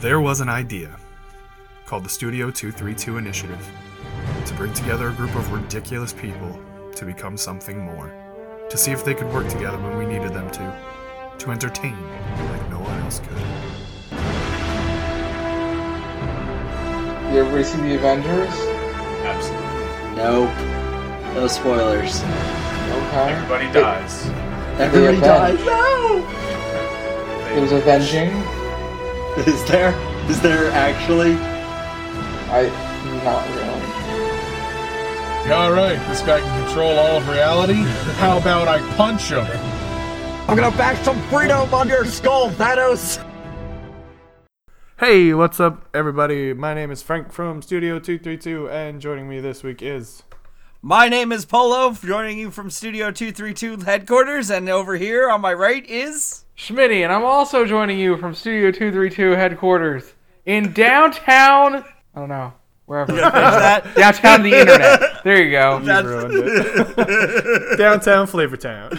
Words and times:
There 0.00 0.20
was 0.20 0.40
an 0.40 0.48
idea 0.48 0.96
called 1.86 2.04
the 2.04 2.08
Studio 2.08 2.50
232 2.50 3.18
Initiative 3.18 3.68
to 4.46 4.54
bring 4.54 4.72
together 4.72 5.08
a 5.08 5.12
group 5.12 5.34
of 5.34 5.52
ridiculous 5.52 6.12
people 6.12 6.58
to 6.94 7.04
become 7.04 7.36
something 7.36 7.78
more, 7.78 8.10
to 8.70 8.76
see 8.78 8.92
if 8.92 9.04
they 9.04 9.14
could 9.14 9.30
work 9.32 9.48
together 9.48 9.78
when 9.78 9.98
we 9.98 10.06
needed 10.06 10.32
them 10.32 10.50
to, 10.52 10.76
to 11.38 11.50
entertain 11.50 12.00
like 12.50 12.70
no 12.70 12.78
one 12.80 12.98
else 13.02 13.18
could. 13.20 13.36
You 17.34 17.40
ever 17.44 17.62
see 17.62 17.78
the 17.78 17.94
Avengers? 17.96 18.54
Absolutely. 19.24 20.16
Nope. 20.16 21.34
No 21.34 21.46
spoilers. 21.46 22.22
Okay. 22.22 23.32
Everybody 23.32 23.66
It- 23.66 23.72
dies. 23.74 24.26
Everybody 24.80 25.18
avenge. 25.18 25.58
dies. 25.60 25.66
No! 25.66 26.26
It 27.54 27.60
was 27.60 27.72
avenging. 27.72 28.30
Is 29.46 29.64
there? 29.66 29.94
Is 30.28 30.40
there 30.40 30.72
actually? 30.72 31.34
I 32.50 32.68
not 33.24 33.46
really. 33.54 33.90
All 35.52 35.70
right, 35.70 35.98
this 36.08 36.20
guy 36.22 36.40
can 36.40 36.64
control 36.66 36.98
all 36.98 37.18
of 37.18 37.28
reality. 37.28 37.82
How 38.18 38.38
about 38.38 38.66
I 38.66 38.80
punch 38.96 39.30
him? 39.30 39.46
I'm 40.48 40.56
gonna 40.56 40.76
back 40.76 40.96
some 41.04 41.20
freedom 41.28 41.72
on 41.72 41.86
your 41.86 42.04
skull, 42.06 42.50
Thanos! 42.50 43.24
Hey, 44.98 45.32
what's 45.32 45.60
up, 45.60 45.88
everybody? 45.94 46.52
My 46.52 46.74
name 46.74 46.90
is 46.90 47.00
Frank 47.00 47.32
from 47.32 47.62
Studio 47.62 48.00
232, 48.00 48.68
and 48.68 49.00
joining 49.00 49.28
me 49.28 49.38
this 49.38 49.62
week 49.62 49.80
is. 49.80 50.24
My 50.82 51.10
name 51.10 51.30
is 51.30 51.44
Polo, 51.44 51.92
joining 51.92 52.38
you 52.38 52.50
from 52.50 52.70
Studio 52.70 53.10
232 53.10 53.84
headquarters, 53.84 54.50
and 54.50 54.66
over 54.70 54.96
here 54.96 55.28
on 55.28 55.42
my 55.42 55.52
right 55.52 55.84
is. 55.86 56.46
Schmitty, 56.56 57.02
and 57.04 57.12
I'm 57.12 57.22
also 57.22 57.66
joining 57.66 57.98
you 57.98 58.16
from 58.16 58.34
Studio 58.34 58.70
232 58.70 59.32
headquarters 59.32 60.14
in 60.46 60.72
downtown. 60.72 61.84
I 62.14 62.18
don't 62.18 62.30
know, 62.30 62.54
wherever. 62.86 63.12
that. 63.12 63.94
downtown 63.94 64.42
the 64.42 64.58
internet. 64.58 65.22
There 65.22 65.42
you 65.42 65.50
go. 65.50 65.80
You 65.80 66.00
ruined 66.02 66.32
it. 66.46 67.78
Downtown 67.78 68.26
Flavortown. 68.26 68.96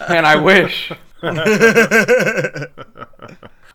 And 0.10 0.26
I 0.26 0.34
wish. 0.34 0.90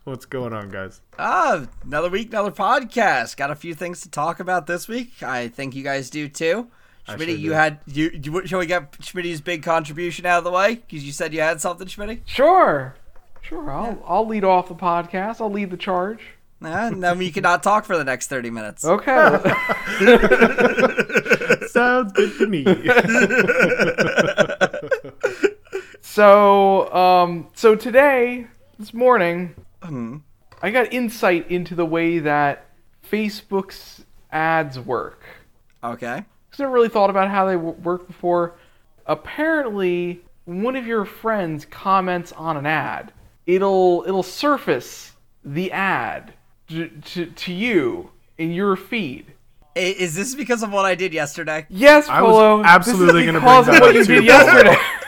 What's 0.06 0.24
going 0.24 0.52
on, 0.52 0.68
guys? 0.68 1.00
Ah, 1.18 1.66
another 1.84 2.08
week, 2.08 2.28
another 2.28 2.52
podcast. 2.52 3.36
Got 3.36 3.50
a 3.50 3.56
few 3.56 3.74
things 3.74 4.02
to 4.02 4.08
talk 4.08 4.38
about 4.38 4.68
this 4.68 4.86
week. 4.86 5.20
I 5.20 5.48
think 5.48 5.74
you 5.74 5.82
guys 5.82 6.10
do 6.10 6.28
too. 6.28 6.68
Schmitty, 7.08 7.18
sure 7.18 7.28
you 7.30 7.48
do. 7.48 7.50
had 7.50 7.80
you, 7.86 8.10
you. 8.12 8.46
Shall 8.46 8.60
we 8.60 8.66
get 8.66 8.92
Schmitty's 9.00 9.40
big 9.40 9.64
contribution 9.64 10.24
out 10.24 10.38
of 10.38 10.44
the 10.44 10.52
way? 10.52 10.76
Because 10.76 11.02
you 11.02 11.10
said 11.10 11.34
you 11.34 11.40
had 11.40 11.60
something, 11.60 11.88
Schmitty. 11.88 12.20
Sure. 12.24 12.94
Sure. 13.42 13.68
I'll 13.68 14.00
I'll 14.06 14.24
lead 14.24 14.44
off 14.44 14.68
the 14.68 14.76
podcast. 14.76 15.40
I'll 15.40 15.50
lead 15.50 15.72
the 15.72 15.76
charge. 15.76 16.20
Nah, 16.60 16.90
then 16.90 17.18
we 17.18 17.32
cannot 17.32 17.64
talk 17.64 17.84
for 17.84 17.98
the 17.98 18.04
next 18.04 18.28
thirty 18.28 18.50
minutes. 18.50 18.84
Okay. 18.84 19.12
Sounds 21.66 22.12
good 22.12 22.38
to 22.38 22.46
me. 22.46 22.64
so 26.00 26.94
um 26.94 27.48
so 27.54 27.74
today 27.74 28.46
this 28.78 28.94
morning 28.94 29.52
Mm-hmm. 29.82 30.18
I 30.62 30.70
got 30.70 30.92
insight 30.92 31.50
into 31.50 31.74
the 31.74 31.86
way 31.86 32.18
that 32.20 32.66
Facebook's 33.10 34.04
ads 34.32 34.78
work. 34.80 35.22
Okay. 35.84 36.24
I've 36.52 36.58
never 36.58 36.72
really 36.72 36.88
thought 36.88 37.10
about 37.10 37.28
how 37.30 37.46
they 37.46 37.54
w- 37.54 37.74
work 37.74 38.06
before. 38.06 38.54
Apparently, 39.06 40.22
one 40.46 40.76
of 40.76 40.86
your 40.86 41.04
friends 41.04 41.66
comments 41.66 42.32
on 42.32 42.56
an 42.56 42.66
ad, 42.66 43.12
it'll 43.46 44.04
it'll 44.06 44.22
surface 44.22 45.12
the 45.44 45.70
ad 45.72 46.34
to, 46.68 46.88
to, 46.88 47.26
to 47.26 47.52
you 47.52 48.10
in 48.38 48.52
your 48.52 48.76
feed. 48.76 49.32
Is 49.74 50.14
this 50.14 50.34
because 50.34 50.62
of 50.62 50.72
what 50.72 50.86
I 50.86 50.94
did 50.94 51.12
yesterday? 51.12 51.66
Yes, 51.68 52.08
I 52.08 52.22
was 52.22 52.32
Polo. 52.32 52.62
absolutely 52.64 53.26
gonna 53.26 53.38
is 53.38 53.44
because 53.44 53.66
bring 53.66 53.76
of 53.76 53.80
that 53.80 53.80
what 53.82 53.90
up 53.90 53.94
you 53.96 54.04
too, 54.06 54.14
did 54.14 54.24
yesterday. 54.24 54.76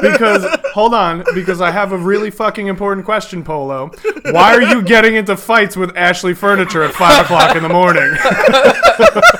because, 0.00 0.44
hold 0.72 0.94
on, 0.94 1.24
because 1.34 1.60
I 1.60 1.70
have 1.70 1.92
a 1.92 1.98
really 1.98 2.30
fucking 2.30 2.66
important 2.66 3.04
question, 3.04 3.44
Polo. 3.44 3.90
Why 4.30 4.54
are 4.54 4.62
you 4.62 4.82
getting 4.82 5.14
into 5.14 5.36
fights 5.36 5.76
with 5.76 5.96
Ashley 5.96 6.34
Furniture 6.34 6.82
at 6.82 6.94
5 6.94 7.24
o'clock 7.24 7.56
in 7.56 7.62
the 7.62 7.68
morning? 7.68 8.16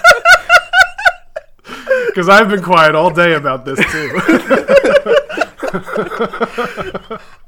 Because 2.07 2.29
I've 2.29 2.49
been 2.49 2.63
quiet 2.63 2.97
all 2.97 3.11
day 3.11 3.35
about 3.35 3.65
this, 3.65 3.79
too. 3.93 4.21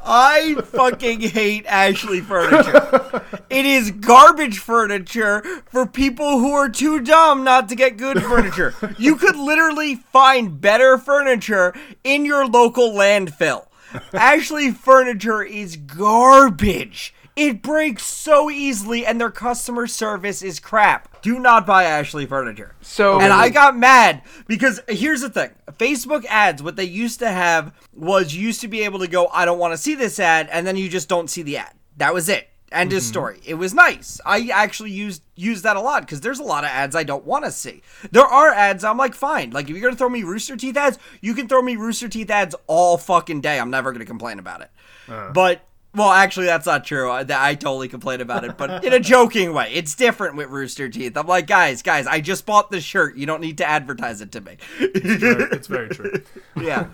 I 0.04 0.56
fucking 0.64 1.20
hate 1.20 1.64
Ashley 1.66 2.20
furniture. 2.20 3.22
it 3.48 3.64
is 3.66 3.90
garbage 3.90 4.58
furniture 4.58 5.42
for 5.66 5.86
people 5.86 6.38
who 6.38 6.52
are 6.52 6.68
too 6.68 7.00
dumb 7.00 7.44
not 7.44 7.68
to 7.70 7.74
get 7.74 7.96
good 7.96 8.22
furniture. 8.22 8.74
You 8.98 9.16
could 9.16 9.36
literally 9.36 9.94
find 9.96 10.60
better 10.60 10.98
furniture 10.98 11.74
in 12.04 12.24
your 12.24 12.46
local 12.46 12.90
landfill. 12.92 13.66
Ashley 14.12 14.70
furniture 14.70 15.42
is 15.42 15.76
garbage. 15.76 17.14
It 17.36 17.62
breaks 17.62 18.04
so 18.04 18.50
easily 18.50 19.06
and 19.06 19.20
their 19.20 19.30
customer 19.30 19.86
service 19.86 20.42
is 20.42 20.60
crap. 20.60 21.22
Do 21.22 21.38
not 21.38 21.66
buy 21.66 21.84
Ashley 21.84 22.26
furniture. 22.26 22.74
So 22.80 23.20
And 23.20 23.32
I 23.32 23.48
got 23.48 23.76
mad 23.76 24.22
because 24.46 24.80
here's 24.88 25.20
the 25.20 25.30
thing 25.30 25.50
Facebook 25.78 26.24
ads, 26.26 26.62
what 26.62 26.76
they 26.76 26.84
used 26.84 27.18
to 27.20 27.30
have 27.30 27.74
was 27.94 28.34
you 28.34 28.42
used 28.42 28.60
to 28.62 28.68
be 28.68 28.82
able 28.82 28.98
to 29.00 29.06
go, 29.06 29.28
I 29.28 29.44
don't 29.44 29.58
want 29.58 29.72
to 29.72 29.78
see 29.78 29.94
this 29.94 30.18
ad, 30.18 30.48
and 30.50 30.66
then 30.66 30.76
you 30.76 30.88
just 30.88 31.08
don't 31.08 31.30
see 31.30 31.42
the 31.42 31.58
ad. 31.58 31.72
That 31.96 32.14
was 32.14 32.28
it. 32.28 32.48
End 32.72 32.92
of 32.92 33.00
mhm. 33.00 33.06
story. 33.06 33.40
It 33.44 33.54
was 33.54 33.74
nice. 33.74 34.20
I 34.24 34.48
actually 34.52 34.92
used 34.92 35.22
used 35.34 35.64
that 35.64 35.76
a 35.76 35.80
lot 35.80 36.02
because 36.02 36.20
there's 36.20 36.38
a 36.38 36.44
lot 36.44 36.62
of 36.62 36.70
ads 36.70 36.94
I 36.94 37.02
don't 37.02 37.24
want 37.24 37.44
to 37.44 37.50
see. 37.50 37.82
There 38.12 38.24
are 38.24 38.50
ads 38.50 38.84
I'm 38.84 38.96
like, 38.96 39.14
fine. 39.14 39.50
Like 39.50 39.64
if 39.68 39.70
you're 39.70 39.80
gonna 39.80 39.96
throw 39.96 40.08
me 40.08 40.22
Rooster 40.22 40.56
Teeth 40.56 40.76
ads, 40.76 40.96
you 41.20 41.34
can 41.34 41.48
throw 41.48 41.62
me 41.62 41.74
Rooster 41.74 42.08
Teeth 42.08 42.30
ads 42.30 42.54
all 42.68 42.96
fucking 42.96 43.40
day. 43.40 43.58
I'm 43.58 43.70
never 43.70 43.90
gonna 43.90 44.04
complain 44.04 44.38
about 44.38 44.60
it. 44.60 44.70
Uh. 45.08 45.32
But 45.32 45.62
well, 45.94 46.10
actually, 46.10 46.46
that's 46.46 46.66
not 46.66 46.84
true. 46.84 47.10
I, 47.10 47.24
I 47.28 47.54
totally 47.54 47.88
complain 47.88 48.20
about 48.20 48.44
it, 48.44 48.56
but 48.56 48.84
in 48.84 48.92
a 48.92 49.00
joking 49.00 49.52
way. 49.52 49.72
It's 49.72 49.94
different 49.94 50.36
with 50.36 50.48
Rooster 50.48 50.88
Teeth. 50.88 51.16
I'm 51.16 51.26
like, 51.26 51.46
guys, 51.46 51.82
guys, 51.82 52.06
I 52.06 52.20
just 52.20 52.46
bought 52.46 52.70
this 52.70 52.84
shirt. 52.84 53.16
You 53.16 53.26
don't 53.26 53.40
need 53.40 53.58
to 53.58 53.68
advertise 53.68 54.20
it 54.20 54.30
to 54.32 54.40
me. 54.40 54.56
it's 54.78 55.66
very 55.66 55.88
true. 55.88 56.22
yeah. 56.60 56.86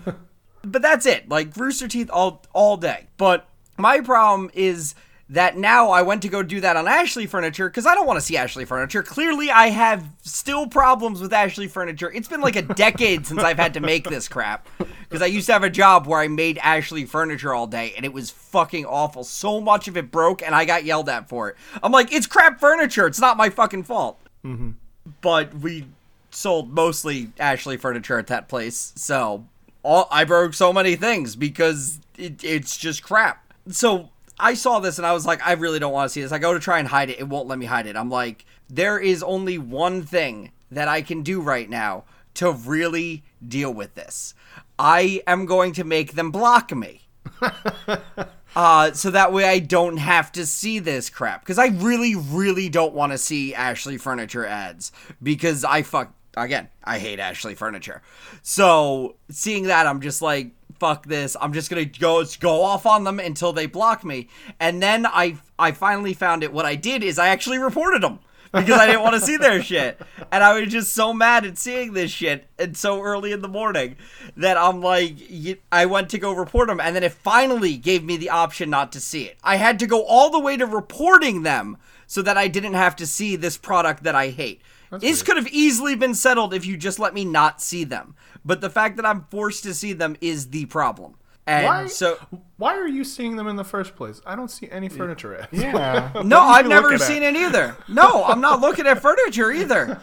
But 0.63 0.81
that's 0.81 1.05
it. 1.05 1.29
Like 1.29 1.55
Rooster 1.55 1.87
Teeth 1.87 2.09
all 2.11 2.43
all 2.53 2.75
day. 2.77 3.07
But 3.17 3.47
my 3.77 4.01
problem 4.01 4.49
is 4.53 4.95
that 5.29 5.57
now 5.57 5.89
I 5.89 6.03
went 6.03 6.21
to 6.21 6.29
go 6.29 6.41
do 6.41 6.61
that 6.61 6.77
on 6.77 6.87
Ashley 6.87 7.25
Furniture 7.25 7.69
because 7.69 7.85
I 7.85 7.95
don't 7.95 8.07
want 8.07 8.17
to 8.17 8.25
see 8.25 8.37
Ashley 8.37 8.63
Furniture. 8.63 9.03
Clearly, 9.03 9.51
I 9.51 9.67
have 9.69 10.07
still 10.21 10.67
problems 10.67 11.19
with 11.19 11.33
Ashley 11.33 11.67
Furniture. 11.67 12.11
It's 12.11 12.29
been 12.29 12.39
like 12.39 12.55
a 12.55 12.61
decade 12.61 13.27
since 13.27 13.43
I've 13.43 13.57
had 13.57 13.73
to 13.73 13.81
make 13.81 14.09
this 14.09 14.29
crap 14.29 14.67
because 14.77 15.21
I 15.21 15.25
used 15.25 15.47
to 15.47 15.53
have 15.53 15.63
a 15.63 15.69
job 15.69 16.07
where 16.07 16.19
I 16.19 16.29
made 16.29 16.57
Ashley 16.59 17.03
Furniture 17.05 17.53
all 17.53 17.67
day 17.67 17.93
and 17.97 18.05
it 18.05 18.13
was 18.13 18.31
fucking 18.31 18.85
awful. 18.85 19.25
So 19.25 19.59
much 19.59 19.89
of 19.89 19.97
it 19.97 20.11
broke 20.11 20.41
and 20.41 20.55
I 20.55 20.63
got 20.63 20.85
yelled 20.85 21.09
at 21.09 21.27
for 21.27 21.49
it. 21.49 21.55
I'm 21.83 21.91
like, 21.91 22.13
it's 22.13 22.27
crap 22.27 22.59
furniture. 22.59 23.05
It's 23.05 23.19
not 23.19 23.35
my 23.35 23.49
fucking 23.49 23.83
fault. 23.83 24.19
Mm-hmm. 24.45 24.71
But 25.21 25.53
we 25.55 25.87
sold 26.31 26.71
mostly 26.71 27.31
Ashley 27.39 27.75
Furniture 27.75 28.17
at 28.17 28.27
that 28.27 28.47
place, 28.47 28.93
so 28.95 29.45
all 29.83 30.07
I 30.11 30.23
broke 30.23 30.53
so 30.53 30.71
many 30.73 30.95
things 30.95 31.35
because 31.35 31.99
it, 32.17 32.43
it's 32.43 32.77
just 32.77 33.03
crap. 33.03 33.43
So 33.69 34.09
I 34.39 34.53
saw 34.53 34.79
this 34.79 34.97
and 34.97 35.07
I 35.07 35.13
was 35.13 35.25
like, 35.25 35.45
I 35.45 35.53
really 35.53 35.79
don't 35.79 35.93
want 35.93 36.09
to 36.09 36.13
see 36.13 36.21
this. 36.21 36.31
I 36.31 36.37
go 36.37 36.53
to 36.53 36.59
try 36.59 36.79
and 36.79 36.87
hide 36.87 37.09
it, 37.09 37.19
it 37.19 37.27
won't 37.27 37.47
let 37.47 37.59
me 37.59 37.65
hide 37.65 37.87
it. 37.87 37.95
I'm 37.95 38.09
like, 38.09 38.45
there 38.69 38.99
is 38.99 39.23
only 39.23 39.57
one 39.57 40.03
thing 40.03 40.51
that 40.71 40.87
I 40.87 41.01
can 41.01 41.23
do 41.23 41.41
right 41.41 41.69
now 41.69 42.03
to 42.35 42.51
really 42.51 43.23
deal 43.45 43.73
with 43.73 43.95
this. 43.95 44.35
I 44.77 45.23
am 45.25 45.45
going 45.45 45.73
to 45.73 45.83
make 45.83 46.13
them 46.13 46.31
block 46.31 46.75
me. 46.75 47.01
Uh, 48.55 48.91
so 48.91 49.11
that 49.11 49.31
way 49.31 49.45
I 49.45 49.59
don't 49.59 49.97
have 49.97 50.31
to 50.31 50.43
see 50.43 50.79
this 50.79 51.11
crap. 51.11 51.41
Because 51.41 51.59
I 51.59 51.67
really, 51.67 52.15
really 52.15 52.69
don't 52.69 52.95
want 52.95 53.11
to 53.11 53.17
see 53.19 53.53
Ashley 53.53 53.99
Furniture 53.99 54.47
ads. 54.47 54.91
Because 55.21 55.63
I 55.63 55.83
fuck, 55.83 56.11
again, 56.35 56.69
I 56.83 56.97
hate 56.97 57.19
Ashley 57.19 57.53
Furniture. 57.53 58.01
So 58.41 59.17
seeing 59.29 59.65
that, 59.65 59.85
I'm 59.85 60.01
just 60.01 60.23
like, 60.23 60.51
fuck 60.79 61.05
this. 61.05 61.35
I'm 61.39 61.53
just 61.53 61.69
gonna 61.69 61.85
go 61.85 62.23
go 62.39 62.63
off 62.63 62.85
on 62.85 63.03
them 63.03 63.19
until 63.19 63.53
they 63.53 63.65
block 63.65 64.03
me. 64.03 64.29
And 64.59 64.81
then 64.81 65.05
I 65.05 65.37
I 65.57 65.71
finally 65.71 66.13
found 66.13 66.43
it. 66.43 66.53
What 66.53 66.65
I 66.65 66.75
did 66.75 67.03
is 67.03 67.19
I 67.19 67.29
actually 67.29 67.59
reported 67.59 68.03
them 68.03 68.19
because 68.53 68.79
I 68.79 68.87
didn't 68.87 69.01
want 69.01 69.15
to 69.15 69.21
see 69.21 69.37
their 69.37 69.61
shit. 69.61 69.99
And 70.31 70.43
I 70.43 70.59
was 70.59 70.71
just 70.71 70.93
so 70.93 71.13
mad 71.13 71.45
at 71.45 71.57
seeing 71.57 71.93
this 71.93 72.11
shit 72.11 72.47
and 72.57 72.75
so 72.75 73.01
early 73.01 73.31
in 73.31 73.41
the 73.41 73.47
morning 73.47 73.95
that 74.35 74.57
I'm 74.57 74.81
like, 74.81 75.15
I 75.71 75.85
went 75.85 76.09
to 76.11 76.17
go 76.17 76.33
report 76.33 76.67
them, 76.67 76.79
and 76.79 76.95
then 76.95 77.03
it 77.03 77.11
finally 77.11 77.77
gave 77.77 78.03
me 78.03 78.17
the 78.17 78.29
option 78.29 78.69
not 78.69 78.91
to 78.93 78.99
see 78.99 79.23
it. 79.25 79.37
I 79.43 79.57
had 79.57 79.79
to 79.79 79.87
go 79.87 80.03
all 80.03 80.29
the 80.29 80.39
way 80.39 80.57
to 80.57 80.65
reporting 80.65 81.43
them 81.43 81.77
so 82.05 82.21
that 82.21 82.37
I 82.37 82.47
didn't 82.47 82.73
have 82.73 82.95
to 82.97 83.07
see 83.07 83.35
this 83.35 83.57
product 83.57 84.03
that 84.03 84.15
I 84.15 84.29
hate. 84.29 84.61
this 84.91 85.21
could 85.21 85.35
have 85.35 85.49
easily 85.49 85.95
been 85.95 86.13
settled 86.15 86.53
if 86.53 86.65
you 86.65 86.77
just 86.77 86.99
let 86.99 87.13
me 87.13 87.25
not 87.25 87.61
see 87.61 87.83
them. 87.83 88.15
But 88.47 88.61
the 88.61 88.69
fact 88.71 88.95
that 88.95 89.05
I'm 89.05 89.25
forced 89.29 89.61
to 89.63 89.73
see 89.75 89.93
them 89.93 90.15
is 90.21 90.49
the 90.49 90.65
problem. 90.65 91.15
And 91.45 91.65
Why? 91.65 91.87
so 91.87 92.17
Why 92.57 92.75
are 92.77 92.87
you 92.89 93.05
seeing 93.05 93.37
them 93.37 93.47
in 93.47 93.55
the 93.55 93.63
first 93.63 93.95
place? 93.95 94.19
I 94.25 94.35
don't 94.35 94.49
see 94.51 94.67
any 94.69 94.89
furniture 94.89 95.37
ads. 95.39 95.47
Yeah. 95.53 96.11
No, 96.25 96.41
I've 96.41 96.67
never 96.67 96.89
looking 96.89 97.01
at? 97.01 97.07
seen 97.07 97.23
it 97.23 97.35
either. 97.37 97.77
No, 97.87 98.25
I'm 98.25 98.41
not 98.41 98.59
looking 98.59 98.85
at 98.87 99.01
furniture 99.01 99.51
either. 99.51 100.01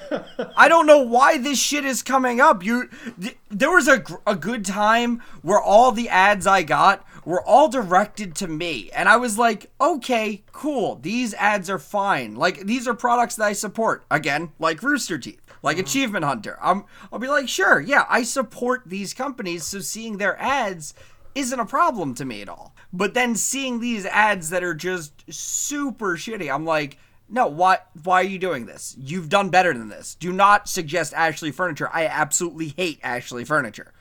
I 0.56 0.69
don't 0.69 0.87
know 0.87 1.00
why 1.02 1.37
this 1.37 1.58
shit 1.58 1.85
is 1.85 2.02
coming 2.02 2.41
up. 2.41 2.62
You, 2.64 2.88
th- 3.20 3.37
there 3.50 3.70
was 3.70 3.88
a 3.88 3.99
gr- 3.99 4.14
a 4.26 4.37
good 4.37 4.64
time 4.64 5.23
where 5.43 5.61
all 5.61 5.93
the 5.93 6.08
ads 6.08 6.46
I 6.46 6.62
got 6.62 7.05
were 7.26 7.43
all 7.43 7.69
directed 7.69 8.35
to 8.37 8.49
me, 8.49 8.91
and 8.94 9.06
I 9.08 9.17
was 9.17 9.37
like, 9.38 9.70
okay, 9.81 10.44
cool. 10.52 10.96
These 10.96 11.35
ads 11.35 11.69
are 11.69 11.79
fine. 11.79 12.37
Like 12.37 12.61
these 12.61 12.88
are 12.88 12.94
products 12.94 13.37
that 13.37 13.44
I 13.44 13.52
support. 13.52 14.05
Again, 14.11 14.52
like 14.58 14.82
Rooster 14.82 15.19
Teeth. 15.19 15.43
Like 15.64 15.78
mm-hmm. 15.78 15.87
Achievement 15.87 16.25
Hunter, 16.26 16.58
I'm, 16.62 16.84
I'll 17.11 17.19
be 17.19 17.26
like, 17.26 17.49
sure, 17.49 17.81
yeah, 17.81 18.05
I 18.08 18.22
support 18.22 18.82
these 18.84 19.14
companies, 19.14 19.64
so 19.64 19.81
seeing 19.81 20.19
their 20.19 20.40
ads 20.40 20.93
isn't 21.34 21.58
a 21.58 21.64
problem 21.64 22.14
to 22.16 22.26
me 22.26 22.43
at 22.43 22.50
all. 22.50 22.75
But 22.93 23.14
then 23.14 23.34
seeing 23.34 23.81
these 23.81 24.05
ads 24.05 24.50
that 24.50 24.62
are 24.62 24.75
just 24.75 25.25
super 25.32 26.16
shitty, 26.16 26.52
I'm 26.52 26.66
like, 26.66 26.99
no, 27.31 27.46
why 27.46 27.78
why 28.02 28.20
are 28.20 28.25
you 28.25 28.38
doing 28.38 28.66
this? 28.66 28.94
You've 28.99 29.31
done 29.31 29.49
better 29.49 29.72
than 29.72 29.88
this. 29.88 30.14
Do 30.14 30.32
not 30.34 30.69
suggest 30.69 31.14
Ashley 31.14 31.50
Furniture. 31.50 31.88
I 31.90 32.06
absolutely 32.06 32.69
hate 32.69 33.00
Ashley 33.02 33.46
Furniture. 33.46 33.94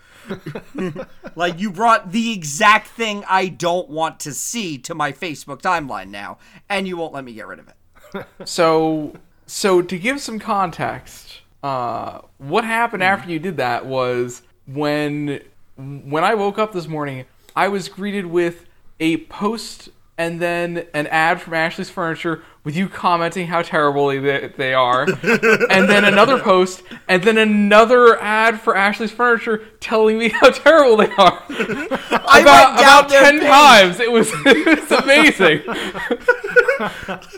like 1.35 1.59
you 1.59 1.71
brought 1.71 2.11
the 2.11 2.33
exact 2.33 2.89
thing 2.89 3.23
I 3.29 3.47
don't 3.47 3.89
want 3.89 4.19
to 4.21 4.33
see 4.33 4.77
to 4.79 4.93
my 4.93 5.13
Facebook 5.13 5.61
timeline 5.61 6.09
now, 6.09 6.39
and 6.69 6.89
you 6.89 6.97
won't 6.97 7.13
let 7.13 7.23
me 7.23 7.33
get 7.33 7.47
rid 7.47 7.59
of 7.59 7.69
it. 7.69 7.75
So, 8.45 9.13
so 9.47 9.81
to 9.81 9.97
give 9.97 10.21
some 10.21 10.37
context, 10.37 11.41
uh, 11.63 12.19
what 12.37 12.65
happened 12.65 13.01
after 13.03 13.31
you 13.31 13.39
did 13.39 13.57
that 13.57 13.85
was 13.85 14.43
when 14.67 15.41
when 15.75 16.23
I 16.23 16.35
woke 16.35 16.59
up 16.59 16.73
this 16.73 16.87
morning, 16.87 17.25
I 17.55 17.67
was 17.69 17.89
greeted 17.89 18.27
with 18.27 18.65
a 18.99 19.17
post 19.25 19.89
and 20.17 20.39
then 20.39 20.85
an 20.93 21.07
ad 21.07 21.41
from 21.41 21.55
Ashley's 21.55 21.89
Furniture 21.89 22.43
with 22.63 22.75
you 22.77 22.87
commenting 22.87 23.47
how 23.47 23.61
terrible 23.63 24.07
they, 24.07 24.47
they 24.55 24.73
are, 24.73 25.03
and 25.23 25.89
then 25.89 26.05
another 26.05 26.39
post, 26.39 26.83
and 27.07 27.23
then 27.23 27.37
another 27.37 28.21
ad 28.21 28.59
for 28.59 28.77
Ashley's 28.77 29.11
Furniture 29.11 29.65
telling 29.79 30.19
me 30.19 30.29
how 30.29 30.51
terrible 30.51 30.97
they 30.97 31.09
are. 31.17 31.43
I 31.49 32.39
about 32.41 32.75
went 32.75 32.79
down 32.79 33.05
about 33.05 33.09
ten 33.09 33.39
page. 33.39 33.49
times. 33.49 33.99
It 33.99 34.11
was 34.11 34.29
it 34.45 34.79
was 34.79 34.91
amazing. 34.91 35.61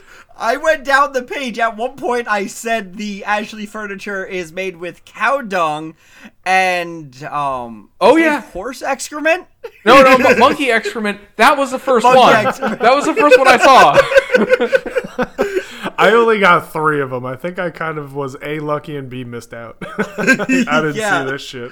I 0.38 0.58
went 0.58 0.84
down 0.84 1.14
the 1.14 1.24
page. 1.24 1.58
At 1.60 1.78
one 1.78 1.96
point, 1.96 2.28
I 2.28 2.48
said 2.48 2.96
the 2.98 3.24
Ashley 3.24 3.66
furniture 3.66 4.26
is 4.26 4.52
made 4.52 4.78
with 4.78 5.06
cow 5.06 5.42
dung 5.42 5.96
and 6.46 7.24
um. 7.24 7.90
Oh, 8.02 8.18
yeah. 8.18 8.42
horse 8.42 8.82
excrement. 8.82 9.48
No, 9.86 10.02
no, 10.04 10.18
mon- 10.18 10.40
monkey 10.46 10.72
excrement. 10.72 11.22
That 11.38 11.58
was 11.58 11.72
the 11.72 11.80
first 11.80 12.04
Monkey 12.04 12.20
one. 12.20 12.46
excrement. 12.48 12.82
That 12.82 12.94
was 12.96 13.06
the 13.06 13.16
first 13.16 13.38
one 13.38 13.48
I 13.48 13.58
saw. 13.58 13.98
I 15.98 16.12
only 16.12 16.40
got 16.40 16.72
three 16.74 17.00
of 17.02 17.10
them. 17.10 17.26
I 17.26 17.36
think 17.36 17.58
I 17.58 17.70
kind 17.70 17.98
of 17.98 18.14
was 18.16 18.36
a 18.42 18.60
lucky 18.60 18.98
and 18.98 19.10
b 19.10 19.24
missed 19.24 19.54
out. 19.54 19.78
I 19.82 20.26
didn't 20.82 20.96
Yeah. 20.96 21.24
see 21.26 21.32
this 21.32 21.42
shit. 21.42 21.72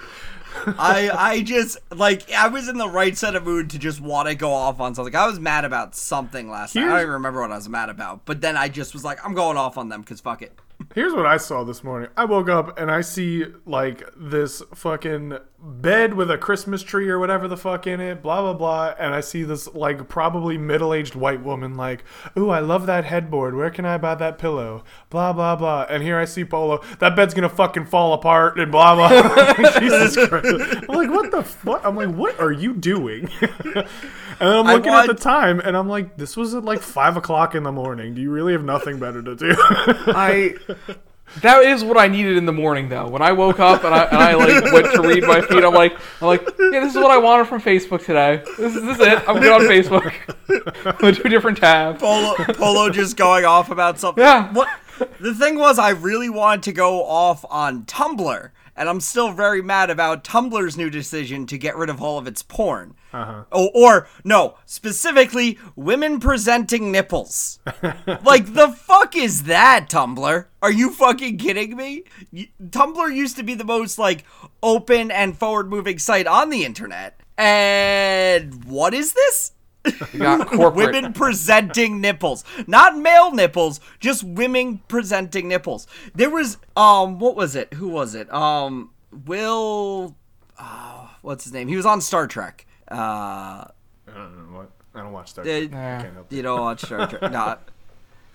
I 0.66 1.10
I 1.14 1.42
just 1.42 1.78
like 1.94 2.32
I 2.32 2.48
was 2.48 2.68
in 2.68 2.78
the 2.78 2.90
right 2.90 3.18
set 3.18 3.36
of 3.36 3.46
mood 3.46 3.70
to 3.72 3.80
just 3.80 4.02
want 4.02 4.28
to 4.28 4.36
go 4.36 4.52
off 4.52 4.80
on 4.80 4.96
something. 4.96 5.16
I 5.16 5.28
was 5.28 5.40
mad 5.40 5.66
about 5.66 5.96
something 5.96 6.50
last 6.50 6.76
night. 6.76 6.86
I 6.86 6.90
don't 6.90 7.00
even 7.02 7.14
remember 7.14 7.42
what 7.42 7.52
I 7.52 7.56
was 7.56 7.70
mad 7.70 7.90
about. 7.90 8.26
But 8.26 8.42
then 8.42 8.58
I 8.58 8.70
just 8.70 8.94
was 8.94 9.04
like, 9.04 9.24
I'm 9.26 9.34
going 9.34 9.58
off 9.58 9.78
on 9.78 9.90
them 9.90 10.02
because 10.02 10.22
fuck 10.22 10.42
it. 10.42 10.58
Here's 10.96 11.14
what 11.14 11.26
I 11.26 11.38
saw 11.38 11.64
this 11.64 11.84
morning. 11.84 12.10
I 12.16 12.26
woke 12.26 12.50
up 12.50 12.78
and 12.80 12.92
I 12.92 13.02
see 13.02 13.46
like 13.66 14.04
this 14.16 14.62
fucking 14.74 15.38
bed 15.64 16.14
with 16.14 16.30
a 16.30 16.38
Christmas 16.38 16.84
tree 16.84 17.10
or 17.10 17.18
whatever 17.18 17.48
the 17.48 17.56
fuck 17.56 17.88
in 17.88 18.02
it, 18.02 18.22
blah 18.22 18.42
blah 18.42 18.54
blah, 18.54 18.94
and 19.00 19.14
I 19.16 19.22
see 19.22 19.44
this 19.44 19.74
like 19.74 20.10
probably 20.10 20.58
middle-aged 20.58 21.16
white 21.16 21.42
woman 21.42 21.76
like, 21.76 22.04
"Ooh, 22.38 22.50
I 22.50 22.60
love 22.60 22.86
that 22.88 23.06
headboard. 23.06 23.56
Where 23.56 23.70
can 23.70 23.86
I 23.86 23.98
buy 23.98 24.16
that 24.16 24.38
pillow?" 24.38 24.84
blah 25.10 25.32
blah 25.32 25.56
blah. 25.56 25.86
And 25.90 26.04
here 26.04 26.18
I 26.18 26.26
see 26.26 26.44
Polo, 26.44 26.82
that 27.00 27.16
bed's 27.16 27.34
going 27.34 27.48
to 27.48 27.56
fucking 27.56 27.86
fall 27.86 28.14
apart 28.14 28.60
and 28.60 28.72
blah 28.72 28.96
blah. 28.96 29.54
Jesus 29.80 30.16
Christ. 30.28 30.86
I'm 30.90 30.96
like, 30.96 31.10
"What 31.10 31.32
the 31.32 31.44
fuck?" 31.44 31.86
I'm 31.86 31.96
like, 31.96 32.10
"What 32.10 32.40
are 32.40 32.52
you 32.52 32.74
doing?" 32.74 33.30
and 33.42 33.52
then 33.76 33.86
I'm 34.40 34.66
looking 34.66 34.92
at 34.92 35.08
the 35.08 35.14
time 35.14 35.60
and 35.60 35.78
I'm 35.78 35.88
like, 35.88 36.18
"This 36.18 36.36
was 36.36 36.54
at 36.56 36.66
like 36.66 36.82
5 36.82 37.18
o'clock 37.18 37.56
in 37.56 37.64
the 37.64 37.72
morning. 37.72 38.14
Do 38.16 38.22
you 38.22 38.32
really 38.32 38.54
have 38.54 38.64
nothing 38.64 39.00
better 39.00 39.22
to 39.22 39.36
do?" 39.36 39.56
I. 39.58 40.56
That 41.42 41.64
is 41.64 41.84
what 41.84 41.98
I 41.98 42.08
needed 42.08 42.38
in 42.38 42.46
the 42.46 42.54
morning, 42.54 42.90
though. 42.90 43.08
When 43.08 43.22
I 43.22 43.32
woke 43.32 43.60
up 43.60 43.84
and 43.84 43.94
I, 43.94 44.04
and 44.04 44.18
I 44.18 44.34
like 44.36 44.72
went 44.72 44.94
to 44.94 45.02
read 45.02 45.24
my 45.24 45.42
feed, 45.42 45.64
I'm 45.64 45.74
like, 45.74 45.94
I'm 46.22 46.28
like, 46.28 46.42
yeah, 46.60 46.80
this 46.80 46.94
is 46.94 46.96
what 46.96 47.10
I 47.10 47.18
wanted 47.18 47.48
from 47.48 47.60
Facebook 47.60 48.06
today. 48.06 48.44
This 48.58 48.76
is, 48.76 48.84
this 48.84 49.00
is 49.00 49.08
it. 49.08 49.28
I'm 49.28 49.42
going 49.42 49.52
on 49.52 49.62
Facebook. 49.62 50.14
I'm 50.86 50.98
going 50.98 51.16
to 51.16 51.26
a 51.26 51.30
different 51.30 51.58
tab. 51.58 52.00
Polo 52.00 52.36
Polo 52.54 52.90
just 52.92 53.18
going 53.18 53.46
off 53.46 53.72
about 53.72 54.00
something. 54.00 54.24
Yeah. 54.24 54.54
What 54.54 54.70
the 55.20 55.34
thing 55.34 55.58
was, 55.58 55.80
I 55.80 55.90
really 55.90 56.30
wanted 56.30 56.64
to 56.64 56.72
go 56.72 57.04
off 57.04 57.44
on 57.50 57.86
Tumblr, 57.86 58.52
and 58.76 58.90
I'm 58.90 59.00
still 59.00 59.32
very 59.32 59.62
mad 59.62 59.90
about 59.90 60.24
Tumblr's 60.24 60.78
new 60.78 60.92
decision 60.92 61.48
to 61.48 61.58
get 61.58 61.76
rid 61.76 61.90
of 61.90 62.02
all 62.02 62.20
of 62.20 62.28
its 62.28 62.44
porn. 62.44 62.96
Uh-huh. 63.14 63.44
Oh, 63.52 63.70
or 63.76 64.08
no, 64.24 64.56
specifically 64.66 65.60
women 65.76 66.20
presenting 66.20 66.92
nipples. 66.92 67.60
like 68.24 68.54
the 68.54 68.70
fuck 68.76 69.16
is 69.16 69.44
that, 69.44 69.88
Tumblr? 69.90 70.46
Are 70.62 70.72
you 70.72 70.90
fucking 70.90 71.38
kidding 71.38 71.78
me? 71.78 72.06
Y- 72.32 72.50
Tumblr 72.70 73.16
used 73.16 73.38
to 73.38 73.44
be 73.44 73.54
the 73.54 73.64
most 73.64 74.00
like 74.00 74.26
open 74.64 75.12
and 75.12 75.38
forward-moving 75.38 76.00
site 76.00 76.26
on 76.26 76.50
the 76.50 76.66
internet, 76.66 77.20
and 77.38 78.66
what 78.66 78.94
is 78.96 79.14
this? 79.14 79.52
We 80.14 80.20
women 80.70 81.12
presenting 81.12 82.00
nipples 82.00 82.46
not 82.68 82.98
male 82.98 83.34
nipples 83.34 83.82
just 84.00 84.24
women 84.24 84.78
presenting 84.88 85.50
nipples 85.50 85.88
there 86.16 86.30
was 86.30 86.58
um 86.78 87.20
what 87.20 87.36
was 87.36 87.54
it 87.54 87.74
who 87.74 87.90
was 87.90 88.16
it 88.16 88.34
um 88.34 88.92
will 89.26 90.16
oh, 90.58 91.12
what's 91.22 91.44
his 91.44 91.52
name 91.52 91.68
he 91.68 91.76
was 91.76 91.86
on 91.86 92.00
star 92.00 92.28
trek 92.28 92.66
uh 92.92 92.96
I 92.96 93.72
don't 94.14 94.52
know 94.52 94.58
what. 94.58 94.72
I 94.96 95.00
don't 95.02 95.12
watch 95.12 95.30
Star 95.30 95.44
uh, 95.44 95.48
Trek. 95.48 95.70
Yeah. 95.72 96.02
Can't 96.02 96.14
help 96.14 96.32
you 96.32 96.42
don't 96.42 96.60
watch 96.62 96.82
star 96.82 97.08
trek 97.08 97.22
not 97.32 97.70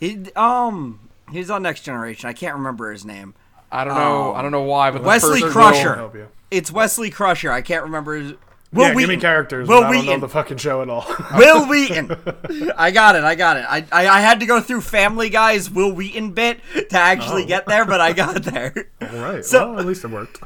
he 0.00 0.26
um 0.34 1.08
he's 1.30 1.50
on 1.50 1.62
next 1.62 1.82
generation 1.82 2.28
i 2.28 2.32
can't 2.32 2.54
remember 2.56 2.90
his 2.92 3.04
name 3.04 3.34
I 3.70 3.84
don't 3.84 3.94
know. 3.96 4.32
I 4.34 4.40
don't 4.40 4.50
know 4.50 4.62
why, 4.62 4.90
but 4.90 5.02
Wesley 5.04 5.42
first 5.42 5.52
Crusher. 5.52 5.94
help 5.94 6.14
you. 6.14 6.28
it's 6.50 6.72
wesley 6.72 7.10
crusher 7.10 7.52
i 7.52 7.60
can't 7.60 7.84
remember 7.84 8.16
his 8.16 8.32
Will 8.72 8.82
yeah, 8.82 8.88
give 8.88 8.96
me 8.96 9.04
Wheaton. 9.04 9.20
characters. 9.20 9.66
Will 9.68 9.80
but 9.80 9.88
I 9.88 9.96
don't 9.96 10.06
know 10.06 10.18
the 10.18 10.28
fucking 10.28 10.58
show 10.58 10.82
at 10.82 10.90
all. 10.90 11.06
Wil 11.38 11.66
Wheaton. 11.68 12.14
I 12.76 12.90
got 12.90 13.16
it. 13.16 13.24
I 13.24 13.34
got 13.34 13.56
it. 13.56 13.64
I, 13.66 13.78
I 13.90 14.08
I 14.08 14.20
had 14.20 14.40
to 14.40 14.46
go 14.46 14.60
through 14.60 14.82
Family 14.82 15.30
Guy's 15.30 15.70
Wil 15.70 15.90
Wheaton 15.92 16.32
bit 16.32 16.60
to 16.90 16.98
actually 16.98 17.46
get 17.46 17.64
there, 17.64 17.86
but 17.86 18.02
I 18.02 18.12
got 18.12 18.42
there. 18.42 18.90
all 19.00 19.08
right. 19.08 19.42
So- 19.42 19.70
well, 19.70 19.80
at 19.80 19.86
least 19.86 20.04
it 20.04 20.08
worked. 20.10 20.42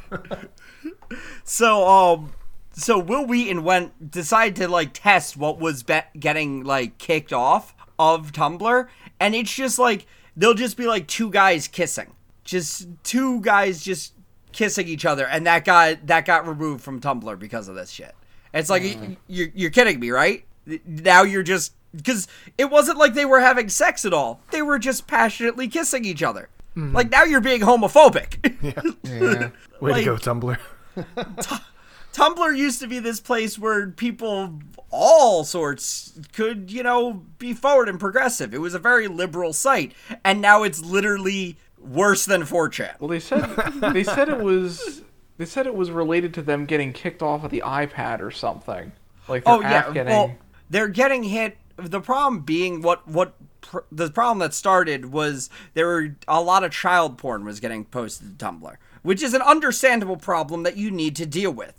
So 1.43 1.87
um, 1.89 2.33
so 2.73 2.99
Wil 2.99 3.27
Wheaton 3.27 3.65
went 3.65 4.11
decided 4.11 4.57
to 4.57 4.69
like 4.69 4.91
test 4.93 5.37
what 5.37 5.59
was 5.59 5.83
be- 5.83 6.01
getting 6.19 6.65
like 6.65 6.99
kicked 6.99 7.33
off 7.33 7.75
of 7.99 8.33
Tumblr, 8.33 8.89
and 9.21 9.35
it's 9.35 9.55
just 9.55 9.79
like 9.79 10.07
they'll 10.37 10.55
just 10.55 10.77
be 10.77 10.87
like 10.87 11.07
two 11.07 11.31
guys 11.31 11.69
kissing, 11.69 12.13
just 12.45 12.89
two 13.03 13.41
guys 13.41 13.83
just 13.83 14.15
kissing 14.53 14.89
each 14.89 15.05
other, 15.05 15.27
and 15.27 15.47
that 15.47 15.65
guy 15.65 15.95
that 15.95 16.25
got 16.25 16.47
removed 16.47 16.83
from 16.83 17.01
Tumblr 17.01 17.39
because 17.39 17.69
of 17.69 17.75
this 17.75 17.91
shit. 17.91 18.15
It's 18.55 18.69
like 18.71 18.83
y- 18.83 18.97
mm. 18.99 19.17
you're 19.29 19.49
you're 19.55 19.71
kidding 19.71 19.99
me, 20.01 20.11
right? 20.11 20.45
Now 20.87 21.23
you're 21.23 21.43
just 21.43 21.73
because 21.95 22.29
it 22.59 22.71
wasn't 22.71 22.99
like 22.99 23.15
they 23.15 23.25
were 23.25 23.41
having 23.41 23.69
sex 23.69 24.05
at 24.05 24.13
all; 24.13 24.41
they 24.51 24.63
were 24.63 24.79
just 24.79 25.07
passionately 25.07 25.69
kissing 25.69 26.05
each 26.05 26.23
other. 26.23 26.49
Mm-hmm. 26.77 26.95
Like 26.95 27.11
now 27.11 27.25
you're 27.25 27.41
being 27.41 27.61
homophobic. 27.61 28.39
Yeah, 28.63 29.51
Way 29.81 29.93
Like- 29.93 30.05
to 30.05 30.17
go, 30.17 30.17
Tumblr. 30.17 30.59
Tumblr 32.13 32.57
used 32.57 32.81
to 32.81 32.87
be 32.87 32.99
this 32.99 33.21
place 33.21 33.59
where 33.59 33.89
people 33.89 34.29
of 34.45 34.81
all 34.91 35.45
sorts 35.45 36.19
could, 36.33 36.71
you 36.71 36.83
know, 36.83 37.23
be 37.39 37.55
forward 37.55 37.89
and 37.89 37.99
progressive. 37.99 38.53
It 38.53 38.61
was 38.61 38.75
a 38.75 38.79
very 38.79 39.09
liberal 39.09 39.53
site, 39.53 39.93
and 40.25 40.41
now 40.41 40.63
it's 40.63 40.81
literally 40.81 41.57
worse 41.79 42.25
than 42.27 42.43
4chan. 42.43 43.01
Well, 43.01 43.09
they 43.09 43.21
said 43.21 43.47
they 43.93 44.05
said 44.05 44.29
it 44.29 44.39
was 44.39 45.03
they 45.39 45.47
said 45.47 45.67
it 45.67 45.75
was 45.75 45.91
related 45.91 46.35
to 46.35 46.43
them 46.43 46.67
getting 46.67 46.93
kicked 46.93 47.23
off 47.23 47.45
of 47.45 47.51
the 47.51 47.63
iPad 47.65 48.21
or 48.21 48.31
something. 48.31 48.93
Like 49.29 49.45
Oh 49.47 49.61
yeah, 49.61 49.91
getting. 49.93 50.13
well, 50.13 50.35
they're 50.71 50.89
getting 50.89 51.23
hit. 51.25 51.57
The 51.77 52.01
problem 52.01 52.43
being 52.43 52.83
what 52.83 53.09
what 53.09 53.35
pr- 53.63 53.79
the 53.91 54.11
problem 54.11 54.39
that 54.41 54.53
started 54.53 55.07
was 55.07 55.49
there 55.75 55.87
were 55.87 56.17
a 56.29 56.43
lot 56.43 56.63
of 56.65 56.71
child 56.73 57.17
porn 57.17 57.45
was 57.45 57.59
getting 57.61 57.85
posted 57.87 58.39
to 58.39 58.45
Tumblr, 58.45 58.77
which 59.03 59.23
is 59.23 59.35
an 59.35 59.43
understandable 59.43 60.17
problem 60.17 60.63
that 60.63 60.77
you 60.77 60.91
need 60.91 61.17
to 61.17 61.27
deal 61.27 61.51
with. 61.51 61.75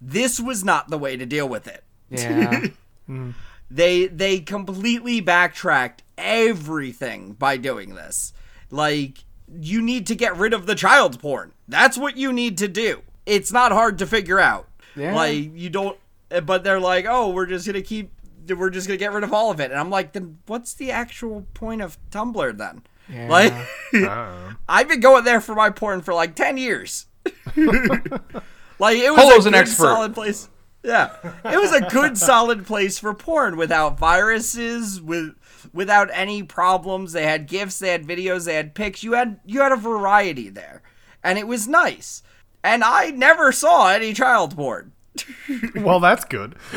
This 0.00 0.40
was 0.40 0.64
not 0.64 0.88
the 0.88 0.98
way 0.98 1.16
to 1.16 1.26
deal 1.26 1.48
with 1.48 1.66
it. 1.66 1.84
yeah. 2.10 2.66
they 3.70 4.06
they 4.08 4.40
completely 4.40 5.20
backtracked 5.20 6.02
everything 6.18 7.32
by 7.32 7.56
doing 7.56 7.94
this 7.94 8.32
like 8.70 9.24
you 9.60 9.80
need 9.80 10.06
to 10.06 10.14
get 10.14 10.36
rid 10.36 10.52
of 10.52 10.66
the 10.66 10.74
child 10.74 11.20
porn 11.20 11.52
that's 11.68 11.96
what 11.96 12.16
you 12.16 12.32
need 12.32 12.58
to 12.58 12.66
do 12.68 13.02
it's 13.26 13.52
not 13.52 13.70
hard 13.72 13.98
to 13.98 14.06
figure 14.06 14.40
out 14.40 14.68
Yeah. 14.96 15.14
like 15.14 15.50
you 15.54 15.70
don't 15.70 15.96
uh, 16.32 16.40
but 16.40 16.62
they're 16.62 16.78
like, 16.78 17.06
oh, 17.08 17.30
we're 17.30 17.46
just 17.46 17.66
gonna 17.66 17.82
keep, 17.82 18.12
we're 18.48 18.70
just 18.70 18.86
gonna 18.86 18.96
get 18.96 19.12
rid 19.12 19.24
of 19.24 19.32
all 19.32 19.50
of 19.50 19.58
it, 19.58 19.72
and 19.72 19.80
I'm 19.80 19.90
like, 19.90 20.12
then 20.12 20.38
what's 20.46 20.74
the 20.74 20.92
actual 20.92 21.44
point 21.54 21.82
of 21.82 21.98
Tumblr 22.12 22.56
then? 22.56 22.82
Like, 23.12 23.52
I've 24.68 24.88
been 24.88 25.00
going 25.00 25.24
there 25.24 25.40
for 25.40 25.54
my 25.54 25.70
porn 25.70 26.02
for 26.02 26.14
like 26.14 26.34
ten 26.34 26.56
years. 26.56 27.06
like 27.56 28.96
it 28.98 29.10
was 29.10 29.20
Polo's 29.20 29.44
a 29.44 29.48
an 29.48 29.52
good, 29.52 29.60
expert. 29.60 29.82
solid 29.82 30.14
place. 30.14 30.48
Yeah, 30.82 31.14
it 31.44 31.58
was 31.58 31.72
a 31.72 31.82
good 31.90 32.16
solid 32.18 32.66
place 32.66 32.98
for 32.98 33.12
porn 33.12 33.56
without 33.56 33.98
viruses, 33.98 35.00
with 35.00 35.34
without 35.72 36.08
any 36.12 36.42
problems. 36.42 37.12
They 37.12 37.24
had 37.24 37.46
gifs, 37.46 37.78
they 37.78 37.90
had 37.90 38.06
videos, 38.06 38.46
they 38.46 38.54
had 38.54 38.74
pics. 38.74 39.02
You 39.02 39.12
had 39.12 39.40
you 39.44 39.60
had 39.60 39.72
a 39.72 39.76
variety 39.76 40.48
there, 40.48 40.82
and 41.22 41.38
it 41.38 41.46
was 41.46 41.68
nice. 41.68 42.22
And 42.62 42.84
I 42.84 43.10
never 43.10 43.52
saw 43.52 43.88
any 43.88 44.12
child 44.12 44.56
porn. 44.56 44.92
Well, 45.76 46.00
that's 46.00 46.24
good. 46.24 46.54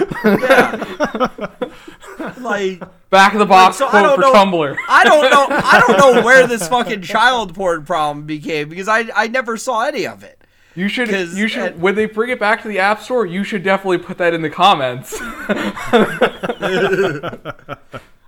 Like 2.37 2.81
Back 3.09 3.33
of 3.33 3.39
the 3.39 3.45
box 3.45 3.77
so 3.77 3.87
I 3.87 3.89
quote 3.89 4.03
don't 4.03 4.15
for 4.15 4.21
know- 4.21 4.33
Tumblr. 4.33 4.75
I 4.87 5.03
don't 5.03 5.29
know. 5.31 5.47
I 5.49 5.83
don't 5.87 5.97
know 5.97 6.23
where 6.23 6.45
this 6.47 6.67
fucking 6.67 7.01
child 7.01 7.53
porn 7.55 7.85
problem 7.85 8.25
became 8.25 8.69
because 8.69 8.87
I 8.87 9.05
I 9.15 9.27
never 9.27 9.57
saw 9.57 9.81
any 9.85 10.05
of 10.07 10.23
it. 10.23 10.39
You 10.75 10.87
should 10.87 11.09
'Cause 11.09 11.35
you 11.35 11.47
should 11.47 11.63
at- 11.63 11.79
when 11.79 11.95
they 11.95 12.05
bring 12.05 12.29
it 12.31 12.39
back 12.39 12.61
to 12.63 12.67
the 12.67 12.79
App 12.79 13.01
Store, 13.01 13.25
you 13.25 13.43
should 13.43 13.63
definitely 13.63 13.97
put 13.99 14.17
that 14.19 14.33
in 14.33 14.41
the 14.41 14.49
comments. 14.49 15.15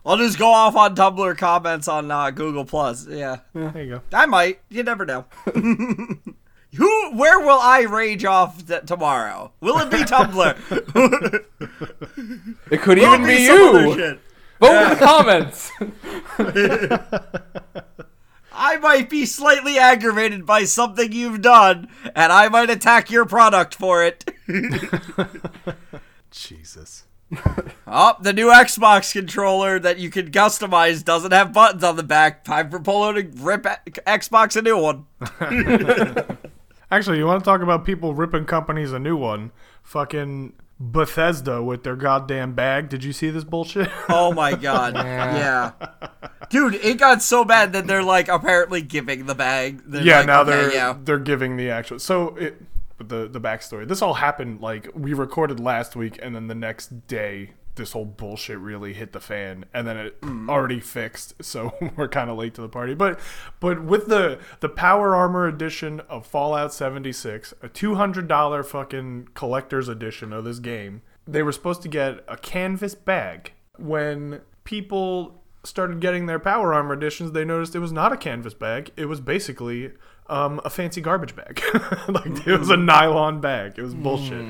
I'll 0.05 0.17
just 0.17 0.37
go 0.37 0.49
off 0.51 0.75
on 0.75 0.95
Tumblr 0.95 1.37
comments 1.37 1.87
on 1.87 2.11
uh, 2.11 2.29
Google 2.31 2.65
Plus. 2.65 3.07
Yeah. 3.07 3.37
There 3.53 3.81
you 3.81 3.89
go. 3.95 4.01
I 4.13 4.25
might. 4.27 4.59
You 4.69 4.83
never 4.83 5.05
know. 5.05 5.25
Who? 6.77 7.11
Where 7.11 7.39
will 7.39 7.59
I 7.59 7.81
rage 7.81 8.25
off 8.25 8.65
th- 8.67 8.85
tomorrow? 8.85 9.51
Will 9.61 9.77
it 9.79 9.89
be 9.91 9.97
Tumblr? 10.03 11.45
It 12.71 12.81
could 12.81 12.97
Will 12.97 13.13
even 13.13 13.23
it 13.23 13.27
be 13.27 13.47
some 13.47 13.75
you. 13.75 13.93
shit? 13.95 14.19
Vote 14.59 14.83
in 14.83 14.89
the 14.89 14.95
comments. 14.95 15.71
I 18.57 18.77
might 18.77 19.09
be 19.09 19.25
slightly 19.25 19.77
aggravated 19.77 20.45
by 20.45 20.63
something 20.63 21.11
you've 21.11 21.41
done, 21.41 21.89
and 22.15 22.31
I 22.31 22.47
might 22.49 22.69
attack 22.69 23.11
your 23.11 23.25
product 23.25 23.75
for 23.75 24.01
it. 24.03 24.23
Jesus. 26.31 27.03
Oh, 27.85 28.15
the 28.21 28.31
new 28.33 28.47
Xbox 28.47 29.11
controller 29.11 29.77
that 29.79 29.99
you 29.99 30.09
can 30.09 30.31
customize 30.31 31.03
doesn't 31.03 31.33
have 31.33 31.51
buttons 31.53 31.83
on 31.83 31.97
the 31.97 32.03
back. 32.03 32.43
Time 32.45 32.69
for 32.69 32.79
Polo 32.79 33.11
to 33.13 33.23
rip 33.35 33.65
a- 33.65 33.79
Xbox 34.07 34.55
a 34.55 34.61
new 34.61 34.77
one. 34.77 35.05
Actually, 36.95 37.17
you 37.17 37.25
want 37.25 37.43
to 37.43 37.45
talk 37.45 37.59
about 37.59 37.83
people 37.83 38.13
ripping 38.13 38.45
companies 38.45 38.93
a 38.93 38.99
new 38.99 39.17
one? 39.17 39.51
Fucking 39.83 40.53
Bethesda 40.79 41.61
with 41.61 41.83
their 41.83 41.97
goddamn 41.97 42.53
bag. 42.53 42.87
Did 42.87 43.03
you 43.03 43.11
see 43.11 43.29
this 43.29 43.43
bullshit? 43.43 43.89
Oh 44.07 44.31
my 44.31 44.55
god. 44.55 44.95
yeah. 44.95 45.73
Dude, 46.49 46.75
it 46.75 46.97
got 46.97 47.21
so 47.21 47.43
bad 47.43 47.73
that 47.73 47.85
they're 47.85 48.01
like 48.01 48.29
apparently 48.29 48.81
giving 48.81 49.25
the 49.25 49.35
bag. 49.35 49.81
They're 49.85 50.03
yeah, 50.03 50.19
like, 50.19 50.27
now 50.27 50.41
okay, 50.43 50.51
they're 50.51 50.73
yeah. 50.73 50.97
they're 51.03 51.19
giving 51.19 51.57
the 51.57 51.69
actual. 51.69 51.99
So 51.99 52.33
it 52.37 52.61
the 52.97 53.27
the 53.27 53.41
backstory. 53.41 53.85
This 53.85 54.01
all 54.01 54.13
happened 54.13 54.61
like 54.61 54.87
we 54.93 55.13
recorded 55.13 55.59
last 55.59 55.97
week, 55.97 56.17
and 56.21 56.33
then 56.33 56.47
the 56.47 56.55
next 56.55 57.07
day, 57.07 57.51
this 57.75 57.91
whole 57.91 58.05
bullshit 58.05 58.57
really 58.57 58.93
hit 58.93 59.11
the 59.13 59.19
fan, 59.19 59.65
and 59.73 59.87
then 59.87 59.97
it 59.97 60.21
Mm. 60.21 60.49
already 60.49 60.79
fixed. 60.79 61.33
So 61.43 61.73
we're 61.95 62.07
kind 62.07 62.29
of 62.29 62.37
late 62.37 62.53
to 62.55 62.61
the 62.61 62.69
party. 62.69 62.93
But 62.93 63.19
but 63.59 63.83
with 63.83 64.07
the 64.07 64.39
the 64.59 64.69
Power 64.69 65.15
Armor 65.15 65.47
edition 65.47 65.99
of 66.09 66.25
Fallout 66.25 66.73
76, 66.73 67.53
a 67.61 67.67
two 67.69 67.95
hundred 67.95 68.27
dollar 68.27 68.63
fucking 68.63 69.29
collector's 69.33 69.87
edition 69.89 70.31
of 70.33 70.43
this 70.43 70.59
game, 70.59 71.01
they 71.27 71.43
were 71.43 71.51
supposed 71.51 71.81
to 71.83 71.87
get 71.87 72.23
a 72.27 72.37
canvas 72.37 72.95
bag. 72.95 73.53
When 73.77 74.41
people 74.63 75.41
started 75.63 75.99
getting 75.99 76.27
their 76.27 76.39
Power 76.39 76.73
Armor 76.73 76.93
editions, 76.93 77.31
they 77.31 77.43
noticed 77.43 77.75
it 77.75 77.79
was 77.79 77.91
not 77.91 78.13
a 78.13 78.17
canvas 78.17 78.53
bag. 78.53 78.91
It 78.95 79.05
was 79.05 79.19
basically 79.19 79.91
um, 80.27 80.59
a 80.63 80.69
fancy 80.69 81.01
garbage 81.01 81.35
bag. 81.35 81.61
like 82.07 82.47
it 82.47 82.59
was 82.59 82.69
a 82.69 82.77
nylon 82.77 83.41
bag. 83.41 83.73
It 83.77 83.81
was 83.81 83.93
bullshit. 83.93 84.45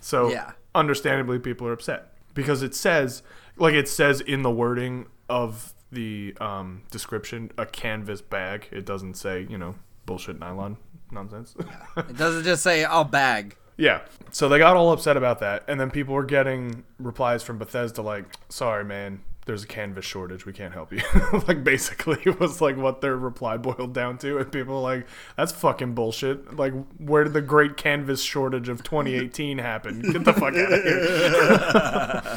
So 0.00 0.30
Yeah. 0.30 0.52
understandably, 0.74 1.38
people 1.38 1.66
are 1.68 1.72
upset 1.72 2.06
because 2.34 2.62
it 2.62 2.74
says, 2.74 3.22
like 3.56 3.74
it 3.74 3.88
says 3.88 4.20
in 4.20 4.42
the 4.42 4.50
wording 4.50 5.06
of 5.28 5.74
the 5.92 6.34
um, 6.40 6.82
description, 6.90 7.50
a 7.58 7.66
canvas 7.66 8.20
bag. 8.20 8.68
It 8.70 8.86
doesn't 8.86 9.14
say, 9.14 9.46
you 9.48 9.58
know, 9.58 9.74
bullshit 10.06 10.38
nylon 10.38 10.76
nonsense. 11.10 11.54
It 11.96 12.16
doesn't 12.16 12.44
just 12.44 12.62
say 12.62 12.84
oh 12.84 13.04
bag. 13.04 13.56
Yeah. 13.76 14.02
So 14.30 14.48
they 14.48 14.58
got 14.58 14.76
all 14.76 14.92
upset 14.92 15.16
about 15.16 15.40
that, 15.40 15.64
and 15.66 15.80
then 15.80 15.90
people 15.90 16.14
were 16.14 16.24
getting 16.24 16.84
replies 16.98 17.42
from 17.42 17.58
Bethesda 17.58 18.02
like, 18.02 18.26
"Sorry, 18.48 18.84
man, 18.84 19.22
there's 19.46 19.64
a 19.64 19.66
canvas 19.66 20.04
shortage. 20.04 20.46
We 20.46 20.52
can't 20.52 20.72
help 20.72 20.92
you." 20.92 21.02
like 21.48 21.64
basically, 21.64 22.18
was 22.38 22.60
like 22.60 22.76
what 22.76 23.00
their 23.00 23.16
reply 23.16 23.56
boiled 23.56 23.94
down 23.94 24.18
to, 24.18 24.38
and 24.38 24.50
people 24.50 24.80
like, 24.80 25.06
"That's 25.36 25.52
fucking 25.52 25.94
bullshit. 25.94 26.56
Like, 26.56 26.72
where 26.98 27.24
did 27.24 27.32
the 27.32 27.42
great 27.42 27.76
canvas 27.76 28.22
shortage 28.22 28.68
of 28.68 28.82
2018 28.82 29.58
happen? 29.58 30.02
Get 30.12 30.24
the 30.24 30.32
fuck 30.32 30.54
out 30.54 30.72
of 30.72 30.82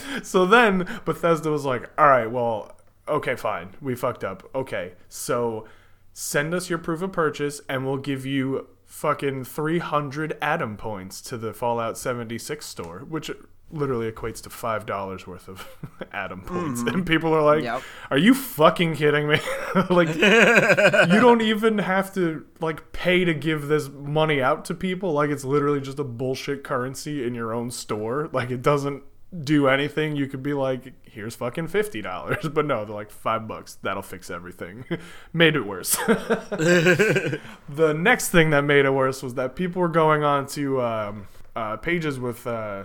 here." 0.05 0.23
so 0.23 0.45
then 0.45 0.87
Bethesda 1.05 1.49
was 1.49 1.65
like, 1.65 1.89
"All 1.97 2.07
right, 2.07 2.29
well, 2.29 2.77
okay, 3.07 3.35
fine. 3.35 3.69
We 3.81 3.95
fucked 3.95 4.23
up. 4.23 4.49
Okay, 4.55 4.93
so." 5.09 5.67
send 6.13 6.53
us 6.53 6.69
your 6.69 6.77
proof 6.77 7.01
of 7.01 7.11
purchase 7.11 7.59
and 7.67 7.85
we'll 7.85 7.97
give 7.97 8.23
you 8.23 8.67
fucking 8.85 9.43
300 9.43 10.37
atom 10.41 10.77
points 10.77 11.19
to 11.21 11.37
the 11.37 11.51
fallout 11.53 11.97
76 11.97 12.63
store 12.65 12.99
which 12.99 13.31
literally 13.73 14.09
equates 14.11 14.41
to 14.43 14.49
five 14.49 14.85
dollars 14.85 15.25
worth 15.25 15.47
of 15.49 15.67
atom 16.13 16.41
points. 16.41 16.81
And 16.81 17.05
people 17.05 17.33
are 17.33 17.41
like 17.41 17.63
Yep. 17.63 17.81
are 18.11 18.17
you 18.17 18.33
fucking 18.33 18.95
kidding 18.95 19.27
me? 19.27 19.39
Like 19.89 20.09
you 20.15 21.19
don't 21.19 21.41
even 21.41 21.79
have 21.79 22.13
to 22.13 22.45
like 22.59 22.91
pay 22.91 23.25
to 23.25 23.33
give 23.33 23.67
this 23.67 23.89
money 23.89 24.39
out 24.41 24.65
to 24.65 24.75
people. 24.75 25.11
Like 25.13 25.31
it's 25.31 25.43
literally 25.43 25.81
just 25.81 25.97
a 25.99 26.03
bullshit 26.03 26.63
currency 26.63 27.25
in 27.25 27.33
your 27.33 27.53
own 27.53 27.71
store. 27.71 28.29
Like 28.31 28.51
it 28.51 28.61
doesn't 28.61 29.01
do 29.43 29.67
anything. 29.67 30.15
You 30.15 30.27
could 30.27 30.43
be 30.43 30.53
like 30.53 30.93
here's 31.03 31.35
fucking 31.35 31.67
$50 31.67 32.53
but 32.53 32.65
no 32.67 32.85
they're 32.85 32.93
like 32.95 33.09
five 33.09 33.47
bucks. 33.47 33.79
That'll 33.81 34.03
fix 34.03 34.29
everything. 34.29 34.85
Made 35.33 35.55
it 35.55 35.65
worse. 35.65 35.95
The 35.97 37.93
next 37.97 38.29
thing 38.29 38.49
that 38.51 38.63
made 38.63 38.85
it 38.85 38.91
worse 38.91 39.23
was 39.23 39.33
that 39.35 39.55
people 39.55 39.81
were 39.81 39.87
going 39.89 40.23
on 40.23 40.45
to 40.47 40.81
um, 40.81 41.27
uh, 41.55 41.77
pages 41.77 42.19
with 42.19 42.45
uh, 42.45 42.83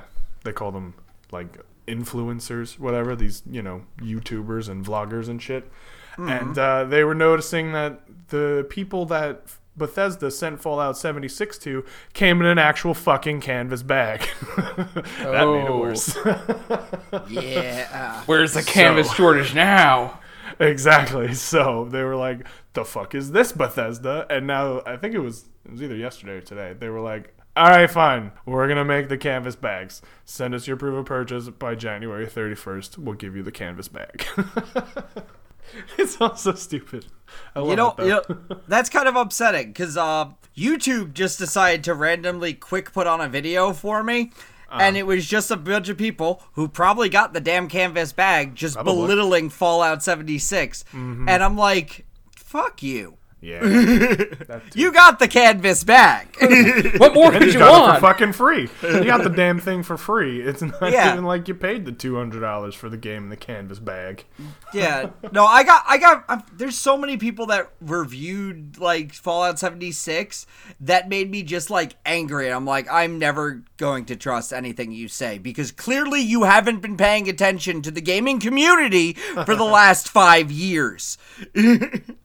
they 0.49 0.53
call 0.55 0.73
them 0.73 0.95
like 1.31 1.59
influencers 1.87 2.79
whatever 2.79 3.15
these 3.15 3.43
you 3.51 3.63
know 3.63 3.83
youtubers 4.01 4.69
and 4.69 4.85
vloggers 4.85 5.29
and 5.29 5.43
shit 5.43 5.71
and 6.19 6.59
uh, 6.59 6.83
they 6.85 7.05
were 7.05 7.15
noticing 7.15 7.73
that 7.73 8.01
the 8.29 8.67
people 8.69 9.07
that 9.07 9.43
Bethesda 9.77 10.33
sent 10.33 10.61
Fallout 10.61 10.99
76 10.99 11.57
to 11.59 11.85
came 12.13 12.41
in 12.41 12.47
an 12.49 12.59
actual 12.59 12.93
fucking 12.93 13.41
canvas 13.41 13.85
bag. 13.85 14.29
that 14.57 14.97
made 15.23 15.63
it 15.63 15.69
Oh. 15.71 15.79
worse. 15.79 16.19
Yeah. 17.29 18.23
Where's 18.27 18.55
the 18.55 18.63
canvas 18.65 19.09
So- 19.09 19.15
shortage 19.15 19.55
now? 19.55 20.19
exactly. 20.59 21.35
So 21.35 21.87
they 21.91 22.03
were 22.03 22.17
like, 22.17 22.47
"The 22.73 22.85
fuck 22.85 23.15
is 23.15 23.31
this 23.31 23.53
Bethesda?" 23.53 24.27
And 24.29 24.47
now 24.49 24.83
I 24.85 24.97
think 24.97 25.15
it 25.15 25.21
was 25.21 25.45
it 25.65 25.71
was 25.71 25.83
either 25.83 25.95
yesterday 25.95 26.33
or 26.33 26.41
today. 26.41 26.75
They 26.77 26.89
were 26.89 27.01
like, 27.01 27.33
"All 27.59 27.69
right, 27.71 27.91
fine. 27.91 28.33
We're 28.47 28.69
gonna 28.69 28.85
make 28.85 29.09
the 29.09 29.19
canvas 29.19 29.57
bags. 29.57 30.01
Send 30.25 30.55
us 30.55 30.67
your 30.67 30.77
proof 30.77 30.99
of 30.99 31.07
purchase 31.07 31.49
by 31.51 31.75
January 31.75 32.27
31st. 32.27 32.99
We'll 32.99 33.15
give 33.17 33.37
you 33.37 33.43
the 33.43 33.53
canvas 33.53 33.89
bag." 33.89 34.27
it's 35.99 36.21
all 36.21 36.37
so 36.37 36.55
stupid. 36.55 37.07
I 37.55 37.61
love 37.61 37.69
You 37.71 37.77
know, 37.77 37.95
it, 37.99 38.05
you 38.05 38.09
know, 38.09 38.61
that's 38.69 38.89
kind 38.89 39.09
of 39.09 39.17
upsetting 39.17 39.69
because 39.69 39.97
uh, 39.97 40.31
YouTube 40.57 41.13
just 41.13 41.39
decided 41.39 41.85
to 41.85 41.95
randomly 41.95 42.55
quick 42.55 42.93
put 42.93 43.07
on 43.07 43.21
a 43.21 43.29
video 43.29 43.73
for 43.73 44.03
me. 44.03 44.33
Uh-huh. 44.71 44.83
and 44.83 44.99
it 44.99 45.07
was 45.07 45.27
just 45.27 45.51
a 45.51 45.57
bunch 45.57 45.89
of 45.89 45.97
people 45.97 46.43
who 46.53 46.69
probably 46.69 47.09
got 47.09 47.33
the 47.33 47.41
damn 47.41 47.69
canvas 47.69 48.13
bag 48.13 48.55
just 48.55 48.75
Probably. 48.75 48.93
Mm-hmm. 48.93 49.01
belittling 49.07 49.49
Fallout 49.49 50.03
76. 50.03 50.85
And 50.93 51.31
I'm 51.31 51.57
like, 51.57 52.05
fuck 52.37 52.83
you. 52.83 53.17
Yeah. 53.41 53.65
You 54.75 54.93
got 54.93 55.19
the 55.19 55.29
canvas 55.29 55.85
bag. 55.85 56.29
What 56.99 57.15
more 57.15 57.27
And 57.33 57.39
could 57.39 57.47
you 57.49 57.53
you 57.55 57.59
got 57.59 57.69
it 57.69 57.79
for 57.85 57.89
want? 57.91 58.01
fucking 58.01 58.33
free. 58.33 58.69
You 58.83 59.05
got 59.05 59.23
the 59.23 59.31
damn 59.37 59.61
thing 59.61 59.83
for 59.83 59.97
free. 59.97 60.41
It's 60.41 60.63
not 60.63 60.91
Yeah. 60.93 61.13
even 61.13 61.25
like 61.25 61.47
you 61.49 61.55
paid 61.55 61.85
the 61.85 61.93
two 61.93 62.17
hundred 62.17 62.41
dollars 62.41 62.75
for 62.75 62.89
the 62.89 62.97
game 62.97 63.25
in 63.25 63.29
the 63.31 63.37
canvas 63.37 63.79
bag. 63.79 64.25
yeah. 64.75 65.11
No, 65.33 65.45
I 65.47 65.63
got, 65.65 65.85
I 65.87 65.99
got, 65.99 66.25
i 66.29 66.43
there's 66.57 66.77
so 66.77 66.97
many 66.99 67.17
people 67.17 67.47
that 67.47 67.71
reviewed 67.81 68.79
like 68.79 69.13
Fallout 69.13 69.59
76 69.59 70.47
that 70.81 71.09
made 71.09 71.31
me 71.31 71.43
just 71.43 71.71
like 71.71 71.97
angry. 72.05 72.49
I'm 72.53 72.65
like, 72.65 72.89
I'm 72.91 73.19
never 73.19 73.63
going 73.77 74.05
to 74.07 74.17
trust 74.17 74.53
anything 74.53 74.91
you 74.93 75.07
say 75.09 75.39
because 75.39 75.71
clearly 75.71 76.21
you 76.21 76.43
haven't 76.45 76.81
been 76.81 76.97
paying 76.97 77.29
attention 77.29 77.83
to 77.83 77.91
the 77.93 78.01
gaming 78.01 78.41
community 78.41 79.13
for 79.45 79.55
the 79.55 79.65
last 79.65 80.09
five 80.09 80.51
years. 80.51 81.17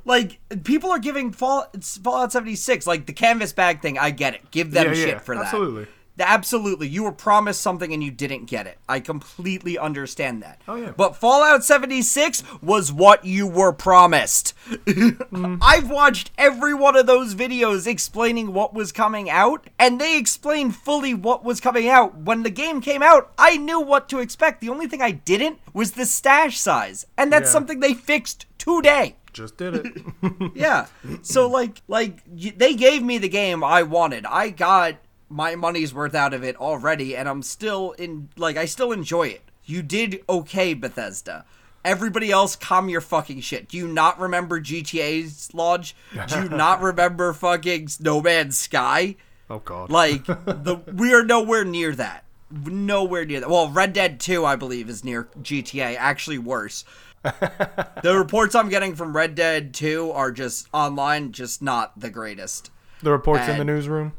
like, 0.06 0.40
people 0.64 0.90
are 0.92 1.00
giving 1.04 1.32
Fall, 1.32 1.68
Fallout 2.04 2.32
76, 2.32 2.88
like 2.88 3.06
the 3.06 3.14
canvas 3.14 3.54
bag 3.54 3.82
thing, 3.82 3.98
I 4.00 4.10
get 4.12 4.34
it. 4.34 4.50
Give 4.52 4.72
them 4.72 4.88
yeah, 4.88 4.94
shit 4.94 5.08
yeah, 5.10 5.20
for 5.20 5.36
that. 5.36 5.46
absolutely. 5.46 5.88
Absolutely. 6.20 6.88
You 6.88 7.06
were 7.06 7.12
promised 7.12 7.60
something 7.62 7.92
and 7.92 8.04
you 8.04 8.12
didn't 8.12 8.46
get 8.46 8.68
it. 8.68 8.78
I 8.88 9.00
completely 9.00 9.80
understand 9.80 10.44
that. 10.44 10.62
Oh, 10.68 10.76
yeah. 10.76 10.92
But 10.96 11.16
Fallout 11.16 11.64
76 11.64 12.44
was 12.62 12.94
what 12.94 13.26
you 13.26 13.48
were 13.48 13.74
promised. 13.74 14.54
Mm. 14.70 15.58
I've 15.62 15.90
watched 15.90 16.30
every 16.38 16.76
one 16.76 16.96
of 16.96 17.08
those 17.08 17.34
videos 17.34 17.88
explaining 17.88 18.54
what 18.54 18.76
was 18.76 18.92
coming 18.92 19.28
out, 19.28 19.66
and 19.80 20.00
they 20.00 20.16
explained 20.20 20.76
fully 20.76 21.16
what 21.16 21.44
was 21.44 21.60
coming 21.60 21.90
out. 21.90 22.16
When 22.16 22.44
the 22.44 22.52
game 22.52 22.80
came 22.80 23.02
out, 23.02 23.32
I 23.36 23.58
knew 23.58 23.80
what 23.82 24.08
to 24.10 24.20
expect. 24.20 24.62
The 24.62 24.70
only 24.70 24.86
thing 24.86 25.02
I 25.02 25.12
didn't 25.12 25.58
was 25.74 25.94
the 25.94 26.06
stash 26.06 26.60
size, 26.60 27.08
and 27.18 27.34
that's 27.34 27.48
Yeah. 27.50 27.54
something 27.54 27.80
they 27.80 27.96
fixed 27.96 28.46
today. 28.60 29.16
Just 29.34 29.58
did 29.58 29.74
it. 29.76 30.04
Yeah. 30.56 30.86
So 31.24 31.48
like 31.50 31.82
like 31.88 32.20
they 32.28 32.76
gave 32.76 33.02
me 33.04 33.18
the 33.18 33.30
game 33.30 33.64
I 33.64 33.84
wanted. 33.84 34.26
I 34.26 34.50
got 34.50 34.96
my 35.30 35.56
money's 35.56 35.94
worth 35.94 36.14
out 36.16 36.34
of 36.34 36.44
it 36.44 36.56
already 36.58 37.16
and 37.16 37.28
I'm 37.28 37.42
still 37.42 37.92
in 37.94 38.30
like 38.38 38.56
I 38.58 38.66
still 38.66 38.92
enjoy 38.92 39.28
it. 39.28 39.42
You 39.66 39.82
did 39.82 40.24
okay 40.30 40.74
Bethesda. 40.74 41.46
Everybody 41.84 42.32
else 42.32 42.56
calm 42.56 42.88
your 42.88 43.02
fucking 43.02 43.42
shit. 43.42 43.68
Do 43.68 43.78
you 43.78 43.88
not 43.88 44.20
remember 44.20 44.62
GTA's 44.62 45.54
launch? 45.54 45.96
Do 46.28 46.44
you 46.44 46.50
not 46.50 46.82
remember 46.90 47.34
fucking 47.34 47.90
No 48.00 48.22
Man's 48.22 48.58
Sky? 48.58 49.16
oh 49.50 49.60
god. 49.60 49.90
Like 49.90 50.26
the 50.26 50.82
we 50.94 51.14
are 51.14 51.24
nowhere 51.26 51.66
near 51.66 51.94
that. 51.96 52.24
Nowhere 52.52 53.26
near 53.26 53.40
that. 53.40 53.50
Well, 53.50 53.70
Red 53.70 53.94
Dead 53.94 54.20
2 54.20 54.46
I 54.46 54.56
believe 54.56 54.88
is 54.88 55.04
near 55.04 55.28
GTA, 55.42 55.96
actually 55.98 56.38
worse. 56.38 56.86
The 57.24 58.16
reports 58.18 58.54
I'm 58.56 58.70
getting 58.70 58.96
from 58.96 59.16
Red 59.16 59.36
Dead 59.36 59.74
2 59.74 60.12
are 60.12 60.32
just 60.32 60.68
online 60.74 61.32
just 61.32 61.62
not 61.62 62.00
the 62.00 62.10
greatest. 62.10 62.70
the 63.02 63.12
reports 63.12 63.48
in 63.48 63.58
the 63.58 63.66
newsroom. 63.66 64.14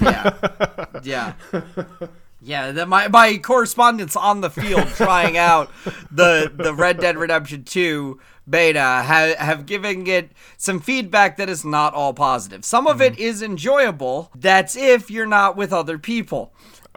Yeah. 0.00 0.86
Yeah. 1.02 1.32
Yeah, 2.40 2.70
the, 2.70 2.86
my 2.86 3.08
my 3.08 3.38
correspondents 3.38 4.14
on 4.14 4.42
the 4.42 4.50
field 4.50 4.86
trying 4.88 5.36
out 5.36 5.70
the 6.10 6.52
the 6.54 6.72
Red 6.72 7.00
Dead 7.00 7.18
Redemption 7.18 7.64
2 7.64 8.20
beta 8.48 8.80
have 8.80 9.36
have 9.38 9.66
given 9.66 10.06
it 10.06 10.30
some 10.56 10.78
feedback 10.78 11.36
that 11.36 11.48
is 11.48 11.64
not 11.64 11.94
all 11.94 12.14
positive. 12.14 12.64
Some 12.64 12.86
of 12.86 13.02
it 13.02 13.14
mm-hmm. 13.14 13.22
is 13.22 13.42
enjoyable. 13.42 14.30
That's 14.36 14.76
if 14.76 15.10
you're 15.10 15.26
not 15.26 15.56
with 15.56 15.72
other 15.72 15.98
people. 15.98 16.52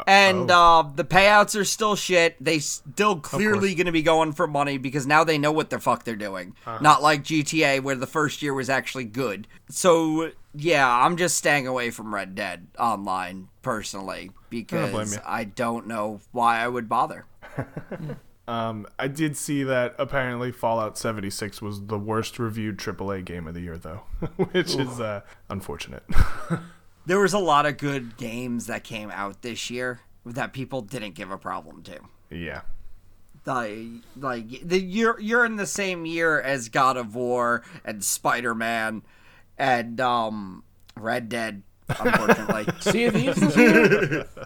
And 0.07 0.49
uh, 0.49 0.83
the 0.95 1.03
payouts 1.03 1.59
are 1.59 1.65
still 1.65 1.95
shit. 1.95 2.43
They 2.43 2.59
still 2.59 3.19
clearly 3.19 3.75
going 3.75 3.85
to 3.85 3.91
be 3.91 4.01
going 4.01 4.31
for 4.31 4.47
money 4.47 4.77
because 4.77 5.05
now 5.05 5.23
they 5.23 5.37
know 5.37 5.51
what 5.51 5.69
the 5.69 5.79
fuck 5.79 6.03
they're 6.03 6.15
doing. 6.15 6.55
Not 6.65 7.01
like 7.01 7.23
GTA 7.23 7.81
where 7.81 7.95
the 7.95 8.07
first 8.07 8.41
year 8.41 8.53
was 8.53 8.69
actually 8.69 9.05
good. 9.05 9.47
So 9.69 10.31
yeah, 10.53 10.89
I'm 10.89 11.17
just 11.17 11.37
staying 11.37 11.67
away 11.67 11.91
from 11.91 12.13
Red 12.13 12.35
Dead 12.35 12.67
Online 12.79 13.49
personally 13.61 14.11
blame 14.11 14.33
because 14.49 15.15
you. 15.15 15.21
I 15.25 15.43
don't 15.43 15.87
know 15.87 16.21
why 16.31 16.59
I 16.59 16.67
would 16.67 16.89
bother. 16.89 17.25
Um, 18.47 18.85
I 18.99 19.07
did 19.07 19.37
see 19.37 19.63
that 19.63 19.95
apparently 19.97 20.51
Fallout 20.51 20.97
76 20.97 21.61
was 21.61 21.85
the 21.85 21.97
worst 21.97 22.37
reviewed 22.37 22.79
AAA 22.79 23.23
game 23.23 23.47
of 23.47 23.53
the 23.53 23.61
year, 23.61 23.77
though, 23.77 24.01
which 24.51 24.75
is 24.75 24.99
uh, 24.99 25.21
unfortunate. 25.49 26.03
There 27.05 27.19
was 27.19 27.33
a 27.33 27.39
lot 27.39 27.65
of 27.65 27.77
good 27.77 28.17
games 28.17 28.67
that 28.67 28.83
came 28.83 29.09
out 29.11 29.41
this 29.41 29.69
year 29.69 30.01
that 30.25 30.53
people 30.53 30.81
didn't 30.81 31.15
give 31.15 31.31
a 31.31 31.37
problem 31.37 31.81
to. 31.83 31.99
yeah. 32.29 32.61
like 33.45 33.77
like 34.15 34.47
the 34.67 34.79
you're 34.79 35.19
you're 35.19 35.45
in 35.45 35.55
the 35.55 35.65
same 35.65 36.05
year 36.05 36.39
as 36.39 36.69
God 36.69 36.95
of 36.97 37.15
War 37.15 37.63
and 37.83 38.03
Spider 38.03 38.53
Man 38.53 39.01
and 39.57 39.99
um 39.99 40.63
Red 40.95 41.27
Dead. 41.29 41.63
Unfortunately, 41.89 42.67
Sea 42.79 43.05
of 43.05 43.13
Thieves 43.15 43.39
this 43.41 43.57
year? 43.57 44.27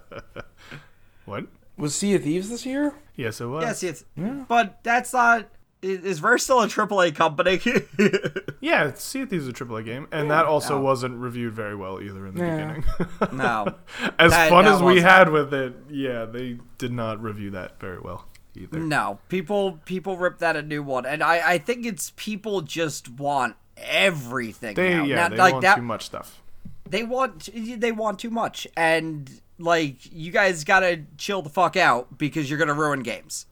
What? 1.25 1.47
Was 1.77 1.95
Sea 1.95 2.15
of 2.15 2.23
Thieves 2.23 2.49
this 2.49 2.65
year? 2.65 2.93
Yes, 3.15 3.41
it 3.41 3.47
was. 3.47 3.63
yes, 3.63 3.83
it's 3.83 4.05
but 4.47 4.79
that's 4.83 5.11
not. 5.13 5.47
Is, 5.85 6.03
is 6.03 6.19
Verse 6.19 6.43
still 6.43 6.61
a 6.61 6.67
AAA 6.67 7.15
company? 7.15 7.59
Yeah, 8.61 8.93
Sea 8.95 9.21
of 9.21 9.29
Thieves 9.29 9.43
is 9.43 9.49
a 9.49 9.53
AAA 9.53 9.85
game, 9.85 10.07
and 10.11 10.31
that 10.31 10.45
also 10.47 10.81
wasn't 10.81 11.17
reviewed 11.17 11.53
very 11.53 11.75
well 11.75 12.01
either 12.01 12.25
in 12.25 12.33
the 12.33 12.41
Yeah. 12.43 12.55
beginning. 12.57 12.83
no. 13.37 13.75
as 14.17 14.31
That- 14.31 14.49
fun 14.49 14.65
that 14.65 14.73
as 14.75 14.79
we 14.81 14.85
wasn't- 14.95 15.07
had 15.07 15.29
with 15.31 15.53
it, 15.53 15.75
yeah, 15.91 16.25
they 16.25 16.57
did 16.79 16.91
not 16.91 17.21
review 17.21 17.51
that 17.51 17.79
very 17.79 17.99
well 17.99 18.25
either. 18.55 18.79
No, 18.79 19.19
people 19.29 19.79
people 19.85 20.17
rip 20.17 20.39
that 20.39 20.55
a 20.55 20.63
new 20.63 20.81
one, 20.81 21.05
and 21.05 21.21
I 21.21 21.51
I 21.53 21.57
think 21.59 21.85
it's 21.85 22.11
people 22.15 22.61
just 22.61 23.07
want 23.09 23.55
everything. 23.77 24.73
They 24.75 24.95
now. 24.95 25.03
yeah, 25.03 25.15
Now, 25.15 25.29
they 25.29 25.37
like 25.37 25.53
want 25.53 25.61
that, 25.63 25.75
too 25.75 25.81
much 25.83 26.05
stuff. 26.05 26.41
they 26.89 27.03
want 27.03 27.49
they 27.53 27.91
want 27.91 28.17
too 28.17 28.31
much, 28.31 28.65
and 28.75 29.29
like 29.59 30.11
you 30.11 30.31
guys 30.31 30.63
gotta 30.63 31.01
chill 31.17 31.41
the 31.43 31.49
fuck 31.49 31.75
out 31.77 32.17
because 32.17 32.49
you're 32.49 32.57
gonna 32.59 32.73
ruin 32.73 33.01
games. 33.03 33.45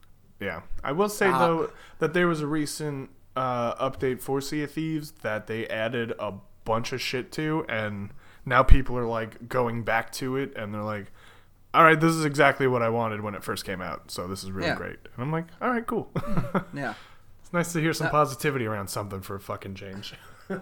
Yeah, 0.44 0.60
I 0.82 0.92
will 0.92 1.08
say 1.08 1.28
Ah. 1.28 1.38
though 1.38 1.70
that 2.00 2.12
there 2.12 2.26
was 2.28 2.40
a 2.42 2.46
recent 2.46 3.10
uh, 3.36 3.74
update 3.76 4.20
for 4.20 4.40
Sea 4.40 4.62
of 4.64 4.70
Thieves 4.72 5.12
that 5.22 5.46
they 5.46 5.66
added 5.68 6.12
a 6.18 6.34
bunch 6.64 6.92
of 6.92 7.00
shit 7.00 7.32
to, 7.32 7.64
and 7.68 8.10
now 8.46 8.62
people 8.62 8.96
are 8.98 9.06
like 9.06 9.48
going 9.48 9.82
back 9.82 10.12
to 10.12 10.36
it, 10.36 10.52
and 10.56 10.72
they're 10.74 10.82
like, 10.82 11.10
"All 11.72 11.82
right, 11.82 11.98
this 11.98 12.12
is 12.12 12.24
exactly 12.24 12.66
what 12.66 12.82
I 12.82 12.88
wanted 12.90 13.22
when 13.22 13.34
it 13.34 13.42
first 13.42 13.64
came 13.64 13.80
out, 13.80 14.10
so 14.10 14.28
this 14.28 14.44
is 14.44 14.52
really 14.52 14.68
Yeah. 14.68 14.76
great." 14.76 14.98
And 15.14 15.18
I'm 15.24 15.32
like, 15.32 15.46
"All 15.62 15.70
right, 15.70 15.86
cool." 15.86 16.10
Yeah. 16.72 16.94
it's 17.42 17.52
nice 17.52 17.72
to 17.72 17.80
hear 17.80 17.92
some 17.92 18.10
positivity 18.10 18.66
around 18.66 18.88
something 18.88 19.20
for 19.22 19.34
a 19.36 19.40
fucking 19.40 19.74
change. 19.74 20.14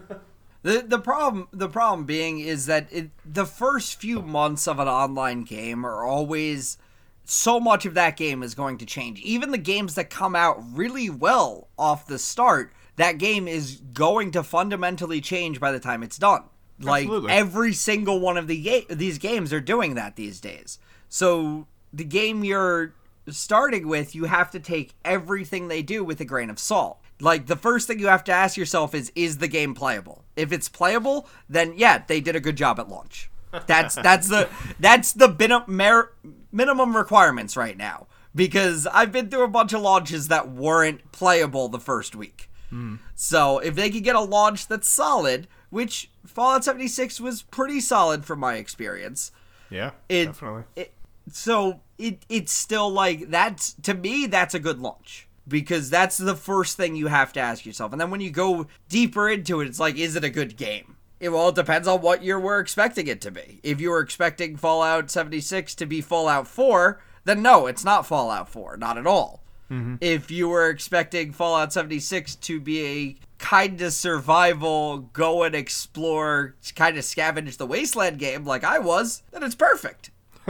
The 0.64 0.84
the 0.86 1.00
problem 1.00 1.48
the 1.52 1.68
problem 1.68 2.04
being 2.06 2.38
is 2.38 2.66
that 2.66 2.86
it, 2.92 3.10
the 3.26 3.44
first 3.46 3.96
few 4.00 4.22
months 4.22 4.68
of 4.68 4.78
an 4.78 4.86
online 4.86 5.42
game 5.42 5.84
are 5.84 6.04
always 6.04 6.78
so 7.24 7.60
much 7.60 7.86
of 7.86 7.94
that 7.94 8.16
game 8.16 8.42
is 8.42 8.54
going 8.54 8.78
to 8.78 8.86
change. 8.86 9.20
Even 9.20 9.50
the 9.50 9.58
games 9.58 9.94
that 9.94 10.10
come 10.10 10.34
out 10.34 10.62
really 10.72 11.08
well 11.08 11.68
off 11.78 12.06
the 12.06 12.18
start, 12.18 12.72
that 12.96 13.18
game 13.18 13.48
is 13.48 13.76
going 13.92 14.30
to 14.32 14.42
fundamentally 14.42 15.20
change 15.20 15.60
by 15.60 15.72
the 15.72 15.80
time 15.80 16.02
it's 16.02 16.18
done. 16.18 16.44
Like 16.80 17.04
Absolutely. 17.04 17.32
every 17.32 17.72
single 17.72 18.18
one 18.20 18.36
of 18.36 18.48
the 18.48 18.60
ga- 18.60 18.86
these 18.90 19.18
games 19.18 19.52
are 19.52 19.60
doing 19.60 19.94
that 19.94 20.16
these 20.16 20.40
days. 20.40 20.78
So 21.08 21.66
the 21.92 22.04
game 22.04 22.42
you're 22.42 22.94
starting 23.28 23.86
with, 23.86 24.14
you 24.14 24.24
have 24.24 24.50
to 24.50 24.60
take 24.60 24.94
everything 25.04 25.68
they 25.68 25.82
do 25.82 26.02
with 26.02 26.20
a 26.20 26.24
grain 26.24 26.50
of 26.50 26.58
salt. 26.58 26.98
Like 27.20 27.46
the 27.46 27.56
first 27.56 27.86
thing 27.86 28.00
you 28.00 28.08
have 28.08 28.24
to 28.24 28.32
ask 28.32 28.56
yourself 28.56 28.94
is 28.94 29.12
is 29.14 29.38
the 29.38 29.46
game 29.46 29.74
playable? 29.74 30.24
If 30.34 30.50
it's 30.52 30.68
playable, 30.68 31.28
then 31.48 31.74
yeah, 31.76 32.02
they 32.04 32.20
did 32.20 32.34
a 32.34 32.40
good 32.40 32.56
job 32.56 32.80
at 32.80 32.88
launch. 32.88 33.30
That's 33.66 33.94
that's 33.94 34.28
the 34.28 34.48
that's 34.80 35.12
the 35.12 35.28
bin- 35.28 35.62
mer- 35.66 36.10
minimum 36.52 36.96
requirements 36.96 37.56
right 37.56 37.76
now 37.76 38.06
because 38.34 38.86
I've 38.86 39.12
been 39.12 39.28
through 39.28 39.44
a 39.44 39.48
bunch 39.48 39.72
of 39.72 39.80
launches 39.82 40.28
that 40.28 40.50
weren't 40.50 41.12
playable 41.12 41.68
the 41.68 41.80
first 41.80 42.14
week. 42.14 42.50
Hmm. 42.70 42.96
So 43.14 43.58
if 43.58 43.74
they 43.74 43.90
could 43.90 44.04
get 44.04 44.16
a 44.16 44.20
launch 44.20 44.68
that's 44.68 44.88
solid, 44.88 45.48
which 45.70 46.10
Fallout 46.26 46.64
76 46.64 47.20
was 47.20 47.42
pretty 47.42 47.80
solid 47.80 48.24
from 48.24 48.40
my 48.40 48.54
experience, 48.54 49.32
yeah, 49.70 49.92
it, 50.08 50.26
definitely. 50.26 50.64
It, 50.76 50.92
so 51.30 51.80
it 51.98 52.24
it's 52.28 52.52
still 52.52 52.90
like 52.90 53.30
that's 53.30 53.74
to 53.74 53.94
me 53.94 54.26
that's 54.26 54.54
a 54.54 54.58
good 54.58 54.80
launch 54.80 55.28
because 55.46 55.90
that's 55.90 56.16
the 56.16 56.34
first 56.34 56.76
thing 56.76 56.96
you 56.96 57.08
have 57.08 57.32
to 57.34 57.40
ask 57.40 57.66
yourself. 57.66 57.92
And 57.92 58.00
then 58.00 58.10
when 58.10 58.20
you 58.20 58.30
go 58.30 58.66
deeper 58.88 59.28
into 59.28 59.60
it, 59.60 59.66
it's 59.66 59.80
like, 59.80 59.96
is 59.96 60.16
it 60.16 60.24
a 60.24 60.30
good 60.30 60.56
game? 60.56 60.96
It 61.22 61.28
well, 61.28 61.50
it 61.50 61.54
depends 61.54 61.86
on 61.86 62.02
what 62.02 62.24
you 62.24 62.36
were 62.36 62.58
expecting 62.58 63.06
it 63.06 63.20
to 63.20 63.30
be. 63.30 63.60
If 63.62 63.80
you 63.80 63.90
were 63.90 64.00
expecting 64.00 64.56
Fallout 64.56 65.08
76 65.08 65.72
to 65.76 65.86
be 65.86 66.00
Fallout 66.00 66.48
4, 66.48 67.00
then 67.24 67.42
no, 67.42 67.68
it's 67.68 67.84
not 67.84 68.08
Fallout 68.08 68.48
4, 68.48 68.76
not 68.76 68.98
at 68.98 69.06
all. 69.06 69.40
Mm-hmm. 69.70 69.96
If 70.00 70.32
you 70.32 70.48
were 70.48 70.68
expecting 70.68 71.30
Fallout 71.30 71.72
76 71.72 72.34
to 72.34 72.60
be 72.60 72.84
a 72.84 73.16
kind 73.38 73.80
of 73.82 73.92
survival, 73.92 74.98
go 75.12 75.44
and 75.44 75.54
explore, 75.54 76.56
kind 76.74 76.98
of 76.98 77.04
scavenge 77.04 77.56
the 77.56 77.66
wasteland 77.68 78.18
game 78.18 78.44
like 78.44 78.64
I 78.64 78.80
was, 78.80 79.22
then 79.30 79.44
it's 79.44 79.54
perfect. 79.54 80.10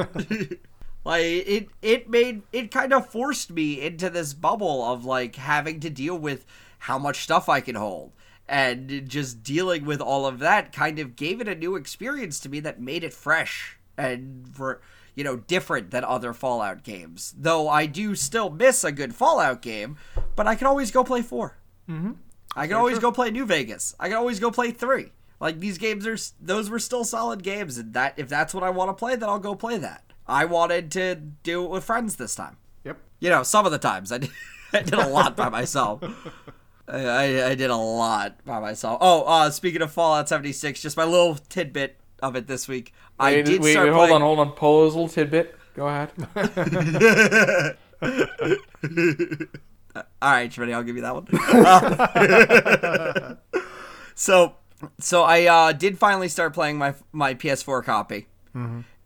like 1.05 1.23
it 1.23 1.69
it 1.83 2.09
made 2.09 2.45
it 2.51 2.71
kind 2.71 2.95
of 2.95 3.11
forced 3.11 3.51
me 3.51 3.79
into 3.79 4.09
this 4.09 4.33
bubble 4.33 4.83
of 4.91 5.05
like 5.05 5.37
having 5.37 5.81
to 5.81 5.91
deal 5.91 6.17
with 6.17 6.47
how 6.79 6.99
much 6.99 7.25
stuff 7.25 7.51
I 7.51 7.61
can 7.61 7.75
hold 7.75 8.13
and 8.53 9.09
just 9.09 9.43
dealing 9.43 9.87
with 9.87 10.03
all 10.03 10.27
of 10.27 10.38
that 10.38 10.75
kind 10.75 10.99
of 10.99 11.17
gave 11.17 11.41
it 11.41 11.49
a 11.49 11.55
new 11.55 11.75
experience 11.75 12.38
to 12.38 12.51
me 12.51 12.61
that 12.61 12.79
made 12.79 13.03
it 13.03 13.15
fresh 13.15 13.79
and 13.97 14.47
for 14.53 14.83
you 15.15 15.25
know 15.25 15.37
different 15.37 15.91
than 15.91 16.05
other 16.05 16.35
Fallout 16.35 16.83
games. 16.83 17.35
Though 17.37 17.67
I 17.67 17.87
do 17.87 18.15
still 18.15 18.51
miss 18.51 18.85
a 18.85 18.93
good 18.93 19.15
Fallout 19.15 19.62
game, 19.62 19.97
but 20.37 20.47
I 20.47 20.55
can 20.55 20.67
always 20.67 20.91
go 20.91 21.03
play 21.03 21.23
4. 21.23 21.57
Mm-hmm. 21.88 22.12
I 22.55 22.67
can 22.67 22.77
always 22.77 22.99
go 22.99 23.11
play 23.11 23.31
New 23.31 23.47
Vegas. 23.47 23.95
I 23.99 24.09
can 24.09 24.19
always 24.19 24.38
go 24.38 24.51
play 24.51 24.71
3. 24.71 25.11
Like 25.41 25.59
these 25.59 25.79
games 25.79 26.07
are 26.07 26.19
those 26.38 26.69
were 26.69 26.79
still 26.79 27.05
solid 27.05 27.43
games 27.43 27.79
and 27.79 27.95
that 27.95 28.19
if 28.19 28.29
that's 28.29 28.53
what 28.53 28.62
I 28.62 28.69
want 28.69 28.91
to 28.91 28.95
play 28.95 29.17
then 29.17 29.31
I'll 29.31 29.38
go 29.38 29.55
play 29.55 29.79
that. 29.79 30.05
I 30.27 30.45
wanted 30.45 30.91
to 30.93 31.15
do 31.15 31.65
it 31.65 31.71
with 31.71 31.85
friends 31.85 32.17
this 32.17 32.35
time. 32.35 32.59
Yep. 32.85 32.99
You 33.19 33.31
know, 33.31 33.43
some 33.45 33.65
of 33.65 33.73
the 33.73 33.79
times 33.79 34.12
I 34.12 34.19
did, 34.19 34.31
I 34.75 34.83
did 34.83 34.95
a 34.95 35.09
lot 35.09 35.37
by 35.37 35.49
myself. 35.49 36.03
I, 36.88 37.05
I, 37.07 37.47
I 37.51 37.55
did 37.55 37.71
a 37.71 37.77
lot 37.77 38.45
by 38.45 38.61
myself. 38.61 38.99
Oh, 39.01 39.23
uh, 39.25 39.51
speaking 39.51 39.83
of 39.83 39.92
Fallout 39.92 40.29
76, 40.29 40.81
just 40.83 40.97
my 40.97 41.05
little 41.05 41.37
tidbit 41.49 41.97
of 42.23 42.37
it 42.37 42.47
this 42.47 42.66
week. 42.68 42.92
I 43.18 43.42
did 43.42 43.62
wait, 43.62 43.73
start 43.73 43.87
wait, 43.88 43.95
hold 43.95 44.09
playing- 44.09 44.14
on, 44.16 44.21
hold 44.23 44.38
on. 44.40 44.53
Polo's 44.53 44.95
little 44.95 45.09
tidbit. 45.09 45.57
Go 45.75 45.87
ahead. 45.88 46.11
All 49.95 50.31
right, 50.31 50.57
ready? 50.59 50.73
I'll 50.75 50.83
give 50.83 50.97
you 50.97 51.03
that 51.03 51.14
one. 51.14 51.27
so, 54.14 54.55
so 54.99 55.23
I 55.23 55.45
uh, 55.47 55.73
did 55.73 55.99
finally 55.99 56.29
start 56.29 56.55
playing 56.55 56.79
my 56.79 56.95
my 57.12 57.35
PS4 57.35 57.85
copy, 57.85 58.27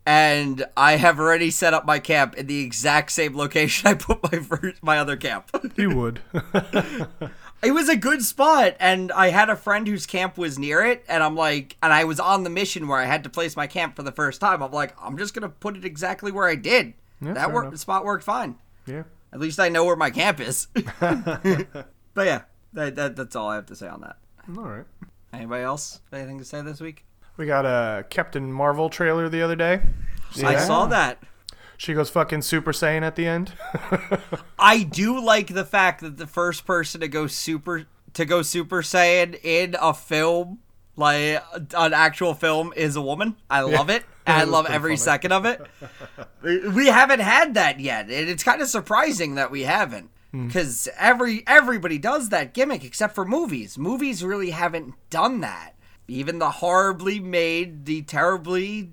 and 0.07 0.64
I 0.77 0.92
have 0.97 1.19
already 1.19 1.51
set 1.51 1.75
up 1.75 1.85
my 1.85 1.99
camp 1.99 2.37
in 2.37 2.47
the 2.47 2.61
exact 2.61 3.11
same 3.11 3.37
location 3.37 3.88
I 3.88 3.95
put 3.95 4.23
my 4.23 4.38
first, 4.38 4.83
my 4.83 4.99
other 4.99 5.16
camp. 5.16 5.51
You 5.77 5.95
would. 5.95 6.21
it 7.62 7.73
was 7.73 7.88
a 7.90 7.97
good 7.97 8.23
spot, 8.23 8.77
and 8.81 9.12
I 9.12 9.29
had 9.29 9.51
a 9.51 9.57
friend 9.57 9.87
whose 9.87 10.07
camp 10.07 10.38
was 10.38 10.59
near 10.59 10.83
it, 10.83 11.05
and 11.07 11.23
I'm 11.23 11.35
like, 11.35 11.77
and 11.83 11.92
I 11.92 12.05
was 12.05 12.19
on 12.19 12.45
the 12.45 12.51
mission 12.51 12.88
where 12.88 12.99
I 12.99 13.05
had 13.05 13.25
to 13.25 13.31
place 13.31 13.57
my 13.57 13.66
camp 13.66 13.97
for 13.97 14.03
the 14.03 14.12
first 14.12 14.40
time. 14.40 14.62
I'm 14.62 14.71
like, 14.73 14.95
I'm 15.03 15.19
just 15.19 15.35
gonna 15.35 15.51
put 15.51 15.77
it 15.77 15.85
exactly 15.85 16.33
where 16.33 16.49
I 16.49 16.55
did. 16.55 16.95
that 17.21 17.37
fair 17.37 17.49
worked. 17.51 17.73
The 17.73 17.79
spot 17.79 18.05
worked 18.05 18.25
fine. 18.25 18.57
yeah. 18.87 19.03
At 19.33 19.40
least 19.40 19.61
I 19.61 19.69
know 19.69 19.85
where 19.85 19.97
my 19.97 20.09
camp 20.11 20.40
is. 20.40 20.69
but 20.73 21.77
yeah, 22.16 22.42
that, 22.73 22.95
that 22.95 23.16
that's 23.16 23.37
all 23.37 23.49
I 23.49 23.57
have 23.57 23.66
to 23.66 23.77
say 23.77 23.88
on 23.88 24.01
that. 24.01 24.16
All 24.57 24.64
right. 24.64 24.87
Anybody 25.33 25.64
else? 25.64 26.01
Anything 26.12 26.38
to 26.38 26.45
say 26.45 26.62
this 26.62 26.81
week? 26.81 27.05
We 27.37 27.46
got 27.46 27.66
a 27.66 28.05
Captain 28.09 28.51
Marvel 28.51 28.88
trailer 28.88 29.29
the 29.29 29.42
other 29.42 29.57
day. 29.57 29.81
I 30.42 30.57
saw 30.57 30.87
that. 30.87 31.22
She 31.79 31.92
goes 31.92 32.09
fucking 32.09 32.42
Super 32.42 32.72
Saiyan 32.72 33.03
at 33.03 33.16
the 33.16 33.27
end. 33.27 33.53
I 34.59 34.83
do 34.83 35.20
like 35.20 35.49
the 35.49 35.64
fact 35.64 36.01
that 36.01 36.16
the 36.16 36.27
first 36.27 36.64
person 36.64 37.01
to 37.03 37.09
go 37.09 37.27
super 37.27 37.87
to 38.14 38.25
go 38.25 38.40
Super 38.40 38.81
Saiyan 38.81 39.38
in 39.44 39.77
a 39.79 39.92
film, 39.92 40.61
like 40.96 41.42
an 41.75 41.92
actual 41.92 42.33
film, 42.33 42.72
is 42.75 42.96
a 42.96 43.03
woman. 43.03 43.37
I 43.51 43.61
love 43.61 43.90
it. 43.90 44.05
I 44.27 44.44
love 44.44 44.66
every 44.66 44.92
funny. 44.92 45.05
second 45.05 45.33
of 45.33 45.44
it. 45.44 45.61
We 46.42 46.87
haven't 46.87 47.20
had 47.20 47.55
that 47.55 47.81
yet, 47.81 48.05
and 48.05 48.29
it's 48.29 48.44
kind 48.44 48.62
of 48.62 48.68
surprising 48.68 49.35
that 49.35 49.51
we 49.51 49.62
haven't. 49.62 50.11
Hmm. 50.31 50.46
Because 50.46 50.88
every 50.96 51.42
everybody 51.46 51.99
does 51.99 52.29
that 52.29 52.55
gimmick 52.55 52.85
except 52.85 53.14
for 53.16 53.25
movies. 53.25 53.77
Movies 53.77 54.22
really 54.22 54.51
haven't 54.51 54.94
done 55.11 55.40
that. 55.40 55.76
Even 56.09 56.38
the 56.38 56.51
horribly 56.51 57.19
made, 57.21 57.85
the 57.85 58.03
terribly 58.03 58.92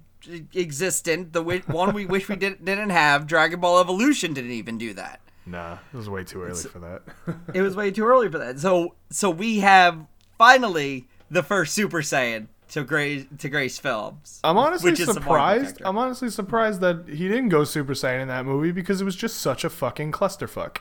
existent, 0.56 1.34
the 1.34 1.43
one 1.67 1.93
we 1.93 2.06
wish 2.06 2.30
we 2.30 2.36
did, 2.36 2.63
didn't 2.63 2.89
have, 2.89 3.28
Dragon 3.28 3.60
Ball 3.60 3.80
Evolution 3.80 4.34
didn't 4.34 4.52
even 4.52 4.78
do 4.78 4.93
that. 4.93 5.19
nah, 5.45 5.78
it 5.93 5.97
was 5.97 6.10
way 6.10 6.23
too 6.23 6.41
early 6.41 6.63
for 6.63 6.80
that. 6.80 7.04
It 7.54 7.62
was 7.62 7.76
way 7.76 7.91
too 7.91 8.06
early 8.06 8.30
for 8.30 8.38
that. 8.38 8.60
So 8.60 8.95
so 9.10 9.30
we 9.30 9.60
have 9.60 10.06
finally 10.38 11.08
the 11.30 11.43
first 11.43 11.73
Super 11.73 12.02
Saiyan 12.02 12.47
to 12.74 12.84
grace 12.84 13.26
to 13.40 13.50
grace 13.50 13.78
films. 13.80 14.40
I'm 14.44 14.58
honestly 14.58 14.92
Which 14.92 15.00
is 15.00 15.12
surprised. 15.12 15.82
I'm 15.86 15.98
honestly 15.98 16.30
surprised 16.30 16.82
that 16.82 17.08
he 17.08 17.28
didn't 17.28 17.50
go 17.50 17.64
Super 17.64 17.94
Saiyan 17.94 18.22
in 18.24 18.28
that 18.30 18.46
movie 18.46 18.72
because 18.72 19.00
it 19.02 19.06
was 19.06 19.16
just 19.16 19.38
such 19.40 19.64
a 19.64 19.70
fucking 19.70 20.12
clusterfuck. 20.12 20.78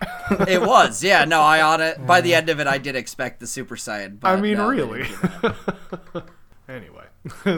it 0.49 0.61
was, 0.63 1.03
yeah. 1.05 1.25
No, 1.25 1.41
I 1.41 1.61
on 1.73 1.81
it. 1.81 2.05
By 2.07 2.21
the 2.21 2.35
end 2.35 2.49
of 2.49 2.61
it, 2.61 2.67
I 2.67 2.79
did 2.79 2.97
expect 2.97 3.41
the 3.41 3.47
Super 3.47 3.77
Saiyan. 3.77 4.21
But 4.21 4.29
I 4.29 4.41
mean, 4.41 4.57
no, 4.59 4.69
really. 4.69 5.03
didn't 5.05 5.21
do 5.43 5.53
that. 6.15 6.25
anyway, 6.69 7.05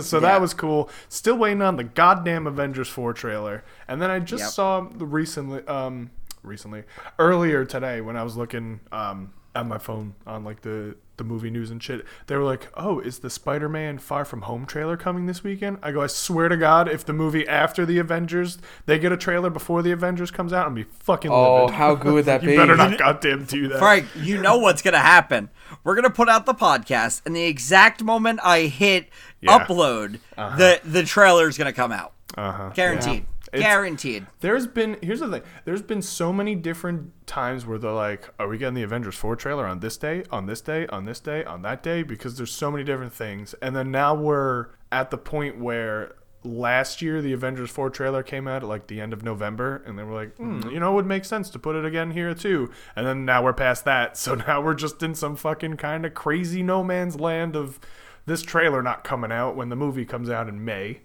so 0.01 0.17
Yeah. 0.17 0.21
that 0.23 0.41
was 0.41 0.53
cool. 0.55 0.91
Still 1.09 1.37
waiting 1.37 1.63
on 1.63 1.77
the 1.77 1.85
goddamn 1.85 2.47
Avengers 2.47 2.89
4 2.89 3.13
trailer. 3.13 3.65
And 3.89 4.03
then 4.03 4.11
I 4.11 4.19
just 4.19 4.43
Yep. 4.43 4.51
saw 4.51 4.81
the 4.81 5.07
recently 5.07 5.67
um 5.69 6.11
recently 6.43 6.83
earlier 7.19 7.65
today 7.65 8.01
when 8.03 8.17
I 8.17 8.23
was 8.23 8.37
looking 8.37 8.81
um 8.93 9.33
at 9.55 9.67
my 9.67 9.79
phone 9.79 10.15
on 10.27 10.45
like 10.45 10.63
the 10.63 10.97
the 11.17 11.23
movie 11.23 11.49
news 11.49 11.71
and 11.71 11.81
shit. 11.81 12.05
They 12.27 12.35
were 12.37 12.43
like, 12.43 12.67
"Oh, 12.77 12.99
is 12.99 13.21
the 13.21 13.31
Spider-Man 13.31 13.99
Far 13.99 14.25
From 14.25 14.43
Home 14.43 14.67
trailer 14.67 14.97
coming 14.97 15.27
this 15.27 15.45
weekend?" 15.45 15.79
I 15.81 15.93
go, 15.93 16.03
"I 16.03 16.09
swear 16.09 16.49
to 16.49 16.57
God, 16.57 16.89
if 16.89 17.05
the 17.07 17.13
movie 17.13 17.47
after 17.47 17.87
the 17.87 17.99
Avengers, 17.99 18.59
they 18.87 18.99
get 18.99 19.13
a 19.13 19.17
trailer 19.17 19.49
before 19.49 19.81
the 19.83 19.93
Avengers 19.93 20.33
comes 20.33 20.53
out, 20.53 20.67
I'm 20.67 20.75
be 20.75 20.83
fucking 20.83 21.31
Oh, 21.31 21.63
livid." 21.67 21.77
how 21.77 21.95
good 21.95 22.15
would 22.15 22.25
that 22.25 22.43
you 22.43 22.49
be? 22.49 22.55
You 22.55 22.59
better 22.59 22.77
not 22.77 22.99
goddamn 22.99 23.45
do 23.45 23.69
that. 23.69 23.79
Frank, 23.79 24.07
you 24.17 24.43
know 24.43 24.59
what's 24.59 24.83
gonna 24.83 24.99
happen. 24.99 25.51
We're 25.85 25.95
gonna 25.95 26.11
put 26.11 26.29
out 26.29 26.47
the 26.47 26.55
podcast, 26.55 27.23
and 27.25 27.37
the 27.37 27.45
exact 27.45 28.03
moment 28.03 28.41
I 28.43 28.63
hit 28.63 29.09
Yeah. 29.41 29.59
upload, 29.65 30.19
the 30.37 30.81
the 30.85 31.05
trailer's 31.05 31.57
gonna 31.57 31.73
come 31.73 31.93
out. 31.93 32.13
Uh-huh. 32.37 32.71
Guaranteed. 32.75 33.19
It's- 33.21 33.34
Guaranteed. 33.61 34.27
There's 34.41 34.67
been 34.67 34.97
here's 35.03 35.21
the 35.21 35.31
thing. 35.31 35.43
There's 35.65 35.83
been 35.83 36.03
so 36.03 36.33
many 36.33 36.55
different 36.55 37.27
times 37.27 37.67
where 37.67 37.79
they're 37.79 37.91
like, 37.91 38.31
"Are 38.39 38.49
we 38.49 38.59
getting 38.59 38.75
the 38.75 38.83
Avengers 38.83 39.15
4 39.17 39.37
trailer 39.37 39.67
on 39.67 39.81
this 39.81 39.97
day, 39.97 40.25
on 40.31 40.47
this 40.47 40.61
day, 40.61 40.87
on 40.89 41.05
this 41.05 41.21
day, 41.21 41.45
on 41.45 41.63
that 41.63 41.83
day?" 41.83 42.03
Because 42.03 42.37
there's 42.37 42.53
so 42.53 42.71
many 42.71 42.85
different 42.85 43.13
things. 43.13 43.55
And 43.63 43.75
then 43.75 43.91
now 43.91 44.15
we're 44.15 44.69
at 44.93 45.11
the 45.11 45.19
point 45.19 45.59
where 45.59 46.15
last 46.45 47.01
year 47.01 47.23
the 47.23 47.33
Avengers 47.33 47.71
4 47.71 47.89
trailer 47.89 48.23
came 48.23 48.47
out 48.47 48.63
at 48.63 48.69
like 48.69 48.87
the 48.87 49.01
end 49.01 49.13
of 49.13 49.23
November, 49.23 49.83
and 49.87 49.99
they 49.99 50.03
were 50.03 50.15
like, 50.15 50.37
hmm, 50.37 50.69
"You 50.69 50.79
know, 50.79 50.93
it 50.93 50.95
would 50.95 51.07
make 51.07 51.25
sense 51.25 51.49
to 51.51 51.59
put 51.59 51.75
it 51.75 51.85
again 51.85 52.11
here 52.11 52.35
too." 52.35 52.71
And 52.95 53.07
then 53.07 53.25
now 53.25 53.43
we're 53.43 53.55
past 53.55 53.85
that, 53.87 54.17
so 54.19 54.35
now 54.35 54.61
we're 54.61 54.75
just 54.75 55.03
in 55.03 55.15
some 55.15 55.37
fucking 55.37 55.79
kind 55.79 56.05
of 56.05 56.15
crazy 56.15 56.63
no 56.63 56.85
man's 56.85 57.19
land 57.19 57.57
of 57.57 57.81
this 58.27 58.43
trailer 58.43 58.83
not 58.83 59.05
coming 59.05 59.31
out 59.31 59.57
when 59.57 59.69
the 59.69 59.77
movie 59.77 60.05
comes 60.05 60.31
out 60.31 60.49
in 60.49 60.65
May. 60.65 61.01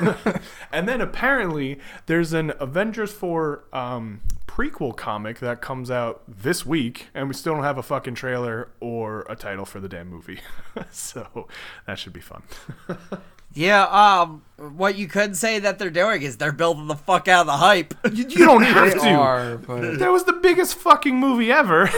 and 0.72 0.88
then 0.88 1.00
apparently 1.00 1.78
there's 2.06 2.32
an 2.32 2.52
Avengers 2.58 3.12
4 3.12 3.64
um, 3.72 4.20
prequel 4.46 4.96
comic 4.96 5.38
that 5.38 5.60
comes 5.60 5.90
out 5.90 6.22
this 6.26 6.66
week, 6.66 7.08
and 7.14 7.28
we 7.28 7.34
still 7.34 7.54
don't 7.54 7.64
have 7.64 7.78
a 7.78 7.82
fucking 7.82 8.14
trailer 8.14 8.70
or 8.80 9.24
a 9.28 9.36
title 9.36 9.64
for 9.64 9.78
the 9.78 9.88
damn 9.88 10.08
movie. 10.08 10.40
so 10.90 11.46
that 11.86 11.98
should 11.98 12.12
be 12.12 12.20
fun. 12.20 12.42
Yeah, 13.54 13.84
um, 13.84 14.42
what 14.58 14.98
you 14.98 15.08
could 15.08 15.34
say 15.36 15.58
that 15.58 15.78
they're 15.78 15.90
doing 15.90 16.20
is 16.22 16.36
they're 16.36 16.52
building 16.52 16.86
the 16.86 16.94
fuck 16.94 17.28
out 17.28 17.40
of 17.40 17.46
the 17.46 17.56
hype. 17.56 17.94
you, 18.12 18.26
you 18.28 18.44
don't 18.44 18.62
have 18.62 18.92
to. 18.92 19.08
are, 19.08 19.56
but 19.56 19.98
That 19.98 20.12
was 20.12 20.24
the 20.24 20.34
biggest 20.34 20.74
fucking 20.74 21.16
movie 21.16 21.50
ever. 21.50 21.88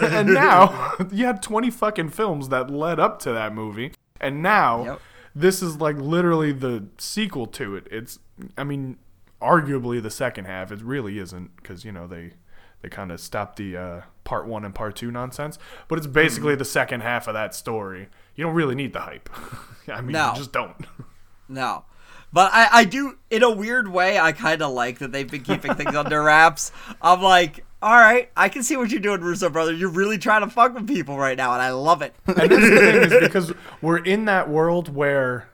and 0.00 0.32
now 0.32 0.94
you 1.10 1.26
had 1.26 1.42
20 1.42 1.70
fucking 1.70 2.10
films 2.10 2.50
that 2.50 2.70
led 2.70 3.00
up 3.00 3.18
to 3.22 3.32
that 3.32 3.52
movie. 3.52 3.92
And 4.22 4.42
now 4.42 4.84
Yep. 4.84 5.00
this 5.34 5.62
is 5.62 5.76
like 5.78 5.96
literally 5.96 6.52
the 6.52 6.86
sequel 6.98 7.46
to 7.48 7.76
it. 7.76 7.86
It's, 7.90 8.18
I 8.56 8.64
mean, 8.64 8.98
arguably 9.40 10.00
the 10.02 10.10
second 10.10 10.44
half. 10.44 10.70
It 10.72 10.80
really 10.82 11.18
isn't 11.18 11.56
because, 11.56 11.84
you 11.84 11.92
know, 11.92 12.06
they. 12.06 12.32
They 12.80 12.88
kind 12.88 13.12
of 13.12 13.20
stopped 13.20 13.58
the 13.58 13.76
uh, 13.76 14.00
part 14.24 14.44
one 14.48 14.64
and 14.64 14.74
part 14.74 14.96
two 14.96 15.12
nonsense, 15.12 15.56
but 15.86 15.98
it's 15.98 16.06
basically 16.08 16.56
the 16.56 16.64
second 16.64 17.02
half 17.02 17.28
of 17.28 17.34
that 17.34 17.54
story. 17.54 18.08
You 18.34 18.42
don't 18.42 18.56
really 18.56 18.74
need 18.74 18.92
the 18.92 18.98
hype. 18.98 19.30
I 19.88 20.00
mean, 20.00 20.10
No. 20.14 20.30
you 20.32 20.38
just 20.38 20.52
don't. 20.52 20.74
No. 21.48 21.84
But 22.32 22.50
I, 22.52 22.68
I 22.80 22.84
do, 22.84 23.18
in 23.30 23.44
a 23.44 23.50
weird 23.50 23.86
way, 23.86 24.18
I 24.18 24.32
kind 24.32 24.62
of 24.62 24.72
like 24.72 24.98
that 24.98 25.12
they've 25.12 25.30
been 25.30 25.44
keeping 25.44 25.74
things 25.76 25.94
under 25.94 26.24
wraps. 26.24 26.72
I'm 27.00 27.22
like, 27.22 27.64
all 27.82 27.96
right, 27.96 28.30
I 28.36 28.48
can 28.48 28.62
see 28.62 28.76
what 28.76 28.90
you're 28.90 29.00
doing, 29.00 29.20
Russo 29.20 29.50
brother. 29.50 29.72
You're 29.72 29.90
really 29.90 30.18
trying 30.18 30.42
to 30.42 30.48
fuck 30.50 30.74
with 30.74 30.86
people 30.86 31.18
right 31.18 31.36
now, 31.36 31.52
and 31.52 31.60
I 31.60 31.70
love 31.72 32.00
it. 32.02 32.14
And 32.26 32.36
that's 32.36 32.48
the 32.48 32.76
thing 32.78 33.02
is 33.02 33.20
because 33.20 33.52
we're 33.80 33.98
in 34.04 34.24
that 34.26 34.48
world 34.48 34.94
where 34.94 35.48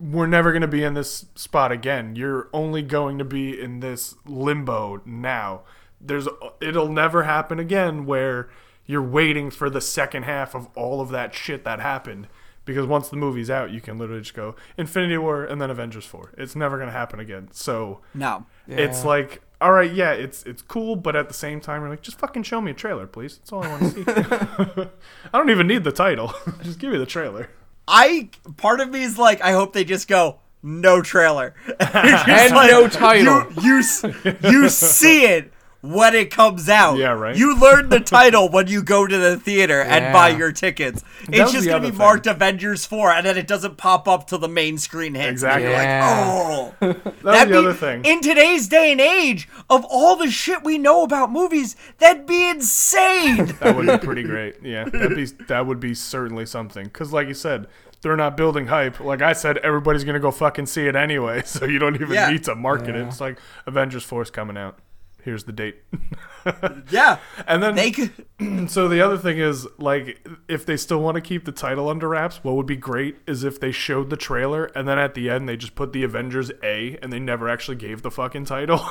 we're 0.00 0.26
never 0.26 0.52
going 0.52 0.62
to 0.62 0.68
be 0.68 0.82
in 0.84 0.94
this 0.94 1.26
spot 1.34 1.72
again. 1.72 2.16
You're 2.16 2.48
only 2.52 2.82
going 2.82 3.18
to 3.18 3.24
be 3.24 3.58
in 3.60 3.80
this 3.80 4.14
limbo 4.26 5.02
now. 5.04 5.62
There's 6.00 6.28
it'll 6.60 6.88
never 6.88 7.22
happen 7.24 7.58
again 7.58 8.04
where 8.06 8.48
you're 8.86 9.02
waiting 9.02 9.50
for 9.50 9.70
the 9.70 9.80
second 9.80 10.24
half 10.24 10.54
of 10.54 10.68
all 10.76 11.00
of 11.00 11.08
that 11.10 11.34
shit 11.34 11.64
that 11.64 11.80
happened 11.80 12.28
because 12.66 12.86
once 12.86 13.08
the 13.08 13.16
movie's 13.16 13.48
out, 13.50 13.70
you 13.70 13.80
can 13.80 13.98
literally 13.98 14.20
just 14.22 14.34
go 14.34 14.54
Infinity 14.76 15.16
War 15.18 15.44
and 15.44 15.60
then 15.60 15.70
Avengers 15.70 16.04
4. 16.04 16.34
It's 16.36 16.54
never 16.54 16.76
going 16.76 16.88
to 16.88 16.92
happen 16.92 17.20
again. 17.20 17.48
So 17.52 18.00
No. 18.12 18.44
it's 18.68 19.04
like 19.04 19.40
all 19.64 19.72
right, 19.72 19.90
yeah, 19.90 20.12
it's 20.12 20.42
it's 20.42 20.60
cool, 20.60 20.94
but 20.94 21.16
at 21.16 21.28
the 21.28 21.34
same 21.34 21.58
time, 21.58 21.80
you're 21.80 21.88
like, 21.88 22.02
just 22.02 22.18
fucking 22.18 22.42
show 22.42 22.60
me 22.60 22.72
a 22.72 22.74
trailer, 22.74 23.06
please. 23.06 23.38
That's 23.38 23.50
all 23.50 23.62
I 23.62 23.68
want 23.68 23.82
to 23.82 23.90
see. 23.90 24.04
I 25.32 25.38
don't 25.38 25.48
even 25.48 25.66
need 25.66 25.84
the 25.84 25.90
title. 25.90 26.34
just 26.62 26.78
give 26.78 26.92
me 26.92 26.98
the 26.98 27.06
trailer. 27.06 27.48
I, 27.88 28.28
part 28.58 28.80
of 28.80 28.90
me 28.90 29.02
is 29.02 29.16
like, 29.16 29.40
I 29.40 29.52
hope 29.52 29.72
they 29.72 29.84
just 29.84 30.06
go, 30.06 30.38
no 30.62 31.00
trailer. 31.00 31.54
and 31.80 32.28
And 32.28 32.52
no 32.52 32.88
title. 32.88 33.50
You, 33.62 33.82
you, 34.22 34.36
you 34.50 34.68
see 34.68 35.24
it 35.24 35.50
when 35.92 36.14
it 36.14 36.30
comes 36.30 36.68
out. 36.68 36.96
Yeah, 36.96 37.10
right. 37.12 37.36
You 37.36 37.58
learn 37.58 37.88
the 37.90 38.00
title 38.18 38.48
when 38.48 38.66
you 38.68 38.82
go 38.82 39.06
to 39.06 39.16
the 39.18 39.36
theater 39.36 39.80
and 39.82 40.12
buy 40.12 40.30
your 40.30 40.50
tickets. 40.52 41.02
was 41.28 41.38
It's 41.40 41.52
just 41.52 41.66
going 41.66 41.82
to 41.82 41.88
be 41.88 41.90
thing. 41.90 41.98
marked 41.98 42.26
Avengers 42.26 42.86
4, 42.86 43.12
and 43.12 43.26
then 43.26 43.36
it 43.36 43.46
doesn't 43.46 43.76
pop 43.76 44.08
up 44.08 44.26
till 44.26 44.38
the 44.38 44.48
main 44.48 44.78
screen 44.78 45.14
hits. 45.14 45.30
Exactly. 45.30 45.66
And 45.66 45.72
you're 45.72 45.82
Yeah. 45.82 46.68
like, 46.80 46.96
oh. 47.04 47.10
That 47.22 47.22
That'd 47.22 47.48
the 47.54 47.60
be- 47.60 47.66
other 47.68 47.74
thing. 47.74 48.04
In 48.04 48.20
today's 48.20 48.68
day 48.68 48.92
and 48.92 49.00
age, 49.00 49.48
of 49.70 49.84
all 49.90 50.16
the 50.16 50.30
shit 50.30 50.62
we 50.64 50.78
know 50.78 51.02
about 51.02 51.30
movies, 51.30 51.76
that'd 51.98 52.26
be 52.26 52.48
insane. 52.48 53.46
that 53.60 53.76
would 53.76 53.86
be 53.86 53.98
pretty 53.98 54.22
great. 54.34 54.56
Yeah, 54.62 54.84
that'd 54.84 55.14
be 55.16 55.24
that 55.48 55.66
would 55.66 55.80
be 55.80 55.94
certainly 55.94 56.46
something. 56.46 56.84
Because, 56.84 57.12
like 57.12 57.28
you 57.28 57.34
said, 57.34 57.66
they're 58.02 58.16
not 58.16 58.36
building 58.36 58.66
hype. 58.66 59.00
Like 59.00 59.22
I 59.22 59.32
said, 59.32 59.56
everybody's 59.58 60.04
gonna 60.04 60.20
go 60.20 60.30
fucking 60.30 60.66
see 60.66 60.86
it 60.86 60.94
anyway, 60.96 61.42
so 61.46 61.64
you 61.64 61.78
don't 61.78 61.94
even 61.94 62.10
Yeah. 62.12 62.30
need 62.30 62.44
to 62.44 62.54
market 62.54 62.90
it. 62.94 63.06
It's 63.06 63.20
like 63.20 63.38
Avengers 63.66 64.04
Force 64.04 64.28
coming 64.30 64.56
out. 64.58 64.78
Here's 65.24 65.44
the 65.44 65.52
date. 65.52 65.76
Yeah, 66.90 67.20
and 67.46 67.62
then 67.62 67.74
they 67.74 67.90
could. 67.90 68.12
so 68.70 68.86
the 68.86 69.00
other 69.00 69.16
thing 69.16 69.38
is 69.38 69.66
like 69.78 70.22
if 70.46 70.66
they 70.66 70.76
still 70.76 71.00
want 71.00 71.14
to 71.14 71.22
keep 71.22 71.46
the 71.46 71.52
title 71.52 71.88
under 71.88 72.06
wraps, 72.06 72.44
what 72.44 72.54
would 72.56 72.66
be 72.66 72.76
great 72.76 73.16
is 73.26 73.44
if 73.44 73.58
they 73.58 73.72
showed 73.72 74.10
the 74.10 74.16
trailer 74.18 74.66
and 74.66 74.86
then 74.86 74.98
at 74.98 75.14
the 75.14 75.30
end 75.30 75.48
they 75.48 75.56
just 75.56 75.74
put 75.74 75.94
the 75.94 76.02
Avengers 76.04 76.52
A 76.62 76.98
and 77.00 77.10
they 77.10 77.18
never 77.18 77.48
actually 77.48 77.78
gave 77.78 78.02
the 78.02 78.10
fucking 78.10 78.44
title. 78.44 78.76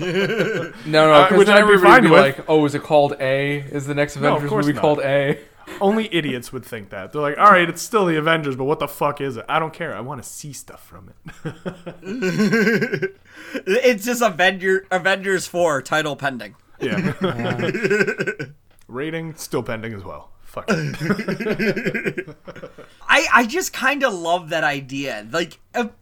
No, 0.00 0.72
no, 0.86 1.12
Uh, 1.12 1.28
which 1.30 1.48
I'd 1.48 1.66
be 1.66 1.78
fine 1.78 2.02
be 2.02 2.10
with. 2.10 2.20
like, 2.20 2.44
"Oh, 2.48 2.64
is 2.66 2.74
it 2.74 2.82
called 2.82 3.14
A? 3.20 3.58
Is 3.60 3.86
the 3.86 3.94
next 3.94 4.16
Avengers 4.16 4.48
course 4.50 4.66
movie 4.66 4.74
not. 4.74 4.80
called 4.82 5.00
A?" 5.00 5.38
Only 5.80 6.12
idiots 6.14 6.52
would 6.52 6.64
think 6.64 6.90
that. 6.90 7.12
They're 7.12 7.22
like, 7.22 7.38
"All 7.38 7.50
right, 7.50 7.68
it's 7.68 7.82
still 7.82 8.06
the 8.06 8.16
Avengers, 8.16 8.56
but 8.56 8.64
what 8.64 8.78
the 8.78 8.88
fuck 8.88 9.20
is 9.20 9.36
it? 9.36 9.44
I 9.48 9.58
don't 9.58 9.72
care. 9.72 9.94
I 9.94 10.00
want 10.00 10.22
to 10.22 10.28
see 10.28 10.52
stuff 10.52 10.86
from 10.86 11.10
it." 11.44 13.14
It's 13.54 14.04
just 14.04 14.22
Avenger 14.22 14.86
Avengers 14.90 15.46
four 15.46 15.82
title 15.82 16.16
pending. 16.16 16.54
yeah. 16.80 17.12
Rating 18.88 19.34
still 19.36 19.62
pending 19.62 19.92
as 19.94 20.04
well. 20.04 20.31
Fuck. 20.52 20.66
I 23.08 23.26
I 23.32 23.46
just 23.46 23.72
kind 23.72 24.02
of 24.02 24.12
love 24.12 24.50
that 24.50 24.64
idea, 24.64 25.26
like, 25.32 25.58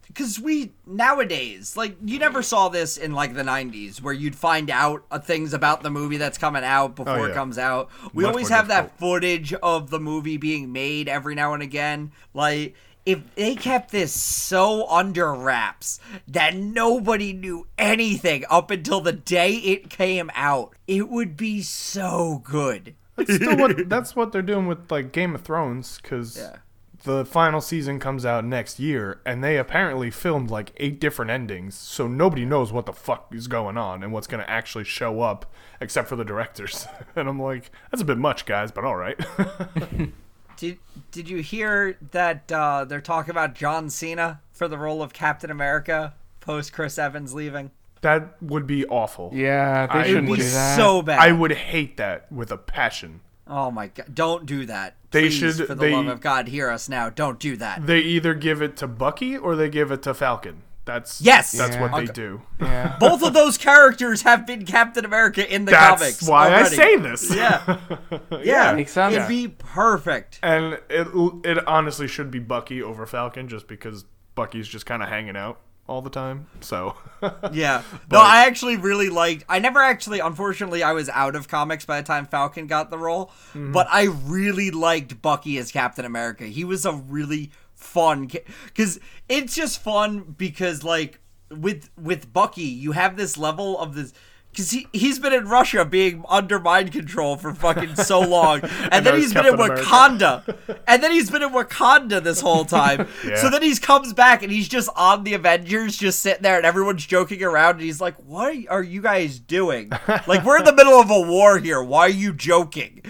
because 0.07 0.41
we 0.41 0.73
nowadays, 0.85 1.77
like, 1.77 1.95
you 2.03 2.19
never 2.19 2.43
saw 2.43 2.67
this 2.67 2.97
in 2.97 3.13
like 3.13 3.33
the 3.33 3.43
'90s, 3.43 4.01
where 4.01 4.13
you'd 4.13 4.35
find 4.35 4.69
out 4.69 5.05
uh, 5.09 5.19
things 5.19 5.53
about 5.53 5.83
the 5.83 5.89
movie 5.89 6.17
that's 6.17 6.37
coming 6.37 6.65
out 6.65 6.97
before 6.97 7.19
Oh, 7.19 7.23
it 7.23 7.33
comes 7.33 7.57
out. 7.57 7.87
We 8.13 8.23
Much 8.23 8.31
always 8.31 8.49
have 8.49 8.67
that 8.67 8.99
footage 8.99 9.53
of 9.53 9.89
the 9.89 10.01
movie 10.01 10.35
being 10.35 10.73
made 10.73 11.07
every 11.07 11.33
now 11.33 11.53
and 11.53 11.63
again, 11.63 12.11
like. 12.33 12.75
If 13.03 13.33
they 13.33 13.55
kept 13.55 13.89
this 13.89 14.13
so 14.13 14.87
under 14.87 15.33
wraps 15.33 15.99
that 16.27 16.55
nobody 16.55 17.33
knew 17.33 17.65
anything 17.75 18.45
up 18.47 18.69
until 18.69 19.01
the 19.01 19.11
day 19.11 19.53
it 19.55 19.89
came 19.89 20.29
out, 20.35 20.75
it 20.85 21.09
would 21.09 21.35
be 21.35 21.63
so 21.63 22.43
good. 22.45 22.93
That's 23.27 23.35
still 23.35 23.57
what 23.57 23.89
that's 23.89 24.15
what 24.15 24.31
they're 24.31 24.41
doing 24.41 24.67
with 24.67 24.91
like 24.91 25.11
Game 25.11 25.35
of 25.35 25.41
Thrones 25.41 25.99
because 26.01 26.37
Yeah. 26.37 26.57
the 27.03 27.25
final 27.25 27.61
season 27.61 27.99
comes 27.99 28.25
out 28.25 28.45
next 28.45 28.79
year, 28.79 29.21
and 29.25 29.43
they 29.43 29.57
apparently 29.57 30.11
filmed 30.11 30.49
like 30.51 30.71
eight 30.77 30.99
different 30.99 31.31
endings, 31.31 31.75
so 31.75 32.07
nobody 32.07 32.45
knows 32.45 32.71
what 32.71 32.85
the 32.85 32.93
fuck 32.93 33.33
is 33.33 33.47
going 33.47 33.77
on 33.77 34.03
and 34.03 34.11
what's 34.13 34.27
gonna 34.27 34.45
actually 34.47 34.83
show 34.83 35.21
up, 35.21 35.45
except 35.79 36.07
for 36.07 36.15
the 36.15 36.25
directors. 36.25 36.85
and 37.15 37.27
I'm 37.27 37.41
like, 37.41 37.71
that's 37.91 38.01
a 38.01 38.05
bit 38.05 38.17
much, 38.17 38.45
guys, 38.45 38.71
but 38.71 38.83
all 38.85 38.95
right. 38.95 39.19
Did 40.57 40.77
Did 41.11 41.27
you 41.29 41.37
hear 41.41 41.97
that 42.11 42.51
uh, 42.51 42.85
they're 42.85 43.01
talking 43.01 43.31
about 43.31 43.55
John 43.55 43.89
Cena 43.89 44.41
for 44.51 44.67
the 44.67 44.77
role 44.77 45.01
of 45.01 45.11
Captain 45.13 45.49
America 45.49 46.13
post 46.39 46.71
Chris 46.73 46.99
Evans 46.99 47.33
leaving? 47.33 47.71
That 48.01 48.41
would 48.41 48.65
be 48.67 48.85
awful. 48.87 49.31
Yeah, 49.33 49.87
they 49.87 49.99
I 49.99 50.07
shouldn't 50.07 50.29
would 50.29 50.37
do 50.39 50.43
be 50.43 50.49
that. 50.49 50.75
So 50.77 51.01
bad. 51.01 51.19
I 51.19 51.31
would 51.31 51.51
hate 51.51 51.97
that 51.97 52.31
with 52.31 52.51
a 52.51 52.57
passion. 52.57 53.21
Oh 53.47 53.69
my 53.71 53.87
god! 53.87 54.13
Don't 54.13 54.45
do 54.45 54.65
that. 54.67 54.95
They 55.11 55.23
Please, 55.23 55.33
should- 55.33 55.55
for 55.67 55.75
the 55.75 55.75
they- 55.75 55.91
love 55.93 56.07
of 56.07 56.21
God, 56.21 56.47
hear 56.47 56.69
us 56.69 56.87
now. 56.87 57.09
Don't 57.09 57.39
do 57.39 57.57
that. 57.57 57.85
They 57.85 57.99
either 57.99 58.33
give 58.33 58.61
it 58.61 58.77
to 58.77 58.87
Bucky 58.87 59.37
or 59.37 59.55
they 59.55 59.69
give 59.69 59.91
it 59.91 60.01
to 60.03 60.13
Falcon. 60.13 60.63
That's 60.83 61.21
Yes! 61.21 61.51
That's 61.51 61.75
what 61.77 61.93
they 61.95 62.05
do. 62.11 62.41
Yeah. 62.59 62.97
Both 62.99 63.21
of 63.23 63.33
those 63.33 63.55
characters 63.57 64.23
have 64.23 64.47
been 64.47 64.65
Captain 64.65 65.05
America 65.05 65.47
in 65.53 65.65
the 65.65 65.71
That's 65.71 66.01
comics. 66.01 66.27
why 66.27 66.47
already. 66.47 66.63
I 66.75 66.77
say 66.77 66.95
this. 66.97 67.35
Yeah, 67.35 67.77
yeah, 68.43 68.73
Makes 68.73 68.93
sense. 68.93 69.15
It'd 69.15 69.27
be 69.27 69.47
perfect. 69.49 70.39
And 70.41 70.79
it 70.89 71.07
it 71.45 71.67
honestly 71.67 72.07
should 72.07 72.31
be 72.31 72.39
Bucky 72.39 72.81
over 72.81 73.05
Falcon 73.05 73.47
just 73.47 73.67
because 73.67 74.05
Bucky's 74.33 74.67
just 74.67 74.85
kind 74.87 75.03
of 75.03 75.09
hanging 75.09 75.35
out 75.37 75.59
all 75.91 76.01
the 76.01 76.09
time. 76.09 76.47
So 76.61 76.95
Yeah. 77.51 77.83
No, 78.11 78.19
I 78.19 78.45
actually 78.47 78.77
really 78.77 79.09
liked. 79.09 79.43
I 79.49 79.59
never 79.59 79.79
actually, 79.79 80.19
unfortunately, 80.19 80.81
I 80.81 80.93
was 80.93 81.09
out 81.09 81.35
of 81.35 81.47
comics 81.47 81.85
by 81.85 81.99
the 82.01 82.07
time 82.07 82.25
Falcon 82.25 82.65
got 82.67 82.89
the 82.89 82.97
role, 82.97 83.27
Mm-hmm. 83.53 83.73
but 83.73 83.87
I 83.91 84.03
really 84.05 84.71
liked 84.71 85.21
Bucky 85.21 85.57
as 85.57 85.71
Captain 85.71 86.05
America. 86.05 86.45
He 86.45 86.63
was 86.63 86.85
a 86.85 86.93
really 86.93 87.51
fun 87.75 88.27
because 88.65 88.99
it's 89.27 89.53
just 89.55 89.81
fun 89.83 90.35
because 90.37 90.83
like 90.83 91.19
with 91.49 91.89
with 91.99 92.31
Bucky, 92.31 92.61
you 92.63 92.93
have 92.93 93.17
this 93.17 93.37
level 93.37 93.77
of 93.77 93.93
this. 93.95 94.13
Because 94.51 94.71
he, 94.71 94.87
he's 94.91 95.17
been 95.17 95.33
in 95.33 95.47
Russia 95.47 95.85
being 95.85 96.25
under 96.27 96.59
mind 96.59 96.91
control 96.91 97.37
for 97.37 97.53
fucking 97.53 97.95
so 97.95 98.19
long. 98.19 98.61
And, 98.91 99.05
then 99.05 99.15
he's 99.15 99.25
he's 99.25 99.33
been 99.33 99.45
in 99.45 99.55
Wakanda. 99.55 100.79
and 100.87 101.01
then 101.01 101.11
he's 101.11 101.31
been 101.31 101.41
in 101.41 101.49
Wakanda 101.49 102.21
this 102.21 102.41
whole 102.41 102.65
time. 102.65 103.07
Yeah. 103.25 103.35
So 103.35 103.49
then 103.49 103.61
he 103.61 103.75
comes 103.77 104.13
back 104.13 104.41
and 104.41 104.51
he's 104.51 104.67
just 104.67 104.89
on 104.95 105.23
the 105.23 105.35
Avengers, 105.35 105.95
just 105.95 106.21
sitting 106.21 106.41
there, 106.41 106.57
and 106.57 106.65
everyone's 106.65 107.05
joking 107.05 107.43
around. 107.43 107.75
And 107.75 107.81
he's 107.81 108.01
like, 108.01 108.15
"What 108.15 108.65
are 108.67 108.81
you 108.81 109.01
guys 109.01 109.37
doing? 109.39 109.91
like, 110.27 110.43
we're 110.43 110.57
in 110.57 110.65
the 110.65 110.73
middle 110.73 110.99
of 110.99 111.11
a 111.11 111.21
war 111.21 111.59
here. 111.59 111.83
Why 111.83 112.01
are 112.01 112.09
you 112.09 112.33
joking?" 112.33 113.01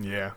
yeah, 0.00 0.32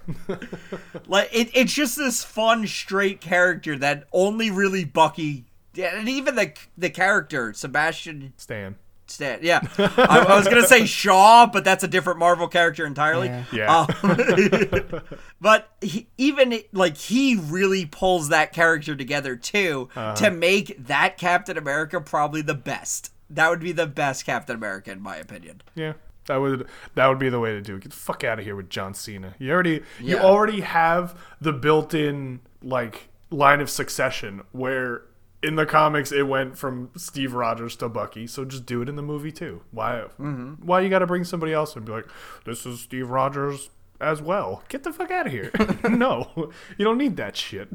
like, 1.07 1.29
it, 1.33 1.49
it's 1.53 1.73
just 1.73 1.97
this 1.97 2.23
fun, 2.23 2.67
straight 2.67 3.21
character 3.21 3.77
that 3.77 4.05
only 4.13 4.51
really 4.51 4.85
Bucky, 4.85 5.45
and 5.75 6.07
even 6.07 6.35
the 6.35 6.53
the 6.77 6.89
character 6.91 7.51
Sebastian 7.53 8.33
Stan. 8.38 8.75
Stan. 9.10 9.39
Yeah, 9.41 9.60
I, 9.78 10.26
I 10.30 10.36
was 10.36 10.48
gonna 10.48 10.67
say 10.67 10.86
Shaw, 10.86 11.45
but 11.48 11.63
that's 11.63 11.84
a 11.84 11.88
different 11.88 12.19
Marvel 12.19 12.48
character 12.48 12.86
entirely. 12.86 13.28
Yeah. 13.28 13.43
Yeah. 13.52 13.86
Um, 14.04 15.02
but 15.41 15.69
he, 15.82 16.08
even 16.17 16.60
like 16.72 16.98
he 16.98 17.36
really 17.36 17.86
pulls 17.86 18.30
that 18.30 18.54
character 18.54 18.95
together 18.95 19.36
too 19.36 19.89
Uh-huh. 19.95 20.15
to 20.15 20.32
make 20.32 20.86
that 20.88 21.17
Captain 21.17 21.58
America 21.58 22.00
probably 22.02 22.41
the 22.41 22.54
best. 22.56 23.12
That 23.30 23.50
would 23.50 23.60
be 23.60 23.72
the 23.72 23.88
best 23.88 24.26
Captain 24.26 24.56
America 24.56 24.91
in 24.91 25.02
my 25.02 25.17
opinion. 25.17 25.62
Yeah. 25.76 25.93
That 26.26 26.38
would 26.38 26.67
that 26.95 27.08
would 27.08 27.17
be 27.19 27.30
the 27.30 27.39
way 27.39 27.52
to 27.54 27.62
do 27.62 27.76
it. 27.76 27.82
Get 27.82 27.89
the 27.91 27.95
fuck 27.98 28.24
out 28.24 28.38
of 28.39 28.45
here 28.45 28.56
with 28.56 28.69
John 28.69 28.93
Cena. 28.93 29.34
You 29.39 29.52
already 29.52 29.82
you 30.00 30.17
already 30.17 30.62
have 30.62 31.19
the 31.41 31.52
built-in 31.54 32.39
like 32.62 33.10
line 33.32 33.62
of 33.62 33.69
succession 33.69 34.41
where 34.52 35.04
in 35.41 35.56
the 35.56 35.65
comics 35.65 36.12
it 36.12 36.23
went 36.28 36.58
from 36.58 36.89
Steve 36.97 37.34
Rogers 37.34 37.75
to 37.78 37.89
Bucky. 37.89 38.28
So 38.28 38.43
just 38.45 38.65
do 38.65 38.82
it 38.82 38.89
in 38.89 38.95
the 38.95 39.02
movie 39.02 39.32
too. 39.32 39.62
Why 39.71 40.04
Mm-hmm. 40.19 40.65
why 40.65 40.82
you 40.82 40.89
got 40.89 40.99
to 40.99 41.08
bring 41.08 41.23
somebody 41.23 41.54
else 41.54 41.75
and 41.75 41.86
be 41.86 41.91
like 41.91 42.08
this 42.45 42.65
is 42.65 42.82
Steve 42.82 43.10
Rogers 43.10 43.69
as 44.02 44.21
well. 44.21 44.63
Get 44.69 44.84
the 44.84 44.93
fuck 44.93 45.12
out 45.12 45.28
of 45.28 45.32
here. 45.32 45.52
no. 45.89 46.52
You 46.78 46.86
don't 46.86 46.97
need 46.97 47.17
that 47.17 47.36
shit. 47.38 47.69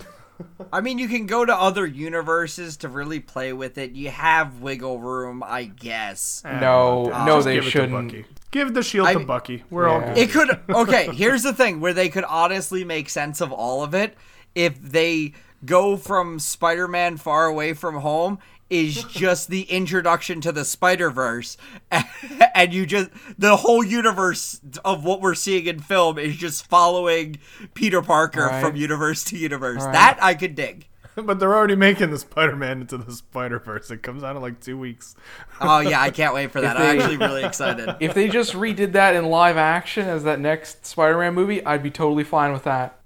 I 0.73 0.81
mean, 0.81 0.99
you 0.99 1.07
can 1.07 1.27
go 1.27 1.45
to 1.45 1.55
other 1.55 1.87
universes 1.87 2.77
to 2.79 2.89
really 2.89 3.21
play 3.21 3.53
with 3.53 3.79
it. 3.79 3.93
You 3.93 4.11
have 4.11 4.61
wiggle 4.61 4.99
room, 4.99 5.45
I 5.47 5.65
guess. 5.65 6.43
No, 6.45 7.09
Ah, 7.15 7.25
no, 7.25 7.41
they 7.41 7.55
give 7.55 7.65
to 7.65 7.71
shouldn't. 7.71 8.27
Give 8.51 8.75
the 8.75 8.83
shield 8.83 9.07
I- 9.07 9.13
to 9.15 9.21
Bucky. 9.21 9.63
We're 9.71 9.87
all 9.89 10.01
good. 10.01 10.19
It 10.19 10.31
could 10.31 10.59
okay. 10.69 11.07
Here's 11.15 11.45
the 11.45 11.53
thing: 11.53 11.81
where 11.81 11.93
they 11.95 12.09
could 12.09 12.25
honestly 12.25 12.85
make 12.85 13.11
sense 13.11 13.41
of 13.41 13.53
all 13.53 13.85
of 13.85 13.95
it 13.95 14.17
if 14.57 14.81
they 14.83 15.35
go 15.65 15.97
from 15.97 16.39
Spider-Man 16.39 17.17
Far 17.17 17.47
Away 17.47 17.73
from 17.73 17.97
Home 17.97 18.39
is 18.71 19.05
just 19.11 19.49
the 19.49 19.63
introduction 19.63 20.41
to 20.41 20.51
the 20.53 20.65
Spider 20.65 21.11
Verse, 21.11 21.57
and 22.55 22.73
you 22.73 22.87
just 22.87 23.11
the 23.39 23.57
whole 23.57 23.85
universe 23.85 24.61
of 24.85 25.05
what 25.05 25.21
we're 25.21 25.35
seeing 25.35 25.67
in 25.67 25.81
film 25.81 26.19
is 26.19 26.37
just 26.37 26.67
following 26.67 27.37
Peter 27.75 28.01
Parker 28.03 28.47
Right. 28.47 28.61
from 28.65 28.77
universe 28.77 29.23
to 29.25 29.37
universe. 29.39 29.83
Right. 29.85 29.93
That 29.93 30.19
I 30.23 30.35
could 30.35 30.55
dig. 30.55 30.89
But 31.17 31.39
they're 31.39 31.55
already 31.55 31.77
making 31.77 32.11
the 32.11 32.19
Spider-Man 32.19 32.81
into 32.81 32.97
the 32.99 33.13
Spider-Verse. 33.13 33.89
It 33.93 34.03
comes 34.03 34.25
out 34.25 34.35
in 34.35 34.43
like 34.43 34.59
two 34.59 34.77
weeks. 34.77 35.15
Oh 35.61 35.79
yeah, 35.79 36.03
I 36.03 36.11
can't 36.11 36.35
wait 36.35 36.51
for 36.51 36.61
that. 36.61 36.77
I'm 36.77 36.99
actually 36.99 37.19
really 37.19 37.45
excited. 37.45 37.89
If 38.01 38.15
they 38.15 38.27
just 38.29 38.53
redid 38.53 38.91
that 38.95 39.15
in 39.15 39.27
live 39.27 39.57
action 39.57 40.09
as 40.09 40.25
that 40.25 40.41
next 40.41 40.85
Spider-Man 40.85 41.33
movie, 41.33 41.65
I'd 41.65 41.85
be 41.85 41.91
totally 41.93 42.25
fine 42.25 42.53
with 42.53 42.65
that. 42.65 42.99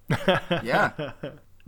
Yeah. 0.64 0.92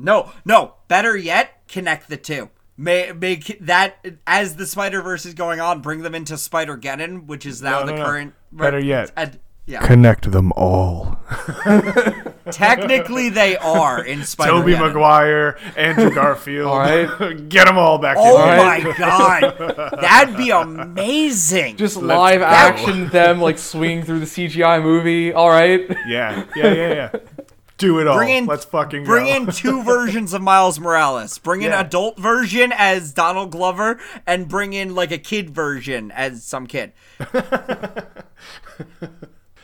No, 0.02 0.32
no. 0.44 0.74
Better 0.88 1.16
yet, 1.16 1.66
connect 1.68 2.08
the 2.08 2.16
two. 2.16 2.50
May, 2.76 3.12
make 3.12 3.58
that 3.60 4.04
as 4.26 4.56
the 4.56 4.66
Spider 4.66 5.02
Verse 5.02 5.26
is 5.26 5.34
going 5.34 5.60
on, 5.60 5.80
bring 5.82 6.00
them 6.02 6.14
into 6.14 6.36
Spider 6.38 6.78
Geddon, 6.78 7.26
which 7.26 7.44
is 7.44 7.60
now 7.60 7.80
No, 7.80 7.86
the 7.86 7.92
no, 7.92 7.98
no. 7.98 8.04
current. 8.04 8.34
Better 8.52 8.78
yet. 8.80 9.12
and- 9.16 9.38
yeah, 9.66 9.86
Connect 9.86 10.32
them 10.32 10.50
all. 10.56 11.20
technically 12.50 13.28
they 13.28 13.56
are 13.58 14.02
in 14.04 14.24
Spider. 14.24 14.50
Tobey 14.50 14.76
Maguire, 14.76 15.58
Andrew 15.76 16.10
Garfield. 16.14 16.66
All 16.66 16.78
right. 16.78 17.48
Get 17.48 17.66
them 17.66 17.78
all 17.78 17.98
back 17.98 18.16
Oh 18.18 18.50
in. 18.50 18.56
my 18.84 18.94
god, 18.98 19.92
that'd 20.00 20.36
be 20.36 20.50
amazing. 20.50 21.76
Just 21.76 21.96
live 21.96 22.40
go. 22.40 22.46
action 22.46 23.08
them 23.08 23.40
like 23.40 23.58
swinging 23.58 24.02
through 24.04 24.20
the 24.20 24.26
CGI 24.26 24.82
movie. 24.82 25.32
All 25.32 25.50
right. 25.50 25.88
Yeah, 26.06 26.44
yeah, 26.56 26.72
yeah, 26.72 26.92
yeah. 26.94 27.10
Do 27.80 27.98
it 27.98 28.06
all. 28.06 28.16
Bring 28.18 28.28
in, 28.36 28.44
Let's 28.46 28.66
fucking 28.66 29.04
bring 29.04 29.24
go. 29.24 29.34
in 29.36 29.46
two 29.52 29.82
versions 29.82 30.34
of 30.34 30.42
Miles 30.42 30.78
Morales. 30.78 31.38
Bring 31.38 31.62
in 31.62 31.70
Yeah. 31.70 31.80
adult 31.80 32.18
version 32.18 32.72
as 32.76 33.12
Donald 33.14 33.50
Glover, 33.52 33.98
and 34.26 34.48
bring 34.48 34.74
in 34.74 34.94
like 34.94 35.10
a 35.10 35.16
kid 35.18 35.48
version 35.50 36.10
as 36.10 36.44
some 36.44 36.66
kid. 36.66 36.92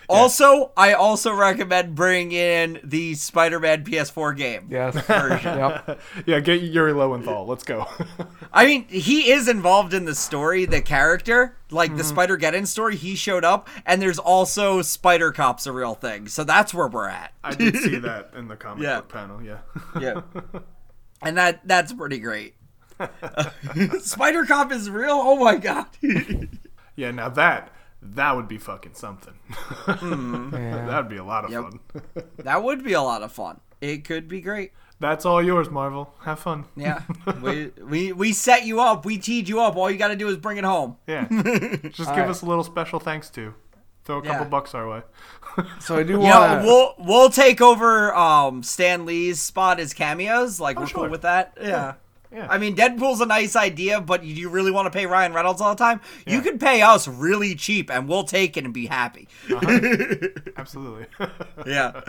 Also, 0.09 0.73
I 0.77 0.92
also 0.92 1.33
recommend 1.33 1.95
bringing 1.95 2.33
in 2.33 2.81
the 2.85 3.14
Spider-Man 3.14 3.85
PS4 3.85 4.37
game. 4.37 4.69
Yes. 4.71 4.95
Version. 5.07 5.59
yep. 5.59 6.01
yeah, 6.27 6.40
get 6.40 6.62
Yuri 6.62 6.92
Lowenthal. 6.92 7.47
Let's 7.47 7.64
go. 7.64 7.87
I 8.53 8.66
mean, 8.66 8.87
he 8.88 9.31
is 9.31 9.49
involved 9.49 9.92
in 9.95 10.05
the 10.05 10.14
story, 10.14 10.64
the 10.64 10.81
character, 10.83 11.57
like 11.71 11.90
Mm-hmm. 11.90 11.99
the 11.99 12.05
Spider 12.05 12.38
Geddon 12.38 12.66
story. 12.66 12.97
He 12.97 13.14
showed 13.16 13.45
up, 13.45 13.69
and 13.85 14.01
there's 14.01 14.19
also 14.19 14.83
Spider 14.83 15.33
Cop's 15.33 15.66
a 15.66 15.73
real 15.73 15.95
thing. 15.95 16.29
So 16.29 16.45
that's 16.45 16.73
where 16.73 16.87
we're 16.88 17.09
at. 17.09 17.33
I 17.42 17.55
did 17.55 17.77
see 17.77 17.97
that 18.01 18.31
in 18.37 18.49
the 18.49 18.57
comic 18.57 18.85
Yeah. 18.85 19.01
book 19.01 19.09
panel. 19.09 19.42
Yeah. 19.42 19.59
Yeah, 20.01 20.21
and 21.23 21.37
that 21.37 21.66
that's 21.66 21.92
pretty 21.92 22.19
great. 22.21 22.55
Spider 24.01 24.45
Cop 24.47 24.73
is 24.73 24.88
real. 24.88 25.12
Oh 25.23 25.37
my 25.37 25.57
god. 25.57 25.87
yeah. 26.97 27.11
Now 27.11 27.29
that 27.31 27.71
that 28.14 28.37
would 28.37 28.49
be 28.49 28.59
fucking 28.59 28.95
something. 28.95 29.35
That'd 29.87 31.09
be 31.09 31.16
a 31.16 31.25
lot 31.25 31.45
of 31.45 31.51
Yep. 31.51 31.62
fun. 31.62 31.81
that 32.38 32.62
would 32.62 32.83
be 32.85 32.92
a 32.92 33.03
lot 33.03 33.23
of 33.23 33.33
fun. 33.33 33.61
It 33.81 34.05
could 34.05 34.29
be 34.29 34.40
great. 34.40 34.73
That's 34.99 35.27
all 35.27 35.42
yours, 35.42 35.69
Marvel. 35.69 36.14
Have 36.21 36.38
fun. 36.38 36.64
Yeah, 36.75 37.03
we, 37.42 37.66
we 37.83 38.12
we 38.12 38.33
set 38.33 38.64
you 38.64 38.81
up. 38.81 39.05
We 39.05 39.19
teed 39.19 39.49
you 39.49 39.61
up. 39.61 39.77
All 39.77 39.90
you 39.90 39.99
got 39.99 40.09
to 40.09 40.16
do 40.16 40.29
is 40.29 40.38
bring 40.38 40.57
it 40.57 40.64
home. 40.64 40.97
Yeah. 41.07 41.27
Just 41.90 42.14
give 42.14 42.31
us 42.31 42.40
a 42.40 42.47
little 42.47 42.64
special 42.64 42.99
thanks 42.99 43.29
to. 43.31 43.53
Throw 44.07 44.19
a 44.19 44.23
couple 44.23 44.45
Yeah. 44.47 44.49
bucks 44.49 44.75
our 44.75 44.88
way. 44.88 45.03
So 45.81 45.97
I 45.99 46.03
do 46.05 46.21
Yeah, 46.21 46.38
want 46.53 46.62
to. 46.62 46.66
we'll 46.66 46.95
we'll 46.99 47.31
take 47.31 47.61
over 47.61 48.14
um 48.14 48.62
Stan 48.62 49.05
Lee's 49.05 49.40
spot 49.40 49.81
as 49.81 49.92
cameos. 49.92 50.61
Like 50.61 50.79
we're 50.79 50.87
sure. 50.87 51.03
cool 51.03 51.11
with 51.11 51.23
that. 51.23 51.59
Yeah. 51.61 51.95
Yeah. 52.37 52.46
I 52.51 52.59
mean, 52.59 52.77
Deadpool's 52.77 53.20
a 53.20 53.27
nice 53.27 53.57
idea, 53.57 54.01
but 54.01 54.22
you, 54.22 54.35
you 54.35 54.49
really 54.51 54.70
want 54.70 54.87
to 54.87 54.90
pay 54.96 55.07
Ryan 55.07 55.33
Reynolds 55.33 55.61
all 55.61 55.75
the 55.75 55.79
time? 55.83 56.01
You 56.27 56.40
can 56.42 56.59
pay 56.59 56.83
us 56.83 57.09
really 57.09 57.55
cheap, 57.55 57.90
and 57.90 58.09
we'll 58.09 58.25
take 58.25 58.57
it 58.57 58.64
and 58.64 58.75
be 58.75 58.87
happy. 58.87 59.27
Uh-huh. 59.53 60.29
Absolutely. 60.57 61.07
Yeah. 61.66 62.01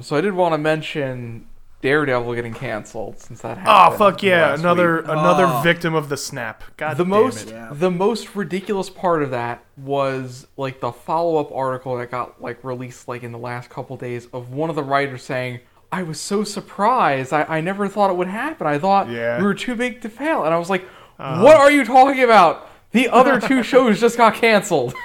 So 0.00 0.16
I 0.16 0.20
did 0.20 0.32
want 0.34 0.54
to 0.54 0.58
mention 0.58 1.46
Daredevil 1.82 2.34
getting 2.34 2.54
canceled 2.54 3.20
since 3.20 3.42
that 3.42 3.58
happened. 3.58 3.94
oh 3.94 3.98
fuck 3.98 4.22
yeah! 4.22 4.54
Another 4.54 4.96
week. 5.02 5.04
another 5.08 5.46
Oh. 5.46 5.60
victim 5.62 5.94
of 5.94 6.08
the 6.08 6.16
snap. 6.16 6.64
God 6.76 6.96
the 6.96 7.04
damn 7.04 7.10
most 7.10 7.48
it. 7.48 7.52
Yeah. 7.52 7.68
the 7.72 7.90
most 7.90 8.34
ridiculous 8.34 8.88
part 8.88 9.22
of 9.22 9.30
that 9.32 9.62
was 9.76 10.46
like 10.56 10.80
the 10.80 10.90
follow-up 10.92 11.52
article 11.52 11.96
that 11.98 12.10
got 12.10 12.40
like 12.40 12.64
released 12.64 13.06
like 13.06 13.22
in 13.22 13.32
the 13.32 13.38
last 13.38 13.68
couple 13.70 13.96
days 13.96 14.26
of 14.32 14.52
one 14.52 14.70
of 14.70 14.76
the 14.76 14.82
writers 14.82 15.22
saying 15.22 15.60
i 15.94 16.02
was 16.02 16.20
so 16.20 16.44
surprised 16.44 17.32
i, 17.32 17.42
I 17.44 17.60
never 17.60 17.88
thought 17.88 18.10
it 18.10 18.16
would 18.16 18.28
happen 18.28 18.66
i 18.66 18.78
thought 18.78 19.08
Yeah. 19.08 19.38
we 19.38 19.44
were 19.44 19.54
too 19.54 19.74
big 19.74 20.00
to 20.02 20.08
fail 20.08 20.44
and 20.44 20.52
i 20.52 20.58
was 20.58 20.70
like 20.70 20.84
uh-huh. 21.18 21.42
what 21.42 21.56
are 21.56 21.70
you 21.70 21.84
talking 21.84 22.22
about 22.22 22.68
the 22.92 23.08
other 23.08 23.40
two 23.40 23.62
shows 23.70 24.00
just 24.00 24.16
got 24.16 24.34
canceled 24.34 24.94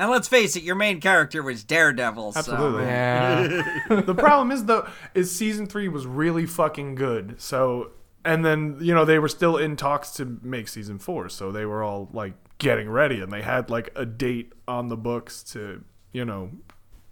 And 0.00 0.10
let's 0.10 0.28
face 0.28 0.56
it, 0.56 0.62
your 0.62 0.76
main 0.76 0.98
character 0.98 1.42
was 1.42 1.62
Daredevil. 1.62 2.32
Absolutely. 2.34 2.84
So. 2.84 2.88
yeah 2.88 4.00
the 4.00 4.14
problem 4.14 4.50
is 4.50 4.64
though 4.64 4.88
is 5.14 5.30
season 5.30 5.66
three 5.66 5.88
was 5.88 6.06
really 6.06 6.46
fucking 6.46 6.94
good. 6.94 7.38
So 7.38 7.90
and 8.24 8.44
then 8.44 8.78
you 8.80 8.94
know 8.94 9.04
they 9.04 9.18
were 9.18 9.28
still 9.28 9.56
in 9.58 9.76
talks 9.76 10.12
to 10.12 10.38
make 10.42 10.68
season 10.68 10.98
four, 10.98 11.28
so 11.28 11.52
they 11.52 11.66
were 11.66 11.82
all 11.82 12.08
like 12.12 12.34
getting 12.58 12.88
ready, 12.88 13.20
and 13.20 13.30
they 13.32 13.42
had 13.42 13.68
like 13.68 13.90
a 13.94 14.06
date 14.06 14.52
on 14.66 14.88
the 14.88 14.96
books 14.96 15.42
to 15.52 15.84
you 16.12 16.24
know 16.24 16.50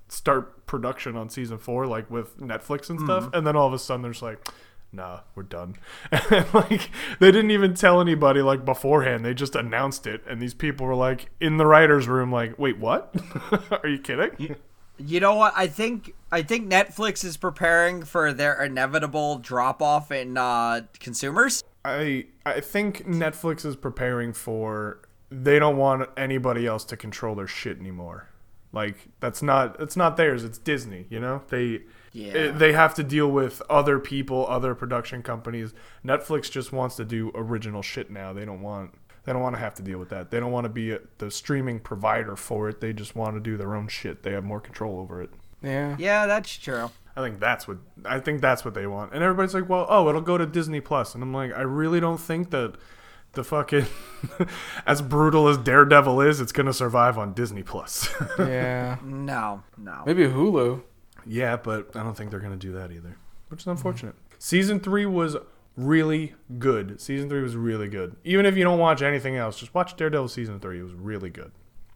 start 0.08 0.66
production 0.66 1.16
on 1.16 1.28
season 1.28 1.58
four, 1.58 1.86
like 1.86 2.10
with 2.10 2.38
Netflix 2.38 2.90
and 2.90 3.00
stuff. 3.00 3.30
And 3.32 3.46
then 3.46 3.56
all 3.56 3.66
of 3.66 3.72
a 3.72 3.78
sudden, 3.78 4.02
there's 4.02 4.22
like. 4.22 4.46
Nah, 4.90 5.20
we're 5.34 5.42
done. 5.42 5.74
And 6.30 6.46
like 6.54 6.88
they 7.20 7.30
didn't 7.30 7.50
even 7.50 7.74
tell 7.74 8.00
anybody 8.00 8.40
like 8.40 8.64
beforehand. 8.64 9.22
They 9.22 9.34
just 9.34 9.54
announced 9.54 10.06
it, 10.06 10.22
and 10.26 10.40
these 10.40 10.54
people 10.54 10.86
were 10.86 10.94
like 10.94 11.28
in 11.40 11.58
the 11.58 11.66
writers' 11.66 12.08
room, 12.08 12.32
like, 12.32 12.58
"Wait, 12.58 12.78
what? 12.78 13.14
Are 13.82 13.86
you 13.86 13.98
kidding?" 13.98 14.56
You 14.96 15.20
know 15.20 15.34
what? 15.34 15.52
I 15.54 15.66
think 15.66 16.14
I 16.32 16.42
think 16.42 16.70
Netflix 16.70 17.22
is 17.24 17.36
preparing 17.36 18.02
for 18.02 18.32
their 18.32 18.62
inevitable 18.64 19.38
drop 19.38 19.80
off 19.80 20.10
in 20.10 20.36
uh, 20.38 20.82
consumers. 20.98 21.62
I 21.84 22.26
I 22.44 22.60
think 22.60 23.06
Netflix 23.06 23.64
is 23.64 23.76
preparing 23.76 24.32
for 24.32 25.00
they 25.30 25.58
don't 25.58 25.76
want 25.76 26.08
anybody 26.16 26.66
else 26.66 26.84
to 26.86 26.96
control 26.96 27.34
their 27.34 27.46
shit 27.46 27.78
anymore. 27.78 28.28
Like 28.72 29.08
that's 29.20 29.42
not 29.42 29.80
it's 29.80 29.96
not 29.96 30.16
theirs. 30.16 30.44
It's 30.44 30.58
Disney. 30.58 31.06
You 31.10 31.20
know 31.20 31.42
they 31.48 31.82
Yeah. 32.12 32.32
it- 32.32 32.58
they 32.58 32.72
have 32.72 32.94
to 32.94 33.02
deal 33.02 33.30
with 33.30 33.62
other 33.70 33.98
people, 33.98 34.46
other 34.46 34.74
production 34.74 35.22
companies. 35.22 35.72
Netflix 36.04 36.50
just 36.50 36.72
wants 36.72 36.96
to 36.96 37.04
do 37.04 37.30
original 37.34 37.82
shit 37.82 38.10
now. 38.10 38.32
They 38.32 38.44
don't 38.44 38.60
want 38.62 38.92
they 39.24 39.32
don't 39.34 39.42
want 39.42 39.56
to 39.56 39.60
have 39.60 39.74
to 39.74 39.82
deal 39.82 39.98
with 39.98 40.08
that. 40.08 40.30
They 40.30 40.40
don't 40.40 40.52
want 40.52 40.64
to 40.64 40.70
be 40.70 40.92
a, 40.92 41.00
the 41.18 41.30
streaming 41.30 41.80
provider 41.80 42.34
for 42.34 42.68
it. 42.70 42.80
They 42.80 42.94
just 42.94 43.14
want 43.14 43.34
to 43.36 43.40
do 43.40 43.58
their 43.58 43.74
own 43.74 43.86
shit. 43.88 44.22
They 44.22 44.32
have 44.32 44.44
more 44.44 44.60
control 44.60 44.98
over 45.00 45.20
it. 45.22 45.30
yeah 45.62 45.96
Yeah, 45.98 46.26
that's 46.26 46.56
true. 46.56 46.90
I 47.16 47.20
think 47.22 47.40
that's 47.40 47.66
what 47.66 47.78
I 48.04 48.20
think 48.20 48.40
that's 48.40 48.64
what 48.64 48.74
they 48.74 48.86
want. 48.86 49.12
And 49.12 49.22
everybody's 49.24 49.52
like, 49.54 49.68
"Well, 49.68 49.86
oh, 49.88 50.08
it'll 50.08 50.20
go 50.20 50.38
to 50.38 50.46
Disney 50.46 50.80
Plus." 50.80 51.14
And 51.14 51.22
I'm 51.22 51.32
like, 51.34 51.52
"I 51.52 51.62
really 51.62 51.98
don't 52.00 52.20
think 52.20 52.50
that 52.50 52.74
the 53.38 53.44
fucking 53.44 53.86
as 54.86 55.00
brutal 55.00 55.48
as 55.48 55.56
Daredevil 55.56 56.20
is, 56.20 56.40
it's 56.40 56.52
going 56.52 56.66
to 56.66 56.74
survive 56.74 57.16
on 57.16 57.32
Disney 57.32 57.62
Plus." 57.62 58.10
yeah 58.38 58.98
No, 59.02 59.62
no. 59.78 60.02
maybe 60.04 60.24
hulu 60.24 60.82
yeah, 61.28 61.56
but 61.56 61.94
I 61.94 62.02
don't 62.02 62.16
think 62.16 62.30
they're 62.30 62.40
going 62.40 62.58
to 62.58 62.66
do 62.66 62.72
that 62.72 62.90
either, 62.90 63.16
which 63.48 63.60
is 63.60 63.64
hmm. 63.64 63.70
unfortunate. 63.70 64.14
Season 64.38 64.80
3 64.80 65.06
was 65.06 65.36
really 65.76 66.34
good. 66.58 67.00
Season 67.00 67.28
3 67.28 67.42
was 67.42 67.54
really 67.54 67.88
good. 67.88 68.16
Even 68.24 68.46
if 68.46 68.56
you 68.56 68.64
don't 68.64 68.78
watch 68.78 69.02
anything 69.02 69.36
else, 69.36 69.58
just 69.58 69.74
watch 69.74 69.96
Daredevil 69.96 70.28
season 70.28 70.58
3. 70.58 70.80
It 70.80 70.82
was 70.82 70.94
really 70.94 71.30
good. 71.30 71.52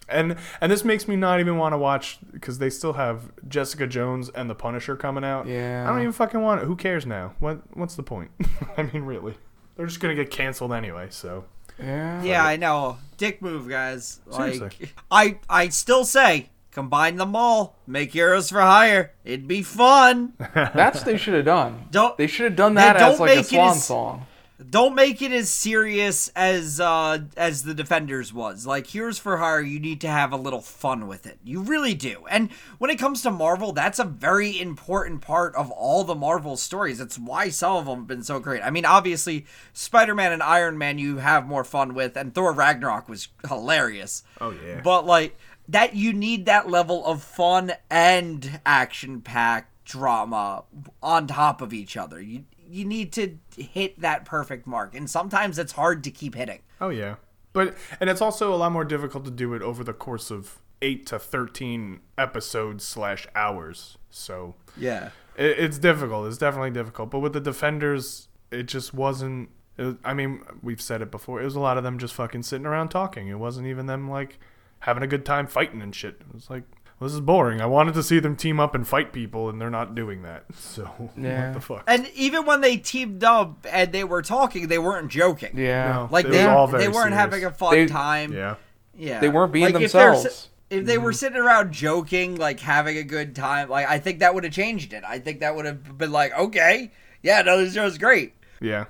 And 0.09 0.37
and 0.61 0.71
this 0.71 0.85
makes 0.85 1.07
me 1.07 1.15
not 1.17 1.39
even 1.41 1.57
want 1.57 1.73
to 1.75 1.79
watch 1.79 2.19
because 2.33 2.59
they 2.59 2.69
still 2.69 2.95
have 2.95 3.33
Jessica 3.49 3.87
Jones 3.87 4.29
and 4.31 4.51
the 4.51 4.55
Punisher 4.55 4.97
coming 4.97 5.25
out. 5.25 5.47
Yeah. 5.47 5.85
I 5.87 5.91
don't 5.91 6.01
even 6.01 6.13
fucking 6.13 6.43
want 6.43 6.61
it. 6.61 6.67
Who 6.67 6.75
cares 6.77 7.07
now? 7.07 7.35
What 7.39 7.63
what's 7.77 7.95
the 7.95 8.03
point? 8.03 8.33
I 8.77 8.83
mean, 8.83 9.05
really, 9.05 9.37
they're 9.77 9.87
just 9.87 10.01
gonna 10.01 10.15
get 10.15 10.31
canceled 10.31 10.73
anyway. 10.73 11.07
So 11.11 11.45
yeah 11.79 12.23
Yeah, 12.23 12.45
I 12.45 12.57
know. 12.57 12.99
Dick 13.17 13.41
move, 13.43 13.69
guys. 13.69 14.21
Like 14.27 14.55
Seriously. 14.55 14.91
I 15.11 15.39
I 15.49 15.69
still 15.69 16.05
say 16.05 16.51
combine 16.71 17.17
them 17.17 17.37
all, 17.37 17.77
make 17.87 18.13
Heroes 18.13 18.49
for 18.51 18.61
Hire. 18.61 19.13
It'd 19.25 19.47
be 19.47 19.63
fun. 19.63 20.33
that's 20.55 20.99
what 20.99 21.05
they 21.05 21.17
should 21.19 21.35
have 21.35 21.45
done 21.45 21.85
Don't- 21.91 22.17
they 22.17 22.27
should 22.27 22.45
have 22.47 22.57
done 22.57 22.75
that 22.75 22.97
as 22.97 23.21
like 23.21 23.39
a 23.39 23.45
swan 23.45 23.71
as- 23.73 23.85
song 23.85 24.27
Don't 24.71 24.95
make 24.95 25.23
it 25.23 25.33
as 25.33 25.51
serious 25.51 26.29
as 26.35 26.81
uh 26.81 27.21
as 27.37 27.65
the 27.65 27.75
Defenders 27.75 28.33
was. 28.33 28.67
Like 28.67 28.87
Heroes 28.87 29.19
for 29.19 29.39
Hire, 29.39 29.61
you 29.61 29.79
need 29.81 30.01
to 30.03 30.09
have 30.09 30.33
a 30.33 30.37
little 30.37 30.61
fun 30.61 31.07
with 31.07 31.27
it. 31.27 31.39
You 31.45 31.63
really 31.63 31.95
do. 31.95 32.25
And 32.31 32.51
when 32.79 32.91
it 32.91 32.99
comes 32.99 33.23
to 33.23 33.31
Marvel, 33.31 33.73
that's 33.73 33.99
a 33.99 34.05
very 34.05 34.61
important 34.61 35.21
part 35.21 35.55
of 35.55 35.71
all 35.71 36.05
the 36.05 36.15
Marvel 36.15 36.57
stories. 36.57 37.01
It's 37.01 37.19
why 37.19 37.49
some 37.49 37.77
of 37.77 37.87
them 37.87 37.99
have 38.01 38.07
been 38.07 38.23
so 38.23 38.41
great. 38.41 38.63
I 38.63 38.71
mean, 38.71 38.85
obviously, 38.85 39.47
Spider-Man 39.73 40.33
and 40.33 40.43
Iron 40.43 40.79
Man 40.79 40.99
you 40.99 41.19
have 41.19 41.47
more 41.47 41.65
fun 41.65 41.95
with, 41.95 42.17
and 42.17 42.35
Thor 42.35 42.53
Ragnarok 42.53 43.09
was 43.09 43.29
hilarious. 43.49 44.23
Oh, 44.41 44.55
yeah. 44.65 44.81
But 44.83 45.07
like 45.07 45.37
that 45.69 45.95
you 45.95 46.13
need 46.13 46.47
that 46.47 46.69
level 46.69 47.05
of 47.07 47.23
fun 47.23 47.73
and 47.91 48.61
action-packed 48.67 49.69
drama 49.85 50.65
on 51.03 51.27
top 51.27 51.61
of 51.61 51.73
each 51.73 51.97
other. 51.97 52.21
You 52.21 52.45
you 52.73 52.85
need 52.85 53.13
to 53.13 53.39
hit 53.57 54.01
that 54.01 54.25
perfect 54.25 54.67
mark, 54.67 54.95
and 54.95 55.09
sometimes 55.09 55.59
it's 55.59 55.73
hard 55.73 56.03
to 56.05 56.11
keep 56.11 56.35
hitting. 56.35 56.61
Oh 56.81 56.89
yeah, 56.89 57.17
but 57.53 57.77
and 58.01 58.09
it's 58.11 58.21
also 58.21 58.55
a 58.55 58.57
lot 58.57 58.73
more 58.73 58.85
difficult 58.85 59.25
to 59.27 59.31
do 59.31 59.55
it 59.55 59.63
over 59.63 59.85
the 59.85 59.93
course 59.93 60.31
of 60.31 60.59
eight 60.81 61.07
to 61.07 61.19
thirteen 61.19 62.01
episodes 62.19 62.85
slash 62.85 63.27
hours. 63.35 63.99
So 64.11 64.55
Yeah. 64.77 65.11
it, 65.37 65.59
it's 65.59 65.79
difficult. 65.79 66.27
It's 66.29 66.39
definitely 66.39 66.71
difficult. 66.71 67.11
But 67.11 67.21
with 67.21 67.33
the 67.35 67.41
defenders, 67.41 68.29
it 68.51 68.65
just 68.65 68.93
wasn't. 68.95 69.51
It, 69.79 69.97
I 70.05 70.13
mean, 70.15 70.43
we've 70.63 70.81
said 70.83 71.01
it 71.03 71.11
before. 71.11 71.41
It 71.41 71.45
was 71.45 71.57
a 71.57 71.61
lot 71.61 71.79
of 71.79 71.85
them 71.85 71.99
just 71.99 72.15
fucking 72.15 72.43
sitting 72.43 72.67
around 72.67 72.89
talking. 72.89 73.29
It 73.29 73.39
wasn't 73.39 73.67
even 73.69 73.87
them 73.87 74.11
like 74.11 74.39
having 74.81 75.03
a 75.03 75.07
good 75.07 75.25
time 75.25 75.47
fighting 75.47 75.81
and 75.83 75.95
shit. 75.95 76.17
It 76.21 76.35
was 76.35 76.51
like. 76.51 76.65
Well, 77.03 77.09
This 77.09 77.15
is 77.15 77.21
boring. 77.21 77.61
I 77.61 77.67
wanted 77.67 77.95
to 77.95 78.03
see 78.03 78.19
them 78.21 78.37
team 78.37 78.61
up 78.61 78.75
and 78.75 78.87
fight 78.87 79.13
people, 79.13 79.49
and 79.49 79.61
they're 79.61 79.71
not 79.71 79.95
doing 79.95 80.23
that. 80.23 80.45
So 80.55 81.11
Yeah. 81.17 81.47
what 81.49 81.55
the 81.55 81.61
fuck? 81.61 81.85
And 81.87 82.09
even 82.15 82.47
when 82.47 82.61
they 82.61 82.77
teamed 82.77 83.25
up 83.25 83.67
and 83.71 83.93
they 83.93 84.05
were 84.05 84.23
talking, 84.23 84.69
they 84.69 84.79
weren't 84.79 85.11
joking. 85.11 85.57
yeah 85.57 85.93
No. 85.93 86.09
Like 86.11 86.27
they, 86.27 86.39
was 86.39 86.47
all 86.47 86.67
very 86.69 86.85
they 86.85 86.89
weren't 86.89 87.13
serious. 87.13 87.19
having 87.19 87.45
a 87.45 87.51
fun 87.51 87.75
They- 87.75 87.87
time. 87.87 88.33
yeah, 88.33 88.55
Yeah. 88.95 89.19
They 89.21 89.29
weren't 89.29 89.53
being 89.53 89.73
Like, 89.73 89.83
if 89.83 89.93
they're 89.93 90.15
si- 90.15 90.23
themselves. 90.23 90.49
If 90.71 90.87
they 90.87 90.97
were 90.97 91.11
mm-hmm. 91.11 91.17
sitting 91.17 91.39
around 91.39 91.73
joking, 91.73 92.37
like 92.37 92.59
having 92.61 92.97
a 92.97 93.03
good 93.03 93.35
time, 93.37 93.69
like 93.69 93.87
I 93.87 93.99
think 93.99 94.21
that 94.21 94.35
would 94.35 94.45
have 94.45 94.55
changed 94.55 94.95
it. 94.95 95.03
I 95.07 95.19
think 95.19 95.41
that 95.41 95.55
would 95.55 95.67
have 95.67 95.99
been 95.99 96.13
like, 96.13 96.33
okay, 96.39 96.93
yeah, 97.23 97.43
no, 97.43 97.59
this 97.63 97.75
show's 97.75 97.99
great. 97.99 98.33
yeah. 98.61 98.85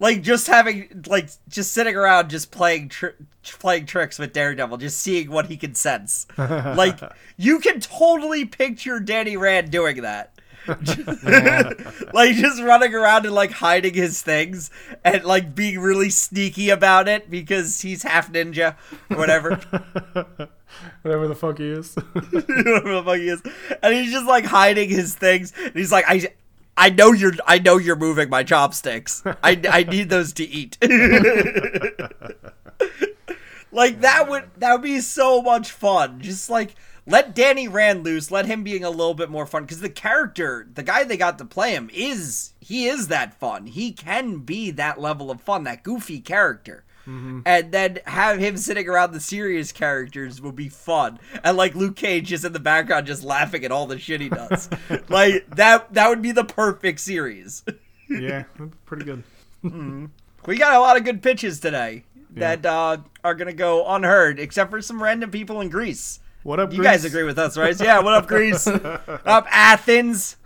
Like 0.00 0.22
just 0.22 0.46
having, 0.46 1.04
like 1.06 1.28
just 1.48 1.72
sitting 1.72 1.96
around, 1.96 2.30
just 2.30 2.50
playing, 2.50 2.88
tr- 2.88 3.18
playing 3.58 3.86
tricks 3.86 4.18
with 4.18 4.32
Daredevil, 4.32 4.76
just 4.78 5.00
seeing 5.00 5.30
what 5.30 5.46
he 5.46 5.56
can 5.56 5.74
sense. 5.74 6.26
like 6.38 7.00
you 7.36 7.58
can 7.58 7.80
totally 7.80 8.44
picture 8.44 9.00
Danny 9.00 9.36
Rand 9.36 9.70
doing 9.70 10.02
that. 10.02 10.32
like 12.12 12.34
just 12.34 12.60
running 12.62 12.94
around 12.94 13.24
and 13.24 13.34
like 13.34 13.50
hiding 13.52 13.94
his 13.94 14.20
things 14.20 14.70
and 15.02 15.24
like 15.24 15.54
being 15.54 15.78
really 15.78 16.10
sneaky 16.10 16.68
about 16.68 17.08
it 17.08 17.30
because 17.30 17.80
he's 17.80 18.02
half 18.02 18.30
ninja 18.30 18.76
or 19.10 19.16
whatever. 19.16 19.56
Whatever 21.02 21.28
the 21.28 21.34
fuck 21.34 21.58
he 21.58 21.64
is. 21.70 21.94
whatever 21.94 22.94
the 22.96 23.02
fuck 23.04 23.16
he 23.16 23.28
is. 23.28 23.42
And 23.82 23.94
he's 23.94 24.12
just 24.12 24.26
like 24.26 24.44
hiding 24.44 24.90
his 24.90 25.14
things. 25.14 25.54
And 25.56 25.74
he's 25.74 25.90
like, 25.90 26.04
I 26.06 26.28
I 26.78 26.90
know 26.90 27.12
you're 27.12 27.34
I 27.44 27.58
know 27.58 27.76
you're 27.76 27.96
moving 27.96 28.30
my 28.30 28.44
chopsticks. 28.44 29.24
I, 29.42 29.60
I 29.68 29.82
need 29.82 30.10
those 30.10 30.32
to 30.34 30.44
eat. 30.44 30.78
like 33.72 34.00
that 34.00 34.28
would 34.28 34.44
that 34.58 34.72
would 34.72 34.82
be 34.82 35.00
so 35.00 35.42
much 35.42 35.72
fun. 35.72 36.20
Just 36.20 36.48
like 36.48 36.76
let 37.04 37.34
Danny 37.34 37.66
Rand 37.66 38.04
loose, 38.04 38.30
let 38.30 38.46
him 38.46 38.62
being 38.62 38.84
a 38.84 38.90
little 38.90 39.14
bit 39.14 39.28
more 39.28 39.44
fun 39.44 39.64
because 39.64 39.80
the 39.80 39.90
character, 39.90 40.68
the 40.72 40.84
guy 40.84 41.02
they 41.02 41.16
got 41.16 41.38
to 41.38 41.44
play 41.44 41.72
him 41.72 41.90
is 41.92 42.52
he 42.60 42.86
is 42.86 43.08
that 43.08 43.34
fun. 43.40 43.66
He 43.66 43.90
can 43.90 44.38
be 44.38 44.70
that 44.70 45.00
level 45.00 45.32
of 45.32 45.40
fun, 45.40 45.64
that 45.64 45.82
goofy 45.82 46.20
character. 46.20 46.84
And 47.46 47.72
then 47.72 48.00
have 48.06 48.38
him 48.38 48.56
sitting 48.56 48.88
around 48.88 49.12
the 49.12 49.20
serious 49.20 49.72
characters 49.72 50.40
would 50.42 50.56
be 50.56 50.68
fun. 50.68 51.18
And 51.42 51.56
like 51.56 51.74
Luke 51.74 51.96
Cage 51.96 52.28
just 52.28 52.44
in 52.44 52.52
the 52.52 52.60
background 52.60 53.06
just 53.06 53.24
laughing 53.24 53.64
at 53.64 53.72
all 53.72 53.86
the 53.86 53.98
shit 53.98 54.20
he 54.20 54.28
does. 54.28 54.68
like 55.08 55.48
that 55.56 55.92
that 55.94 56.08
would 56.08 56.22
be 56.22 56.32
the 56.32 56.44
perfect 56.44 57.00
series. 57.00 57.64
yeah, 58.08 58.44
pretty 58.84 59.04
good. 59.04 59.22
We 60.46 60.56
got 60.56 60.74
a 60.74 60.80
lot 60.80 60.96
of 60.96 61.04
good 61.04 61.22
pitches 61.22 61.60
today 61.60 62.04
that 62.32 62.64
uh, 62.64 62.98
are 63.24 63.34
gonna 63.34 63.52
go 63.52 63.86
unheard, 63.86 64.38
except 64.38 64.70
for 64.70 64.80
some 64.80 65.02
random 65.02 65.30
people 65.30 65.60
in 65.60 65.68
Greece. 65.68 66.20
What 66.42 66.60
up, 66.60 66.72
You 66.72 66.82
guys 66.82 67.04
agree 67.04 67.24
with 67.24 67.38
us, 67.38 67.56
right? 67.56 67.78
Yeah. 67.80 68.00
What 68.00 68.14
up, 68.14 68.26
Greece? 68.26 68.66
up 68.66 69.46
Athens? 69.50 70.36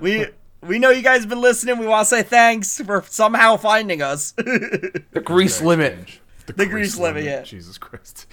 We 0.00 0.26
we 0.62 0.78
know 0.78 0.90
you 0.90 1.02
guys 1.02 1.20
have 1.20 1.28
been 1.28 1.40
listening. 1.40 1.78
We 1.78 1.86
want 1.86 2.08
to 2.08 2.16
say 2.16 2.22
thanks 2.22 2.80
for 2.80 3.04
somehow 3.08 3.56
finding 3.56 4.00
us. 4.00 4.32
The 4.32 5.22
grease 5.24 5.60
limit. 5.60 6.20
The 6.46 6.66
grease 6.66 6.96
limit, 6.98 7.24
yeah. 7.24 7.42
Jesus 7.42 7.78
Christ. 7.78 8.26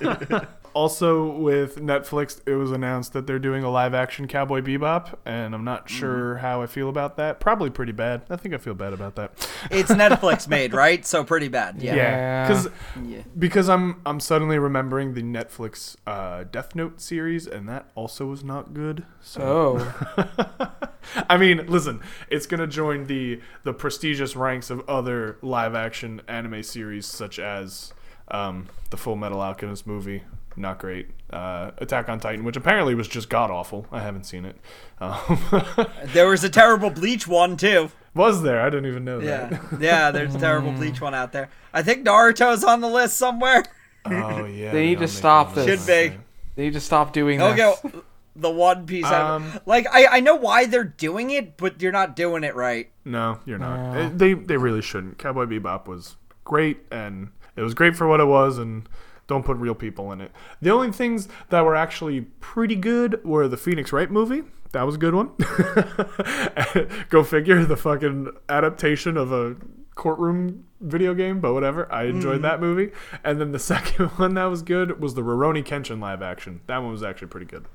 also, 0.76 1.26
with 1.32 1.76
Netflix, 1.76 2.40
it 2.46 2.54
was 2.54 2.70
announced 2.70 3.14
that 3.14 3.26
they're 3.26 3.38
doing 3.38 3.64
a 3.64 3.70
live 3.70 3.94
action 3.94 4.28
Cowboy 4.28 4.60
Bebop, 4.60 5.14
and 5.24 5.54
I'm 5.54 5.64
not 5.64 5.86
Mm-hmm. 5.86 5.96
sure 5.98 6.36
how 6.36 6.60
I 6.60 6.66
feel 6.66 6.88
about 6.90 7.16
that. 7.16 7.40
Probably 7.40 7.70
pretty 7.70 7.92
bad. 7.92 8.22
I 8.28 8.36
think 8.36 8.54
I 8.54 8.58
feel 8.58 8.74
bad 8.74 8.92
about 8.92 9.16
that. 9.16 9.32
it's 9.70 9.90
Netflix 10.04 10.46
made, 10.46 10.74
right? 10.74 11.04
So 11.06 11.24
pretty 11.24 11.48
bad. 11.48 11.80
Yeah. 11.80 11.94
Yeah, 11.96 12.46
because 12.48 12.68
Yeah. 13.06 13.22
because 13.38 13.68
I'm 13.70 14.02
I'm 14.04 14.20
suddenly 14.20 14.58
remembering 14.58 15.14
the 15.14 15.22
Netflix 15.22 15.96
uh, 16.06 16.44
Death 16.44 16.74
Note 16.74 17.00
series, 17.00 17.46
and 17.46 17.66
that 17.68 17.90
also 17.94 18.26
was 18.26 18.44
not 18.44 18.74
good. 18.74 19.04
So 19.22 19.40
Oh. 19.42 20.36
I 21.30 21.36
mean, 21.36 21.66
listen, 21.68 22.00
it's 22.28 22.46
gonna 22.46 22.66
join 22.66 23.06
the 23.06 23.40
the 23.62 23.72
prestigious 23.72 24.36
ranks 24.36 24.68
of 24.70 24.86
other 24.88 25.38
live 25.40 25.74
action 25.74 26.20
anime 26.28 26.62
series 26.62 27.06
such 27.06 27.38
as 27.38 27.92
um, 28.28 28.66
the 28.90 28.96
Full 28.96 29.14
Metal 29.16 29.40
Alchemist 29.40 29.86
movie, 29.86 30.24
not 30.56 30.78
great. 30.78 31.08
Uh, 31.30 31.72
Attack 31.78 32.08
on 32.08 32.20
Titan, 32.20 32.44
which 32.44 32.56
apparently 32.56 32.94
was 32.94 33.08
just 33.08 33.28
god 33.28 33.50
awful. 33.50 33.86
I 33.92 34.00
haven't 34.00 34.24
seen 34.24 34.44
it. 34.44 34.56
Um, 35.00 35.38
There 36.06 36.28
was 36.28 36.44
a 36.44 36.48
terrible 36.48 36.90
Bleach 36.90 37.26
one 37.26 37.56
too. 37.56 37.90
was 38.14 38.42
there? 38.42 38.60
I 38.60 38.70
didn't 38.70 38.86
even 38.86 39.04
know 39.04 39.18
Yeah. 39.20 39.46
that. 39.48 39.80
Yeah. 39.80 40.10
There's 40.10 40.34
a 40.34 40.38
terrible 40.38 40.72
Bleach 40.72 41.00
one 41.00 41.14
out 41.14 41.32
there. 41.32 41.48
I 41.72 41.82
think 41.82 42.06
Naruto's 42.06 42.64
on 42.64 42.80
the 42.80 42.88
list 42.88 43.16
somewhere. 43.16 43.64
Oh 44.04 44.44
yeah. 44.44 44.70
They 44.72 44.86
need 44.86 44.98
to 45.00 45.08
stop 45.08 45.48
making 45.56 45.66
this. 45.66 45.86
Should 45.86 46.10
be. 46.12 46.16
They 46.54 46.62
need 46.64 46.72
to 46.74 46.80
stop 46.80 47.12
doing 47.12 47.42
Okay. 47.42 47.56
this. 47.56 47.84
Okay, 47.84 47.98
the 48.36 48.50
One 48.50 48.86
Piece. 48.86 49.04
Um, 49.04 49.52
like 49.66 49.86
I, 49.92 50.06
I 50.06 50.20
know 50.20 50.36
why 50.36 50.66
they're 50.66 50.84
doing 50.84 51.30
it, 51.30 51.56
but 51.56 51.82
you're 51.82 51.92
not 51.92 52.14
doing 52.16 52.44
it 52.44 52.54
right. 52.54 52.90
No, 53.04 53.40
you're 53.44 53.58
not. 53.58 53.92
No. 53.94 54.00
Uh, 54.02 54.10
They 54.14 54.32
they 54.34 54.56
really 54.56 54.82
shouldn't. 54.82 55.18
Cowboy 55.18 55.44
Bebop 55.46 55.86
was 55.86 56.16
great, 56.44 56.78
and 56.90 57.28
it 57.56 57.62
was 57.62 57.74
great 57.74 57.96
for 57.96 58.06
what 58.06 58.20
it 58.20 58.26
was, 58.26 58.58
and 58.58 58.88
don't 59.26 59.44
put 59.44 59.56
real 59.56 59.74
people 59.74 60.12
in 60.12 60.20
it. 60.20 60.32
The 60.60 60.70
only 60.70 60.92
things 60.92 61.28
that 61.50 61.64
were 61.64 61.76
actually 61.76 62.22
pretty 62.40 62.76
good 62.76 63.24
were 63.24 63.48
the 63.48 63.56
Phoenix 63.56 63.92
Wright 63.92 64.10
movie. 64.10 64.42
That 64.72 64.82
was 64.82 64.96
a 64.96 64.98
good 64.98 65.14
one. 65.14 65.30
Go 67.08 67.24
figure, 67.24 67.64
the 67.64 67.76
fucking 67.76 68.28
adaptation 68.48 69.16
of 69.16 69.32
a 69.32 69.56
courtroom 69.94 70.66
video 70.80 71.14
game, 71.14 71.40
but 71.40 71.54
whatever. 71.54 71.90
I 71.92 72.04
enjoyed 72.04 72.40
mm. 72.40 72.42
that 72.42 72.60
movie. 72.60 72.92
And 73.24 73.40
then 73.40 73.52
the 73.52 73.58
second 73.72 74.06
one 74.10 74.34
that 74.34 74.44
was 74.44 74.62
good 74.62 75.00
was 75.00 75.14
the 75.14 75.22
Rurouni 75.22 75.64
Kenshin 75.64 76.00
live 76.00 76.22
action. 76.22 76.60
That 76.66 76.78
one 76.78 76.92
was 76.92 77.02
actually 77.02 77.28
pretty 77.28 77.46
good. 77.46 77.66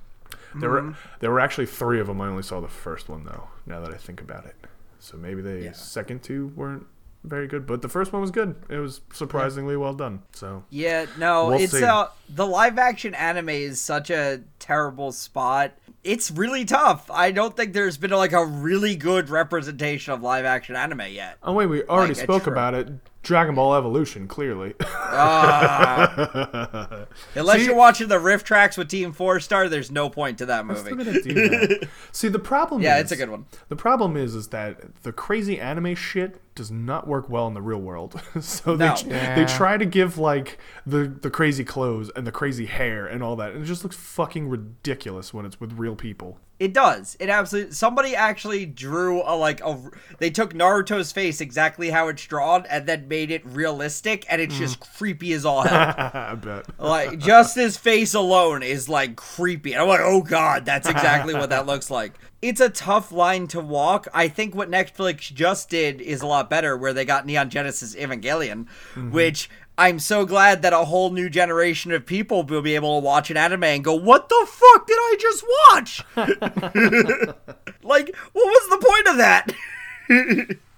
There 0.53 0.69
were 0.69 0.81
mm. 0.81 0.95
there 1.19 1.31
were 1.31 1.39
actually 1.39 1.65
three 1.65 1.99
of 1.99 2.07
them. 2.07 2.19
I 2.19 2.27
only 2.27 2.43
saw 2.43 2.59
the 2.59 2.67
first 2.67 3.07
one 3.09 3.23
though. 3.23 3.47
Now 3.65 3.79
that 3.79 3.93
I 3.93 3.97
think 3.97 4.21
about 4.21 4.45
it, 4.45 4.55
so 4.99 5.17
maybe 5.17 5.41
the 5.41 5.63
Yeah. 5.63 5.71
second 5.71 6.23
two 6.23 6.47
weren't 6.55 6.87
very 7.23 7.47
good, 7.47 7.67
but 7.67 7.81
the 7.81 7.89
first 7.89 8.11
one 8.13 8.21
was 8.21 8.31
good. 8.31 8.55
It 8.69 8.77
was 8.77 9.01
surprisingly 9.13 9.77
well 9.77 9.93
done. 9.93 10.23
So 10.33 10.63
Yeah, 10.69 11.05
no, 11.17 11.49
We'll 11.49 11.61
it's 11.61 11.73
uh 11.73 12.07
the 12.29 12.47
live 12.47 12.77
action 12.77 13.13
anime 13.13 13.49
is 13.49 13.79
such 13.79 14.09
a 14.09 14.41
terrible 14.59 15.11
spot. 15.11 15.73
It's 16.03 16.31
really 16.31 16.65
tough. 16.65 17.11
I 17.11 17.31
don't 17.31 17.55
think 17.55 17.73
there's 17.73 17.97
been 17.97 18.09
like 18.11 18.31
a 18.31 18.43
really 18.43 18.95
good 18.95 19.29
representation 19.29 20.13
of 20.13 20.23
live 20.23 20.45
action 20.45 20.75
anime 20.75 21.03
yet. 21.11 21.37
oh 21.43 21.53
wait, 21.53 21.67
we 21.67 21.83
already 21.83 22.15
Like 22.15 22.23
spoke 22.23 22.47
about 22.47 22.73
it. 22.73 22.87
Dragon 23.23 23.53
Ball 23.55 23.75
Evolution, 23.75 24.27
clearly. 24.27 24.73
Ah. 25.13 27.05
Unless 27.35 27.57
See- 27.59 27.65
you're 27.65 27.75
watching 27.75 28.07
the 28.07 28.17
riff 28.19 28.43
tracks 28.43 28.77
with 28.77 28.87
Team 28.89 29.11
Four 29.11 29.39
Star, 29.39 29.67
there's 29.69 29.91
no 29.91 30.09
point 30.09 30.37
to 30.39 30.45
that 30.47 30.63
Still 30.77 30.95
movie. 30.95 31.03
gonna 31.11 31.21
do 31.21 31.33
that. 31.49 31.87
See, 32.11 32.27
the 32.29 32.39
problem 32.39 32.81
Yeah, 32.81 32.95
is, 32.97 33.03
it's 33.03 33.11
a 33.11 33.15
good 33.17 33.29
one. 33.29 33.45
The 33.69 33.75
problem 33.75 34.15
is, 34.17 34.35
is 34.35 34.47
that 34.49 35.03
the 35.03 35.11
crazy 35.11 35.59
anime 35.59 35.95
shit 35.95 36.39
does 36.55 36.71
not 36.71 37.07
work 37.07 37.29
well 37.29 37.47
in 37.47 37.53
the 37.53 37.61
real 37.61 37.79
world. 37.81 38.21
so 38.41 38.75
they 38.75 38.85
No. 38.87 38.95
they 39.05 39.11
Yeah. 39.41 39.45
try 39.47 39.77
to 39.77 39.85
give 39.85 40.17
like 40.17 40.57
the 40.85 41.05
the 41.07 41.29
crazy 41.29 41.63
clothes 41.63 42.09
and 42.15 42.25
the 42.25 42.31
crazy 42.31 42.65
hair 42.65 43.05
and 43.05 43.21
all 43.21 43.35
that, 43.35 43.51
and 43.53 43.63
it 43.63 43.67
just 43.67 43.83
looks 43.83 43.95
fucking 43.97 44.49
ridiculous 44.49 45.33
when 45.33 45.45
it's 45.45 45.59
with 45.59 45.73
real 45.73 45.95
people. 45.95 46.39
It 46.61 46.73
does. 46.73 47.17
It 47.19 47.27
absolutely. 47.27 47.73
Somebody 47.73 48.15
actually 48.15 48.67
drew 48.67 49.23
a 49.23 49.33
like 49.35 49.61
a. 49.61 49.81
They 50.19 50.29
took 50.29 50.53
Naruto's 50.53 51.11
face 51.11 51.41
exactly 51.41 51.89
how 51.89 52.07
it's 52.09 52.23
drawn 52.23 52.67
and 52.67 52.85
then 52.85 53.07
made 53.07 53.31
it 53.31 53.43
realistic, 53.47 54.27
and 54.29 54.39
it's 54.39 54.55
just 54.55 54.75
hmm. 54.75 54.95
creepy 54.95 55.33
as 55.33 55.43
all 55.43 55.63
hell. 55.63 55.95
I 56.13 56.35
bet. 56.35 56.67
like 56.79 57.17
just 57.17 57.55
his 57.55 57.77
face 57.77 58.13
alone 58.13 58.61
is 58.61 58.87
like 58.87 59.15
creepy. 59.15 59.73
And 59.73 59.81
I'm 59.81 59.87
like, 59.87 60.01
oh 60.03 60.21
god, 60.21 60.65
that's 60.65 60.87
exactly 60.87 61.33
what 61.33 61.49
that 61.49 61.65
looks 61.65 61.89
like. 61.89 62.13
It's 62.41 62.59
a 62.59 62.69
tough 62.69 63.11
line 63.11 63.47
to 63.47 63.59
walk. 63.59 64.07
I 64.13 64.27
think 64.27 64.55
what 64.55 64.69
Netflix 64.69 65.31
just 65.33 65.69
did 65.69 66.01
is 66.01 66.21
a 66.21 66.27
lot 66.27 66.49
better, 66.49 66.75
where 66.75 66.93
they 66.93 67.05
got 67.05 67.25
Neon 67.25 67.49
Genesis 67.51 67.95
Evangelion, 67.95 68.65
mm-hmm. 68.95 69.11
which 69.11 69.47
I'm 69.77 69.99
so 69.99 70.25
glad 70.25 70.61
that 70.63 70.73
a 70.73 70.85
whole 70.85 71.11
new 71.11 71.29
generation 71.29 71.91
of 71.91 72.05
people 72.05 72.43
will 72.43 72.61
be 72.61 72.75
able 72.75 72.99
to 72.99 73.05
watch 73.05 73.31
an 73.31 73.37
anime 73.37 73.63
and 73.63 73.83
go, 73.83 73.93
what 73.93 74.29
the 74.29 74.47
fuck 74.49 74.87
did 74.87 74.97
I 74.97 75.17
just 75.19 75.43
watch? 75.71 76.03
like, 77.83 78.15
what 78.33 78.45
was 78.45 78.69
the 78.69 78.87
point 78.87 79.07
of 79.07 79.17
that? 79.17 80.57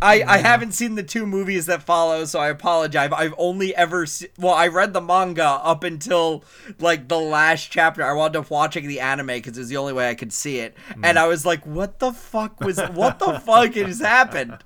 I, 0.00 0.22
I 0.22 0.38
haven't 0.38 0.72
seen 0.72 0.94
the 0.94 1.02
two 1.02 1.26
movies 1.26 1.66
that 1.66 1.82
follow, 1.82 2.24
so 2.24 2.40
I 2.40 2.48
apologize. 2.48 3.10
I've 3.12 3.34
only 3.38 3.74
ever 3.74 4.06
se- 4.06 4.30
well, 4.38 4.54
I 4.54 4.68
read 4.68 4.92
the 4.92 5.00
manga 5.00 5.44
up 5.44 5.84
until 5.84 6.44
like 6.78 7.08
the 7.08 7.18
last 7.18 7.70
chapter. 7.70 8.02
I 8.04 8.12
wound 8.12 8.34
up 8.36 8.50
watching 8.50 8.88
the 8.88 9.00
anime 9.00 9.26
because 9.28 9.56
it 9.56 9.60
was 9.60 9.68
the 9.68 9.76
only 9.76 9.92
way 9.92 10.08
I 10.08 10.14
could 10.14 10.32
see 10.32 10.58
it, 10.58 10.76
and 11.02 11.18
I 11.18 11.26
was 11.26 11.46
like, 11.46 11.64
"What 11.66 11.98
the 11.98 12.12
fuck 12.12 12.60
was? 12.60 12.78
What 12.78 13.18
the 13.18 13.38
fuck 13.40 13.74
has 13.74 14.00
happened?" 14.00 14.58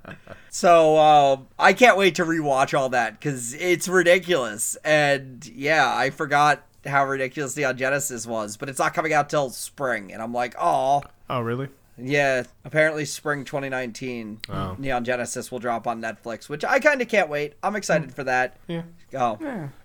So 0.50 0.96
um, 0.98 1.48
I 1.58 1.72
can't 1.74 1.98
wait 1.98 2.14
to 2.14 2.24
rewatch 2.24 2.76
all 2.78 2.88
that 2.90 3.18
because 3.18 3.52
it's 3.54 3.88
ridiculous. 3.88 4.76
And 4.84 5.46
yeah, 5.46 5.94
I 5.94 6.10
forgot 6.10 6.62
how 6.86 7.04
ridiculous 7.04 7.56
Neon 7.56 7.76
Genesis 7.76 8.26
was, 8.26 8.56
but 8.56 8.68
it's 8.68 8.78
not 8.78 8.94
coming 8.94 9.12
out 9.12 9.28
till 9.28 9.50
spring, 9.50 10.12
and 10.12 10.22
I'm 10.22 10.32
like, 10.32 10.54
"Oh." 10.58 11.02
Oh 11.28 11.40
really? 11.40 11.68
Yeah, 11.98 12.42
apparently 12.64 13.04
spring 13.06 13.44
2019, 13.44 14.40
Neon 14.78 15.04
Genesis 15.04 15.50
will 15.50 15.58
drop 15.58 15.86
on 15.86 16.00
Netflix, 16.02 16.48
which 16.48 16.64
I 16.64 16.78
kind 16.78 17.00
of 17.00 17.08
can't 17.08 17.28
wait. 17.30 17.54
I'm 17.62 17.74
excited 17.76 18.12
for 18.14 18.24
that. 18.24 18.58
Yeah. 18.68 18.82
Oh, 19.14 19.38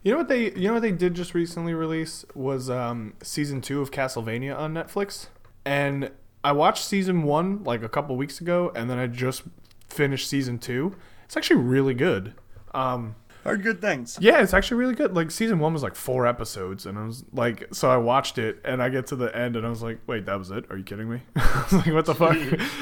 You 0.03 0.11
know 0.11 0.17
what 0.17 0.27
they 0.27 0.51
you 0.51 0.67
know 0.67 0.73
what 0.73 0.81
they 0.81 0.91
did 0.91 1.13
just 1.13 1.33
recently 1.33 1.73
release 1.73 2.25
was 2.35 2.69
um, 2.69 3.13
season 3.23 3.61
two 3.61 3.81
of 3.81 3.91
Castlevania 3.91 4.57
on 4.57 4.73
Netflix, 4.73 5.27
and 5.63 6.11
I 6.43 6.51
watched 6.51 6.83
season 6.83 7.23
one 7.23 7.63
like 7.63 7.81
a 7.83 7.89
couple 7.89 8.17
weeks 8.17 8.41
ago, 8.41 8.71
and 8.75 8.89
then 8.89 8.97
I 8.99 9.07
just 9.07 9.43
finished 9.89 10.27
season 10.27 10.57
two. 10.57 10.95
It's 11.25 11.37
actually 11.37 11.61
really 11.61 11.93
good. 11.93 12.33
Um, 12.73 13.15
are 13.45 13.57
good 13.57 13.81
things. 13.81 14.17
yeah, 14.21 14.41
it's 14.41 14.53
actually 14.53 14.77
really 14.77 14.95
good. 14.95 15.15
Like 15.15 15.31
season 15.31 15.59
one 15.59 15.73
was 15.73 15.83
like 15.83 15.95
four 15.95 16.27
episodes, 16.27 16.85
and 16.85 16.97
I 16.97 17.05
was 17.05 17.23
like, 17.33 17.67
so 17.73 17.89
I 17.89 17.97
watched 17.97 18.37
it, 18.37 18.59
and 18.63 18.81
I 18.81 18.89
get 18.89 19.07
to 19.07 19.15
the 19.15 19.35
end, 19.35 19.55
and 19.55 19.65
I 19.65 19.69
was 19.69 19.81
like, 19.81 19.99
wait, 20.07 20.25
that 20.25 20.37
was 20.37 20.51
it? 20.51 20.65
Are 20.69 20.77
you 20.77 20.83
kidding 20.83 21.09
me? 21.09 21.21
I 21.35 21.63
was 21.63 21.73
like, 21.85 21.93
what 21.93 22.05
the 22.05 22.15
fuck? 22.15 22.37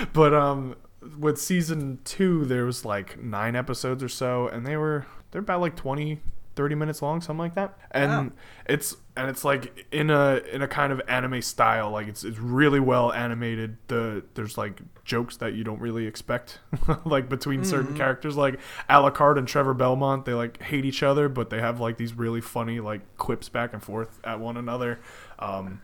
but 0.14 0.34
um, 0.34 0.76
with 1.18 1.40
season 1.40 2.00
two, 2.04 2.46
there 2.46 2.66
was 2.66 2.86
like 2.86 3.22
nine 3.22 3.56
episodes 3.56 4.04
or 4.04 4.10
so, 4.10 4.48
and 4.48 4.66
they 4.66 4.78
were 4.78 5.06
they're 5.32 5.42
about 5.42 5.62
like 5.62 5.76
20, 5.76 6.20
30 6.60 6.76
minutes 6.76 7.02
long, 7.02 7.22
something 7.22 7.40
like 7.40 7.56
that. 7.56 7.78
And 7.92 8.34
it's 8.66 8.98
and 9.16 9.30
it's 9.30 9.46
like 9.46 9.88
in 9.94 10.10
a 10.10 10.42
in 10.52 10.62
a 10.62 10.68
kind 10.68 10.92
of 10.92 11.02
anime 11.08 11.42
style. 11.42 11.90
Like 11.90 12.10
it's 12.10 12.26
it's 12.26 12.38
really 12.38 12.82
well 12.82 13.14
animated. 13.14 13.78
The 13.88 14.26
there's 14.34 14.58
like 14.58 14.82
jokes 15.06 15.38
that 15.38 15.54
you 15.54 15.64
don't 15.64 15.80
really 15.80 16.06
expect, 16.06 16.60
like 17.06 17.30
between 17.30 17.64
certain 17.64 17.96
characters, 17.96 18.36
like 18.36 18.60
Alucard 18.90 19.38
and 19.38 19.48
Trevor 19.48 19.74
Belmont. 19.74 20.26
They 20.26 20.34
like 20.34 20.62
hate 20.62 20.84
each 20.84 21.02
other, 21.02 21.30
but 21.30 21.50
they 21.50 21.62
have 21.62 21.80
like 21.80 21.96
these 21.96 22.14
really 22.14 22.42
funny 22.42 22.82
like 22.82 23.04
quips 23.16 23.48
back 23.48 23.72
and 23.72 23.82
forth 23.82 24.20
at 24.26 24.42
one 24.42 24.58
another. 24.58 25.00
Um, 25.40 25.80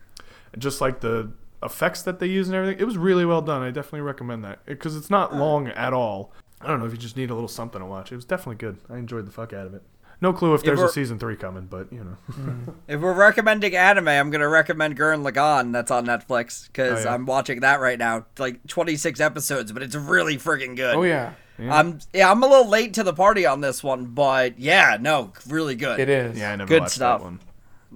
just 0.58 0.82
like 0.82 1.00
the 1.00 1.32
effects 1.62 2.02
that 2.02 2.18
they 2.18 2.26
use 2.26 2.48
and 2.48 2.54
everything, 2.54 2.78
it 2.78 2.84
was 2.84 2.98
really 2.98 3.24
well 3.24 3.40
done. 3.40 3.62
I 3.62 3.70
definitely 3.70 4.02
recommend 4.02 4.44
that 4.44 4.66
because 4.66 4.94
it's 4.94 5.08
not 5.08 5.34
long 5.34 5.68
at 5.68 5.94
all. 5.94 6.34
I 6.60 6.66
don't 6.66 6.80
know 6.80 6.86
if 6.86 6.92
you 6.92 6.98
just 6.98 7.16
need 7.16 7.30
a 7.30 7.34
little 7.34 7.48
something 7.48 7.80
to 7.80 7.86
watch. 7.86 8.12
It 8.12 8.16
was 8.16 8.26
definitely 8.26 8.56
good. 8.56 8.76
I 8.90 8.98
enjoyed 8.98 9.26
the 9.26 9.32
fuck 9.32 9.54
out 9.54 9.66
of 9.66 9.72
it. 9.72 9.82
No 10.20 10.32
clue 10.32 10.54
if 10.54 10.62
there's 10.62 10.80
a 10.80 10.88
season 10.88 11.18
three 11.18 11.36
coming, 11.36 11.66
but 11.66 11.92
you 11.92 12.02
know. 12.04 12.74
If 12.88 13.00
we're 13.00 13.12
recommending 13.12 13.76
anime, 13.76 14.08
I'm 14.08 14.30
gonna 14.30 14.48
recommend 14.48 14.96
Gurren 14.98 15.28
Lagann. 15.28 15.72
That's 15.72 15.90
on 15.90 16.06
Netflix 16.06 16.66
because 16.68 17.00
Oh, 17.04 17.08
yeah. 17.08 17.14
I'm 17.14 17.26
watching 17.26 17.60
that 17.60 17.80
right 17.80 17.98
now. 17.98 18.26
Like 18.38 18.66
26 18.66 19.20
episodes, 19.20 19.72
but 19.72 19.82
it's 19.82 19.94
really 19.94 20.36
freaking 20.38 20.74
good. 20.74 20.94
Oh 20.94 21.02
yeah, 21.02 21.32
I'm 21.58 21.98
yeah, 22.14 22.30
I'm 22.30 22.42
a 22.42 22.46
little 22.46 22.68
late 22.68 22.94
to 22.94 23.02
the 23.02 23.12
party 23.12 23.44
on 23.44 23.60
this 23.60 23.82
one, 23.84 24.06
but 24.06 24.58
yeah, 24.58 24.96
no, 25.00 25.32
really 25.48 25.74
good. 25.74 26.00
it 26.00 26.08
is. 26.08 26.38
yeah, 26.38 26.52
I 26.52 26.56
never 26.56 26.68
Good 26.68 26.80
watched 26.82 26.94
stuff. 26.94 27.20
that 27.20 27.24
one. 27.24 27.40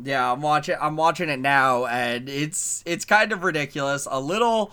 Yeah, 0.02 0.30
I'm 0.32 0.40
watching. 0.42 0.76
I'm 0.80 0.96
watching 0.96 1.28
it 1.30 1.40
now, 1.40 1.86
and 1.86 2.28
it's 2.28 2.82
it's 2.86 3.04
kind 3.06 3.32
of 3.32 3.42
ridiculous. 3.44 4.06
A 4.10 4.20
little, 4.20 4.72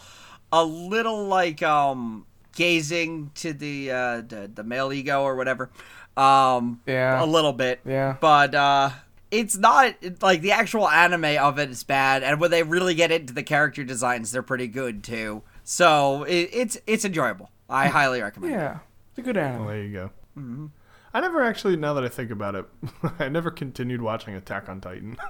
a 0.52 0.64
little 0.66 1.26
like 1.28 1.64
um 1.64 2.26
gazing 2.56 3.32
to 3.36 3.54
the 3.54 3.92
uh 3.92 4.22
the, 4.22 4.50
the 4.54 4.64
male 4.64 4.92
ego 4.92 5.22
or 5.24 5.36
whatever. 5.36 5.70
Um, 6.18 6.82
Yeah. 6.86 7.24
a 7.24 7.26
little 7.26 7.54
bit. 7.54 7.80
Yeah. 7.86 8.18
but 8.20 8.54
uh. 8.56 8.90
It's 9.30 9.58
not 9.58 9.94
like 10.22 10.40
the 10.40 10.54
actual 10.54 10.88
anime 10.88 11.38
of 11.44 11.60
it 11.60 11.70
is 11.70 11.84
bad, 11.84 12.24
and 12.24 12.40
when 12.40 12.50
they 12.50 12.64
really 12.64 12.96
get 12.96 13.12
into 13.12 13.34
the 13.34 13.44
character 13.44 13.84
designs, 13.84 14.32
they're 14.32 14.42
pretty 14.42 14.68
good 14.70 15.04
too. 15.04 15.44
So 15.66 16.24
it, 16.24 16.50
it's 16.54 16.78
it's 16.88 17.04
enjoyable. 17.04 17.52
I 17.70 17.88
highly 17.90 18.22
recommend. 18.22 18.54
it. 18.54 18.56
Yeah, 18.56 18.80
it's 19.10 19.20
a 19.20 19.22
good 19.24 19.36
anime. 19.36 19.66
Well, 19.66 19.68
there 19.76 19.84
you 19.84 19.94
go. 20.38 20.72
I 21.14 21.20
never 21.20 21.44
actually, 21.44 21.76
now 21.76 21.94
that 21.96 22.06
I 22.06 22.08
think 22.08 22.32
about 22.32 22.56
it, 22.56 22.66
I 23.20 23.28
never 23.28 23.52
continued 23.52 24.02
watching 24.02 24.34
Attack 24.34 24.70
on 24.70 24.80
Titan. 24.80 25.18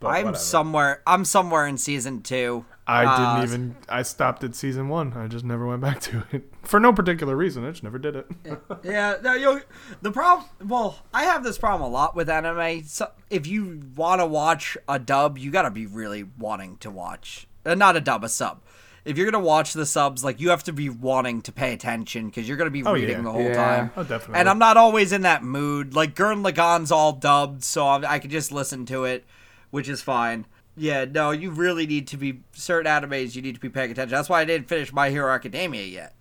But 0.00 0.08
I'm 0.08 0.24
whatever. 0.26 0.36
somewhere. 0.38 1.02
I'm 1.06 1.24
somewhere 1.24 1.66
in 1.66 1.76
season 1.76 2.22
two. 2.22 2.64
I 2.86 3.04
Uh, 3.04 3.16
didn't 3.36 3.48
even. 3.48 3.76
I 3.88 4.02
stopped 4.02 4.42
at 4.42 4.54
season 4.54 4.88
one. 4.88 5.12
I 5.12 5.28
just 5.28 5.44
never 5.44 5.66
went 5.66 5.80
back 5.82 6.00
to 6.00 6.24
it 6.32 6.50
for 6.62 6.80
no 6.80 6.92
particular 6.92 7.36
reason. 7.36 7.64
I 7.66 7.70
just 7.70 7.82
never 7.84 7.98
did 7.98 8.16
it. 8.16 8.26
Yeah, 8.82 9.16
no, 9.22 9.34
you 9.34 9.60
the 10.02 10.10
problem. 10.10 10.48
Well, 10.66 10.98
I 11.12 11.24
have 11.24 11.44
this 11.44 11.58
problem 11.58 11.88
a 11.90 11.92
lot 11.92 12.16
with 12.16 12.28
anime. 12.30 12.84
So 12.84 13.10
if 13.28 13.46
you 13.46 13.82
want 13.94 14.20
to 14.22 14.26
watch 14.26 14.76
a 14.88 14.98
dub, 14.98 15.36
you 15.38 15.50
got 15.50 15.62
to 15.62 15.70
be 15.70 15.86
really 15.86 16.24
wanting 16.38 16.78
to 16.78 16.90
watch, 16.90 17.46
uh, 17.66 17.74
not 17.74 17.94
a 17.96 18.00
dub, 18.00 18.24
a 18.24 18.28
sub. 18.28 18.62
If 19.04 19.16
you're 19.16 19.30
gonna 19.30 19.42
watch 19.44 19.72
the 19.72 19.86
subs, 19.86 20.22
like 20.24 20.40
you 20.40 20.50
have 20.50 20.62
to 20.64 20.74
be 20.74 20.90
wanting 20.90 21.40
to 21.42 21.52
pay 21.52 21.72
attention 21.72 22.26
because 22.26 22.46
you're 22.46 22.58
gonna 22.58 22.70
be 22.70 22.84
Oh, 22.84 22.92
reading 22.92 23.16
yeah. 23.18 23.22
the 23.22 23.32
whole 23.32 23.42
Yeah. 23.44 23.54
time. 23.54 23.90
Oh, 23.96 24.02
definitely. 24.02 24.38
And 24.40 24.48
I'm 24.48 24.58
not 24.58 24.76
always 24.76 25.12
in 25.12 25.22
that 25.22 25.42
mood. 25.42 25.94
Like 25.94 26.14
Gurren 26.14 26.42
Lagann's 26.44 26.92
all 26.92 27.12
dubbed, 27.12 27.64
so 27.64 27.88
I'm, 27.88 28.04
I 28.04 28.18
can 28.18 28.30
just 28.30 28.52
listen 28.52 28.84
to 28.86 29.04
it, 29.04 29.24
which 29.70 29.88
is 29.88 30.02
fine. 30.02 30.46
Yeah, 30.76 31.04
no, 31.04 31.30
you 31.32 31.50
really 31.50 31.86
need 31.86 32.06
to 32.08 32.16
be 32.16 32.40
certain 32.52 32.90
animes. 32.90 33.34
You 33.36 33.42
need 33.42 33.54
to 33.54 33.60
be 33.60 33.68
paying 33.68 33.90
attention. 33.90 34.14
That's 34.14 34.28
why 34.28 34.40
I 34.40 34.44
didn't 34.44 34.68
finish 34.68 34.92
My 34.92 35.10
Hero 35.10 35.32
Academia 35.32 35.82
yet 35.84 36.14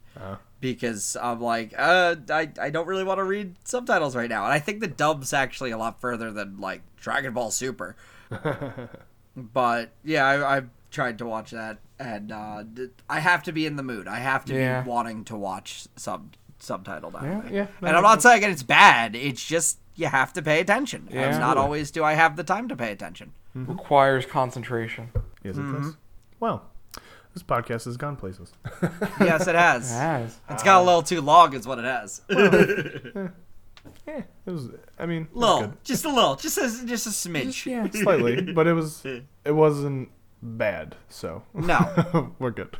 because 0.60 1.16
I'm 1.22 1.40
like, 1.40 1.74
uh, 1.78 2.16
I, 2.30 2.50
I 2.60 2.70
don't 2.70 2.88
really 2.88 3.06
want 3.06 3.20
to 3.20 3.24
read 3.24 3.56
subtitles 3.64 4.16
right 4.16 4.30
now. 4.30 4.44
And 4.44 4.52
I 4.52 4.60
think 4.60 4.82
the 4.82 4.88
dub's 4.88 5.32
actually 5.32 5.72
a 5.72 5.78
lot 5.78 6.02
further 6.02 6.32
than 6.32 6.60
like 6.60 6.82
Dragon 6.98 7.34
Ball 7.34 7.52
Super. 7.52 7.96
but 9.36 9.92
yeah, 10.04 10.26
I, 10.26 10.58
I've 10.58 10.70
tried 10.92 11.18
to 11.20 11.26
watch 11.26 11.52
that, 11.52 11.78
and 12.00 12.32
uh, 12.32 12.64
I 13.10 13.20
have 13.20 13.44
to 13.44 13.52
be 13.52 13.66
in 13.66 13.76
the 13.76 13.84
mood. 13.84 14.08
I 14.08 14.18
have 14.20 14.46
to 14.46 14.54
Yeah. 14.56 14.82
be 14.82 14.90
wanting 14.90 15.24
to 15.26 15.36
watch 15.38 15.86
sub 15.96 16.34
subtitled 16.60 17.14
Yeah, 17.14 17.30
anime. 17.40 17.54
yeah. 17.54 17.68
And 17.82 17.96
I'm 17.96 18.04
not 18.04 18.22
saying 18.22 18.44
it's 18.44 18.64
bad. 18.64 19.16
It's 19.16 19.46
just 19.46 19.78
you 20.00 20.08
have 20.08 20.34
to 20.34 20.42
pay 20.42 20.62
attention. 20.62 21.08
Yeah. 21.12 21.30
and 21.30 21.40
not 21.40 21.58
always 21.58 21.92
do 21.92 22.04
I 22.04 22.14
have 22.14 22.36
the 22.36 22.44
time 22.44 22.68
to 22.70 22.76
pay 22.76 22.92
attention. 22.92 23.34
Mm-hmm. 23.56 23.72
Requires 23.72 24.26
concentration. 24.26 25.10
Is 25.44 25.58
it 25.58 25.62
mm-hmm. 25.62 25.84
this? 25.84 25.96
Well, 26.40 26.64
this 27.34 27.44
podcast 27.44 27.86
has 27.86 27.98
gone 27.98 28.16
places. 28.16 28.54
yes, 29.20 29.48
it 29.48 29.56
has. 29.56 29.92
It 29.92 29.96
has. 29.96 30.40
It's 30.50 30.64
got 30.64 30.82
a 30.82 30.86
little 30.86 31.04
too 31.04 31.22
long, 31.22 31.54
is 31.54 31.68
what 31.68 31.80
it 31.80 31.86
has. 31.86 32.22
Eh, 34.06 34.22
it 34.46 34.52
was. 34.52 34.68
I 35.00 35.06
mean, 35.06 35.24
it 35.24 35.36
little, 35.36 35.62
good. 35.62 35.84
just 35.84 36.04
a 36.04 36.10
little, 36.10 36.36
just 36.36 36.58
a 36.58 36.86
just 36.86 37.08
a 37.08 37.10
smidge. 37.10 37.66
Yeah. 37.66 37.90
slightly, 38.04 38.42
but 38.52 38.68
it 38.68 38.74
was. 38.74 39.06
It 39.06 39.52
wasn't 39.52 40.10
bad. 40.44 40.96
So 41.08 41.44
No, 41.54 42.34
we're 42.40 42.52
good. 42.52 42.76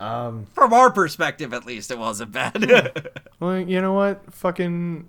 Um, 0.00 0.46
from 0.52 0.74
our 0.74 0.90
perspective, 0.90 1.54
at 1.54 1.64
least, 1.64 1.92
it 1.92 1.98
wasn't 1.98 2.32
bad. 2.32 3.12
well, 3.38 3.60
you 3.60 3.80
know 3.80 3.92
what? 3.92 4.34
Fucking 4.34 5.08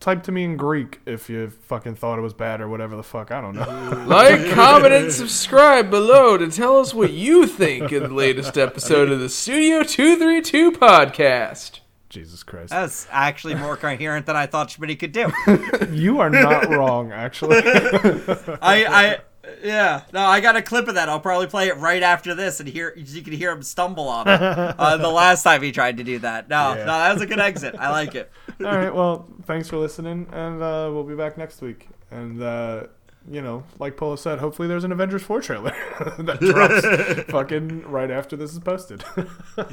type 0.00 0.22
to 0.24 0.32
me 0.32 0.44
in 0.44 0.56
Greek 0.56 1.00
if 1.06 1.30
you 1.30 1.50
fucking 1.50 1.94
thought 1.94 2.18
it 2.18 2.22
was 2.22 2.34
bad 2.34 2.60
or 2.60 2.68
whatever 2.68 2.96
the 2.96 3.02
fuck. 3.02 3.30
I 3.30 3.40
don't 3.40 3.54
know. 3.54 4.04
Like, 4.10 4.50
comment, 4.50 4.92
and 4.92 5.12
subscribe 5.12 5.88
below 5.90 6.36
to 6.36 6.50
tell 6.50 6.78
us 6.78 6.92
what 6.92 7.12
you 7.12 7.46
think 7.46 7.92
in 7.92 8.02
the 8.02 8.08
latest 8.08 8.58
episode 8.58 9.10
of 9.10 9.20
the 9.20 9.28
Studio 9.28 9.82
232 9.84 10.72
podcast. 10.72 11.80
Jesus 12.08 12.42
Christ. 12.42 12.70
That's 12.70 13.06
actually 13.10 13.54
more 13.54 13.76
coherent 13.76 14.26
than 14.26 14.34
I 14.34 14.46
thought 14.46 14.68
Schmitty 14.68 14.98
could 14.98 15.12
do. 15.12 15.32
You 15.96 16.20
are 16.20 16.30
not 16.30 16.68
wrong, 16.68 17.12
actually. 17.12 17.58
I, 17.64 18.84
I, 18.84 19.18
yeah, 19.62 20.02
no, 20.12 20.20
I 20.20 20.40
got 20.40 20.56
a 20.56 20.62
clip 20.62 20.88
of 20.88 20.94
that. 20.94 21.08
I'll 21.08 21.20
probably 21.20 21.46
play 21.46 21.68
it 21.68 21.76
right 21.78 22.02
after 22.02 22.34
this, 22.34 22.60
and 22.60 22.68
hear 22.68 22.92
you 22.96 23.22
can 23.22 23.32
hear 23.32 23.50
him 23.52 23.62
stumble 23.62 24.08
on 24.08 24.28
it. 24.28 24.40
Uh, 24.40 24.96
the 24.96 25.08
last 25.10 25.42
time 25.42 25.62
he 25.62 25.72
tried 25.72 25.96
to 25.98 26.04
do 26.04 26.18
that. 26.20 26.48
No, 26.48 26.70
Yeah. 26.74 26.84
no, 26.84 26.92
that 26.92 27.12
was 27.12 27.22
a 27.22 27.26
good 27.26 27.40
exit. 27.40 27.74
I 27.78 27.90
like 27.90 28.14
it. 28.14 28.30
All 28.60 28.66
right. 28.66 28.94
Well, 28.94 29.26
thanks 29.46 29.68
for 29.68 29.76
listening, 29.78 30.26
and 30.32 30.62
uh, 30.62 30.90
we'll 30.92 31.04
be 31.04 31.14
back 31.14 31.36
next 31.38 31.60
week. 31.62 31.88
And 32.10 32.42
uh, 32.42 32.84
you 33.30 33.42
know, 33.42 33.64
like 33.78 33.96
Polo 33.96 34.16
said, 34.16 34.38
hopefully 34.38 34.66
there's 34.66 34.84
an 34.84 34.92
Avengers 34.92 35.22
4 35.22 35.40
trailer 35.42 35.70
that 36.18 36.40
drops 36.40 37.30
fucking 37.30 37.82
right 37.90 38.10
after 38.10 38.34
this 38.36 38.52
is 38.52 38.58
posted. 38.60 39.04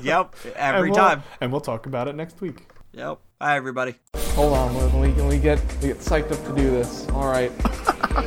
Yep, 0.02 0.36
And 0.46 0.56
every 0.76 0.90
we'll- 0.92 1.00
time. 1.00 1.24
And 1.42 1.52
we'll 1.52 1.62
talk 1.62 1.86
about 1.86 2.08
it 2.08 2.16
next 2.16 2.42
week. 2.42 2.68
Yep. 2.94 3.20
Hi, 3.42 3.56
everybody. 3.56 3.96
Hold 4.36 4.54
on, 4.54 4.74
we, 5.00 5.10
when 5.14 5.28
we 5.28 5.38
get 5.38 5.60
we 5.82 5.90
get 5.90 5.98
psyched 6.00 6.32
up 6.32 6.44
to 6.48 6.56
do 6.62 6.70
this. 6.72 7.08
All 7.10 7.28
right. 7.28 7.52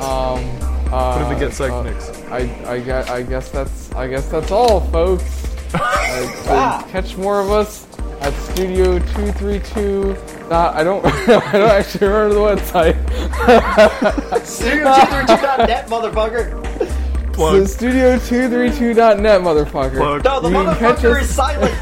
Um. 0.01 0.70
Uh, 0.91 1.17
What 1.19 1.21
if 1.21 1.29
we 1.39 1.45
get 1.45 1.51
psyched, 1.51 1.79
uh, 1.79 1.83
Nix? 1.83 2.21
I 2.31 2.73
I 2.73 2.79
guess 2.79 3.09
I 3.09 3.23
guess 3.23 3.49
that's 3.49 3.91
I 3.93 4.07
guess 4.07 4.27
that's 4.27 4.51
all, 4.51 4.81
folks. 4.91 5.23
Uh, 5.73 6.79
so 6.83 6.91
catch 6.91 7.15
more 7.17 7.39
of 7.39 7.49
us 7.51 7.87
at 8.19 8.33
Studio 8.33 8.99
Two 8.99 9.31
Three 9.33 9.59
Two. 9.59 10.17
Not 10.49 10.75
I 10.75 10.83
don't 10.83 11.05
I 11.05 11.51
don't 11.53 11.71
actually 11.71 12.07
remember 12.07 12.33
the 12.35 12.41
website. 12.41 12.95
Studio232.net, 14.41 15.87
motherfucker. 15.87 16.61
Plug. 17.33 17.67
So 17.67 17.85
Studio232.net, 17.87 19.41
motherfucker. 19.41 19.97
Plug. 19.97 20.23
No, 20.25 20.39
the 20.41 20.49
You 20.49 20.55
motherfucker 20.55 21.15
us- 21.21 21.23
is 21.29 21.33
silent. 21.35 21.73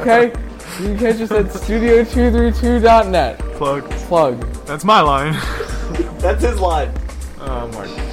okay. 0.00 0.32
You 0.80 0.86
can 0.86 0.98
catch 0.98 1.20
us 1.20 1.30
at 1.32 1.46
Studio232.net. 1.46 3.38
Plug. 3.56 3.90
Plug. 3.90 4.40
That's 4.64 4.84
my 4.84 5.00
line. 5.02 5.32
That's 6.20 6.42
his 6.42 6.58
line. 6.58 6.90
Oh 7.42 7.66
my 7.68 8.09